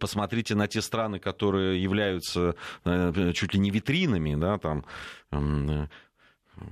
Посмотрите 0.00 0.56
на 0.56 0.66
те 0.66 0.82
страны, 0.82 1.20
которые 1.20 1.80
являются 1.80 2.56
чуть 2.84 3.54
ли 3.54 3.60
не 3.60 3.70
витринами, 3.70 4.34
да, 4.34 4.58
там 4.58 4.84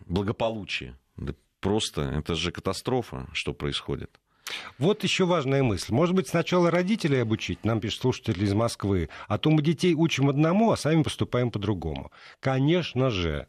благополучия. 0.07 0.97
Да 1.21 1.35
просто 1.61 2.03
это 2.03 2.35
же 2.35 2.51
катастрофа, 2.51 3.29
что 3.33 3.53
происходит. 3.53 4.19
Вот 4.79 5.05
еще 5.05 5.27
важная 5.27 5.63
мысль. 5.63 5.93
Может 5.93 6.15
быть, 6.15 6.27
сначала 6.27 6.71
родителей 6.71 7.23
обучить, 7.23 7.65
нам 7.65 7.81
пишут 7.81 8.01
слушатели 8.01 8.45
из 8.45 8.53
Москвы, 8.53 9.09
а 9.29 9.39
то 9.39 9.51
мы 9.51 9.63
детей 9.63 9.95
учим 9.95 10.29
одному, 10.29 10.73
а 10.73 10.77
сами 10.77 11.03
поступаем 11.03 11.53
по-другому. 11.53 12.11
Конечно 12.41 13.11
же, 13.11 13.47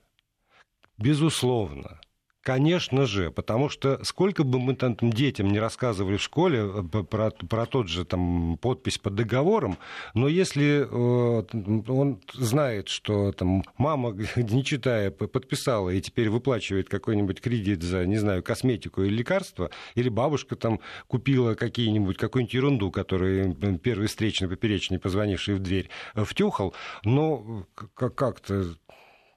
безусловно, 0.98 2.00
Конечно 2.44 3.06
же, 3.06 3.30
потому 3.30 3.70
что 3.70 4.04
сколько 4.04 4.44
бы 4.44 4.60
мы 4.60 4.76
там 4.76 4.98
детям 5.00 5.52
не 5.52 5.60
рассказывали 5.60 6.18
в 6.18 6.24
школе 6.24 6.72
э, 6.74 7.04
про, 7.04 7.30
про 7.30 7.68
тот 7.68 7.88
же 7.88 8.04
там 8.04 8.58
подпись 8.58 8.98
под 8.98 9.14
договором, 9.14 9.78
но 10.16 10.28
если 10.28 10.88
э, 10.90 11.44
он 11.88 12.20
знает, 12.34 12.88
что 12.88 13.32
там 13.32 13.64
мама, 13.78 14.18
не 14.36 14.64
читая, 14.64 15.12
подписала 15.12 15.92
и 15.92 16.02
теперь 16.02 16.30
выплачивает 16.30 16.90
какой-нибудь 16.90 17.42
кредит 17.42 17.84
за, 17.84 18.08
не 18.08 18.18
знаю, 18.18 18.42
косметику 18.42 19.04
или 19.04 19.18
лекарство, 19.18 19.70
или 19.94 20.10
бабушка 20.10 20.56
там 20.56 20.80
купила 21.08 21.54
какие-нибудь, 21.54 22.18
какую-нибудь 22.18 22.56
ерунду, 22.56 22.90
которую 22.90 23.54
первый 23.78 24.08
встречный, 24.08 24.50
поперечный, 24.50 24.98
позвонивший 24.98 25.54
в 25.54 25.60
дверь, 25.60 25.92
э, 26.16 26.24
втюхал, 26.24 26.74
но 27.04 27.68
как-то 27.94 28.66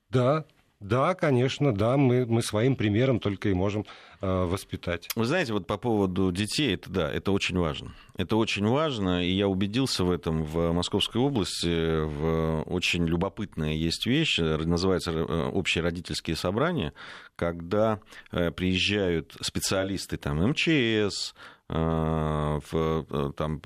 да, 0.09 0.47
да, 0.85 1.15
конечно, 1.15 1.75
да, 1.75 1.97
мы, 1.97 2.27
мы 2.27 2.43
своим 2.43 2.77
примером 2.77 3.19
только 3.19 3.49
и 3.49 3.55
можем 3.55 3.87
э, 4.21 4.45
воспитать. 4.45 5.09
Вы 5.17 5.25
знаете, 5.25 5.55
вот 5.55 5.67
по 5.67 5.79
поводу 5.79 6.31
детей, 6.31 6.75
это 6.75 6.91
да, 6.91 7.11
это 7.11 7.33
очень 7.33 7.57
важно. 7.59 7.95
Это 8.19 8.37
очень 8.37 8.67
важно, 8.67 9.25
и 9.25 9.31
я 9.31 9.49
убедился 9.49 10.05
в 10.05 10.11
этом 10.11 10.45
в 10.45 10.73
Московской 10.73 11.23
области. 11.23 12.05
В 12.05 12.65
очень 12.67 13.07
любопытная 13.07 13.73
есть 13.73 14.05
вещь, 14.05 14.39
называется 14.39 15.13
э, 15.13 15.49
общие 15.49 15.83
родительские 15.83 16.37
собрания, 16.37 16.93
когда 17.35 18.01
э, 18.31 18.51
приезжают 18.51 19.35
специалисты 19.41 20.19
там 20.19 20.47
МЧС, 20.51 21.33
Э, 21.35 21.54
в, 21.69 23.33
там, 23.37 23.61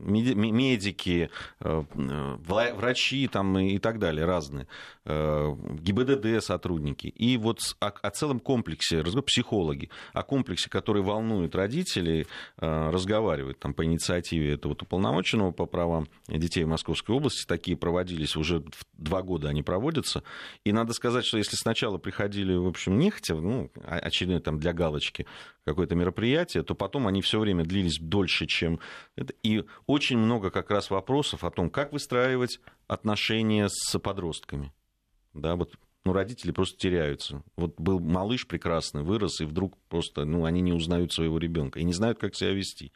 медики, 0.00 1.30
э, 1.60 1.82
врачи 2.44 3.26
там, 3.28 3.58
и 3.58 3.78
так 3.78 3.98
далее, 3.98 4.26
разные, 4.26 4.66
э, 5.04 5.54
ГИБДД 5.80 6.44
сотрудники. 6.44 7.06
И 7.06 7.36
вот 7.36 7.60
о, 7.80 7.86
о 7.88 8.10
целом 8.10 8.40
комплексе, 8.40 9.02
психологи, 9.22 9.90
о 10.12 10.22
комплексе, 10.22 10.68
который 10.70 11.02
волнует 11.02 11.54
родителей, 11.54 12.26
разговаривают 12.56 13.58
там, 13.58 13.74
по 13.74 13.84
инициативе 13.84 14.54
этого 14.54 14.72
уполномоченного 14.72 15.50
по 15.50 15.66
правам 15.66 16.06
детей 16.28 16.64
Московской 16.64 17.14
области. 17.14 17.46
Такие 17.46 17.76
проводились 17.76 18.36
уже 18.36 18.62
два 18.94 19.22
года, 19.22 19.48
они 19.48 19.62
проводятся. 19.62 20.22
И 20.64 20.72
надо 20.72 20.92
сказать, 20.92 21.24
что 21.24 21.38
если 21.38 21.56
сначала 21.56 21.98
приходили, 21.98 22.54
в 22.54 22.66
общем, 22.66 22.98
нехотя, 22.98 23.34
ну, 23.34 23.70
очередное 23.84 24.40
там 24.40 24.58
для 24.58 24.72
галочки 24.72 25.26
какое-то 25.68 25.94
мероприятие, 25.94 26.62
то 26.62 26.74
потом 26.74 27.06
они 27.06 27.22
все 27.22 27.38
время 27.38 27.64
длились 27.64 27.98
дольше, 27.98 28.46
чем 28.46 28.80
это. 29.16 29.34
И 29.42 29.64
очень 29.86 30.18
много 30.18 30.50
как 30.50 30.70
раз 30.70 30.90
вопросов 30.90 31.44
о 31.44 31.50
том, 31.50 31.70
как 31.70 31.92
выстраивать 31.92 32.60
отношения 32.86 33.68
с 33.68 33.98
подростками. 33.98 34.72
Да, 35.34 35.56
вот 35.56 35.74
ну, 36.04 36.12
родители 36.12 36.52
просто 36.52 36.78
теряются. 36.78 37.42
Вот 37.56 37.78
был 37.78 38.00
малыш 38.00 38.46
прекрасный, 38.46 39.02
вырос, 39.02 39.40
и 39.40 39.44
вдруг 39.44 39.76
просто, 39.88 40.24
ну, 40.24 40.46
они 40.46 40.60
не 40.62 40.72
узнают 40.72 41.12
своего 41.12 41.38
ребенка 41.38 41.80
и 41.80 41.84
не 41.84 41.92
знают, 41.92 42.18
как 42.18 42.34
себя 42.34 42.52
вести. 42.52 42.92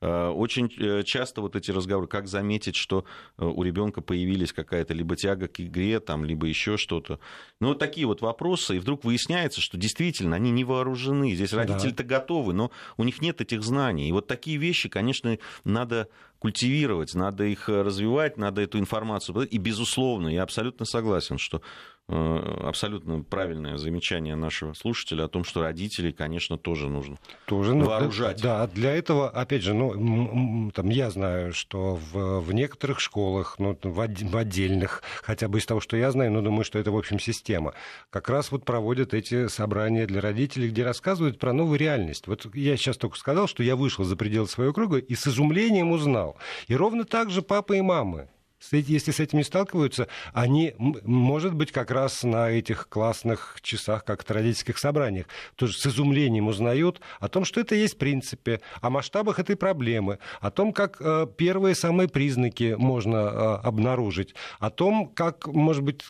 Э, 0.00 0.28
очень 0.28 0.72
э, 0.78 1.02
часто 1.02 1.40
вот 1.40 1.56
эти 1.56 1.70
разговоры, 1.70 2.06
как 2.06 2.28
заметить, 2.28 2.76
что 2.76 3.04
э, 3.36 3.44
у 3.44 3.62
ребенка 3.62 4.00
появились 4.00 4.52
какая-то 4.52 4.94
либо 4.94 5.16
тяга 5.16 5.48
к 5.48 5.60
игре, 5.60 5.98
там, 5.98 6.24
либо 6.24 6.46
еще 6.46 6.76
что-то. 6.76 7.18
Ну, 7.60 7.68
вот 7.68 7.80
такие 7.80 8.06
вот 8.06 8.20
вопросы, 8.20 8.76
и 8.76 8.78
вдруг 8.78 9.04
выясняется, 9.04 9.60
что 9.60 9.76
действительно 9.76 10.36
они 10.36 10.50
не 10.50 10.64
вооружены. 10.64 11.34
Здесь 11.34 11.52
родители-то 11.52 12.04
да. 12.04 12.18
готовы, 12.18 12.52
но 12.52 12.70
у 12.96 13.04
них 13.04 13.20
нет 13.20 13.40
этих 13.40 13.62
знаний. 13.62 14.08
И 14.08 14.12
вот 14.12 14.28
такие 14.28 14.56
вещи, 14.56 14.88
конечно, 14.88 15.36
надо 15.64 16.08
культивировать, 16.38 17.14
надо 17.14 17.44
их 17.44 17.68
развивать, 17.68 18.36
надо 18.36 18.62
эту 18.62 18.78
информацию. 18.78 19.48
И, 19.48 19.58
безусловно, 19.58 20.28
я 20.28 20.44
абсолютно 20.44 20.86
согласен, 20.86 21.38
что 21.38 21.60
абсолютно 22.08 23.22
правильное 23.22 23.76
замечание 23.76 24.34
нашего 24.34 24.72
слушателя 24.72 25.24
о 25.24 25.28
том, 25.28 25.44
что 25.44 25.62
родителей, 25.62 26.12
конечно, 26.12 26.56
тоже 26.56 26.88
нужно 26.88 27.18
тоже, 27.46 27.74
вооружать. 27.74 28.40
Да, 28.40 28.66
для 28.66 28.94
этого, 28.94 29.28
опять 29.28 29.62
же, 29.62 29.74
ну, 29.74 30.70
там, 30.74 30.88
я 30.88 31.10
знаю, 31.10 31.52
что 31.52 31.96
в, 31.96 32.40
в 32.40 32.52
некоторых 32.54 33.00
школах, 33.00 33.56
ну, 33.58 33.78
в, 33.82 33.92
в 33.92 34.36
отдельных, 34.36 35.02
хотя 35.22 35.48
бы 35.48 35.58
из 35.58 35.66
того, 35.66 35.80
что 35.80 35.96
я 35.98 36.10
знаю, 36.10 36.32
но 36.32 36.40
думаю, 36.40 36.64
что 36.64 36.78
это, 36.78 36.90
в 36.90 36.96
общем, 36.96 37.18
система, 37.18 37.74
как 38.10 38.30
раз 38.30 38.50
вот 38.52 38.64
проводят 38.64 39.12
эти 39.12 39.48
собрания 39.48 40.06
для 40.06 40.22
родителей, 40.22 40.70
где 40.70 40.84
рассказывают 40.84 41.38
про 41.38 41.52
новую 41.52 41.78
реальность. 41.78 42.26
Вот 42.26 42.54
я 42.54 42.76
сейчас 42.78 42.96
только 42.96 43.18
сказал, 43.18 43.48
что 43.48 43.62
я 43.62 43.76
вышел 43.76 44.04
за 44.04 44.16
пределы 44.16 44.48
своего 44.48 44.72
круга 44.72 44.96
и 44.96 45.14
с 45.14 45.26
изумлением 45.26 45.92
узнал. 45.92 46.38
И 46.68 46.74
ровно 46.74 47.04
так 47.04 47.30
же 47.30 47.42
папа 47.42 47.74
и 47.74 47.82
мамы 47.82 48.28
если 48.72 49.10
с 49.10 49.20
этим 49.20 49.38
не 49.38 49.44
сталкиваются, 49.44 50.08
они, 50.32 50.74
может 50.78 51.54
быть, 51.54 51.72
как 51.72 51.90
раз 51.90 52.22
на 52.22 52.50
этих 52.50 52.88
классных 52.88 53.58
часах, 53.62 54.04
как 54.04 54.24
в 54.24 54.30
родительских 54.30 54.78
собраниях, 54.78 55.26
тоже 55.56 55.78
с 55.78 55.86
изумлением 55.86 56.48
узнают 56.48 57.00
о 57.20 57.28
том, 57.28 57.44
что 57.44 57.60
это 57.60 57.74
есть 57.74 57.94
в 57.94 57.98
принципе, 57.98 58.60
о 58.80 58.90
масштабах 58.90 59.38
этой 59.38 59.56
проблемы, 59.56 60.18
о 60.40 60.50
том, 60.50 60.72
как 60.72 61.00
э, 61.00 61.26
первые 61.36 61.74
самые 61.74 62.08
признаки 62.08 62.76
можно 62.78 63.16
э, 63.16 63.66
обнаружить, 63.66 64.34
о 64.60 64.70
том, 64.70 65.08
как, 65.08 65.46
может 65.46 65.82
быть, 65.82 66.02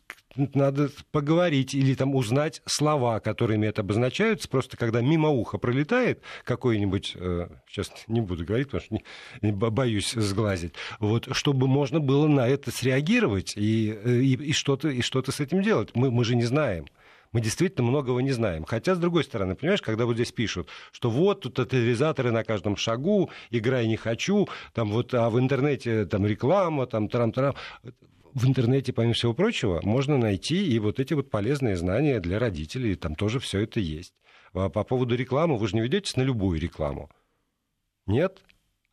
надо 0.54 0.90
поговорить 1.12 1.74
или 1.74 1.94
там 1.94 2.14
узнать 2.14 2.62
слова, 2.66 3.20
которыми 3.20 3.66
это 3.66 3.82
обозначаются, 3.82 4.48
просто 4.48 4.76
когда 4.76 5.00
мимо 5.00 5.28
уха 5.28 5.58
пролетает 5.58 6.22
какой-нибудь, 6.44 7.16
э, 7.16 7.48
сейчас 7.68 7.92
не 8.06 8.20
буду 8.20 8.44
говорить, 8.44 8.70
потому 8.70 8.82
что 8.82 8.98
не 9.42 9.52
боюсь 9.52 10.12
сглазить, 10.12 10.74
вот, 11.00 11.28
чтобы 11.32 11.66
можно 11.66 12.00
было 12.00 12.26
на 12.26 12.48
это 12.48 12.70
среагировать 12.70 13.54
и, 13.56 13.96
э, 14.02 14.20
и, 14.20 14.34
и 14.34 14.52
что-то 14.52 14.88
и 14.88 15.02
что 15.02 15.22
с 15.28 15.40
этим 15.40 15.62
делать. 15.62 15.90
Мы, 15.94 16.10
мы 16.10 16.24
же 16.24 16.36
не 16.36 16.44
знаем 16.44 16.86
мы 17.32 17.40
действительно 17.40 17.86
многого 17.86 18.20
не 18.20 18.32
знаем. 18.32 18.64
Хотя, 18.64 18.94
с 18.94 18.98
другой 18.98 19.24
стороны, 19.24 19.54
понимаешь, 19.54 19.82
когда 19.82 20.06
вот 20.06 20.14
здесь 20.14 20.32
пишут, 20.32 20.68
что 20.92 21.10
вот 21.10 21.42
тут 21.42 21.54
тотализаторы 21.54 22.30
на 22.30 22.44
каждом 22.44 22.76
шагу, 22.76 23.30
играй 23.50 23.86
не 23.86 23.96
хочу, 23.96 24.48
там 24.72 24.90
вот, 24.90 25.12
а 25.14 25.28
в 25.30 25.38
интернете 25.38 26.06
там 26.06 26.26
реклама, 26.26 26.86
там 26.86 27.08
трам-трам 27.08 27.54
в 28.38 28.46
интернете, 28.46 28.92
помимо 28.92 29.14
всего 29.14 29.34
прочего, 29.34 29.80
можно 29.82 30.16
найти 30.16 30.66
и 30.66 30.78
вот 30.78 31.00
эти 31.00 31.14
вот 31.14 31.30
полезные 31.30 31.76
знания 31.76 32.20
для 32.20 32.38
родителей. 32.38 32.94
Там 32.94 33.14
тоже 33.14 33.40
все 33.40 33.60
это 33.60 33.80
есть. 33.80 34.14
А 34.52 34.68
по 34.68 34.84
поводу 34.84 35.14
рекламы, 35.14 35.58
вы 35.58 35.68
же 35.68 35.76
не 35.76 35.82
ведетесь 35.82 36.16
на 36.16 36.22
любую 36.22 36.60
рекламу. 36.60 37.10
Нет? 38.06 38.42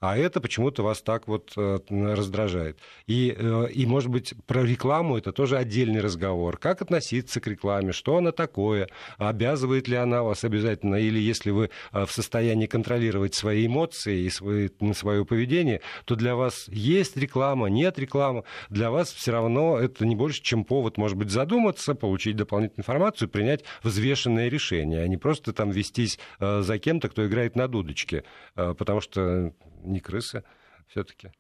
А 0.06 0.16
это 0.16 0.39
почему-то 0.39 0.84
вас 0.84 1.01
так 1.01 1.28
вот 1.28 1.53
э, 1.58 1.80
раздражает. 1.89 2.78
И, 3.08 3.36
э, 3.36 3.70
и, 3.74 3.88
может 3.88 4.12
быть, 4.12 4.36
про 4.45 4.64
рекламу 4.64 5.18
это 5.18 5.32
тоже 5.32 5.58
отдельный 5.58 5.99
разговор. 5.99 6.58
Как 6.58 6.84
относиться 6.84 7.41
к 7.41 7.47
рекламе, 7.47 7.91
что 7.91 8.18
она 8.18 8.32
такое, 8.32 8.88
обязывает 9.18 9.88
ли 9.88 9.95
она 9.95 10.22
вас 10.22 10.43
обязательно, 10.43 10.97
или 10.97 11.18
если 11.18 11.49
вы 11.49 11.72
э, 11.91 12.06
в 12.06 12.12
состоянии 12.12 12.68
контролировать 12.68 13.34
свои 13.34 13.66
эмоции 13.66 14.26
и 14.26 14.30
свои, 14.30 14.70
свое 14.93 15.26
поведение, 15.26 15.82
то 16.06 16.16
для 16.16 16.36
вас 16.36 16.68
есть 16.68 17.18
реклама, 17.18 17.66
нет 17.66 17.97
рекламы. 17.97 18.43
Для 18.70 18.91
вас 18.91 19.12
все 19.12 19.32
равно 19.32 19.80
это 19.80 20.06
не 20.06 20.16
больше, 20.16 20.43
чем 20.43 20.66
повод, 20.66 20.97
может 20.97 21.18
быть, 21.18 21.32
задуматься, 21.32 21.95
получить 21.95 22.36
дополнительную 22.36 22.82
информацию, 22.84 23.28
принять 23.28 23.64
взвешенное 23.82 24.49
решение, 24.49 25.01
а 25.01 25.08
не 25.08 25.18
просто 25.18 25.51
там 25.51 25.72
вестись 25.72 26.20
за 26.39 26.78
кем-то, 26.78 27.10
кто 27.10 27.26
играет 27.26 27.56
на 27.56 27.68
дудочке. 27.68 28.24
Потому 28.53 29.01
что 29.01 29.51
не 29.86 30.00
крысы 30.00 30.44
все-таки, 30.88 31.32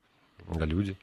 а 0.47 0.65
люди. 0.65 0.97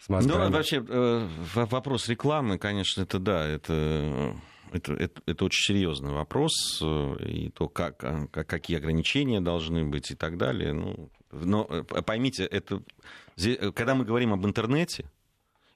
С 0.00 0.08
мозгами. 0.08 0.44
Ну, 0.44 0.50
вообще, 0.50 0.84
э, 0.86 1.28
вопрос 1.54 2.08
рекламы, 2.08 2.58
конечно, 2.58 3.02
это 3.02 3.18
да, 3.18 3.46
это 3.46 4.36
это, 4.72 4.94
это, 4.94 5.22
это 5.26 5.44
очень 5.44 5.74
серьезный 5.74 6.12
вопрос, 6.12 6.80
э, 6.82 7.16
и 7.26 7.50
то, 7.50 7.68
как, 7.68 8.02
а, 8.04 8.26
как, 8.30 8.46
какие 8.46 8.76
ограничения 8.76 9.40
должны 9.40 9.84
быть 9.84 10.10
и 10.10 10.14
так 10.14 10.36
далее. 10.36 10.72
Ну, 10.72 11.10
но 11.30 11.66
э, 11.68 11.82
поймите, 11.82 12.44
это, 12.44 12.82
когда 13.72 13.94
мы 13.94 14.04
говорим 14.04 14.32
об 14.32 14.44
интернете, 14.46 15.10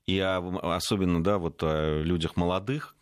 и 0.07 0.19
о, 0.19 0.39
особенно 0.75 1.23
да, 1.23 1.39
вот 1.39 1.63
о 1.63 2.03
людях 2.03 2.37
молодых, 2.37 2.95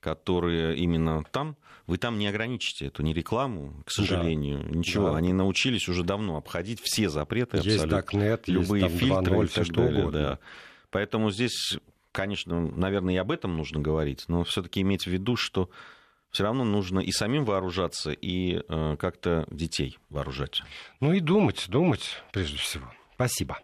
которые 0.00 0.76
именно 0.76 1.24
там, 1.30 1.56
вы 1.86 1.96
там 1.96 2.18
не 2.18 2.26
ограничите 2.26 2.86
эту 2.86 3.02
ни 3.02 3.12
рекламу, 3.12 3.82
к 3.84 3.90
сожалению, 3.90 4.62
да. 4.62 4.76
ничего. 4.76 5.10
Да. 5.10 5.16
Они 5.16 5.32
научились 5.32 5.88
уже 5.88 6.04
давно 6.04 6.36
обходить 6.36 6.80
все 6.82 7.08
запреты 7.08 7.56
есть 7.58 7.82
абсолютно. 7.82 8.18
Darknet, 8.18 8.42
любые 8.46 8.84
есть, 8.84 8.98
там, 8.98 9.08
фильтры 9.08 9.36
2.0, 9.36 9.44
и 9.44 9.48
так 9.48 9.64
что 9.64 9.74
далее. 9.74 10.00
Угодно. 10.02 10.20
Да. 10.20 10.38
Поэтому 10.90 11.30
здесь, 11.30 11.78
конечно, 12.12 12.60
наверное, 12.60 13.14
и 13.14 13.16
об 13.16 13.30
этом 13.30 13.56
нужно 13.56 13.80
говорить, 13.80 14.24
но 14.28 14.44
все-таки 14.44 14.82
иметь 14.82 15.04
в 15.04 15.10
виду, 15.10 15.36
что 15.36 15.70
все 16.30 16.44
равно 16.44 16.64
нужно 16.64 17.00
и 17.00 17.10
самим 17.10 17.44
вооружаться, 17.44 18.12
и 18.12 18.60
э, 18.68 18.96
как-то 18.98 19.46
детей 19.50 19.98
вооружать. 20.10 20.62
Ну 21.00 21.12
и 21.12 21.20
думать, 21.20 21.66
думать 21.68 22.22
прежде 22.32 22.58
всего. 22.58 22.92
Спасибо. 23.14 23.58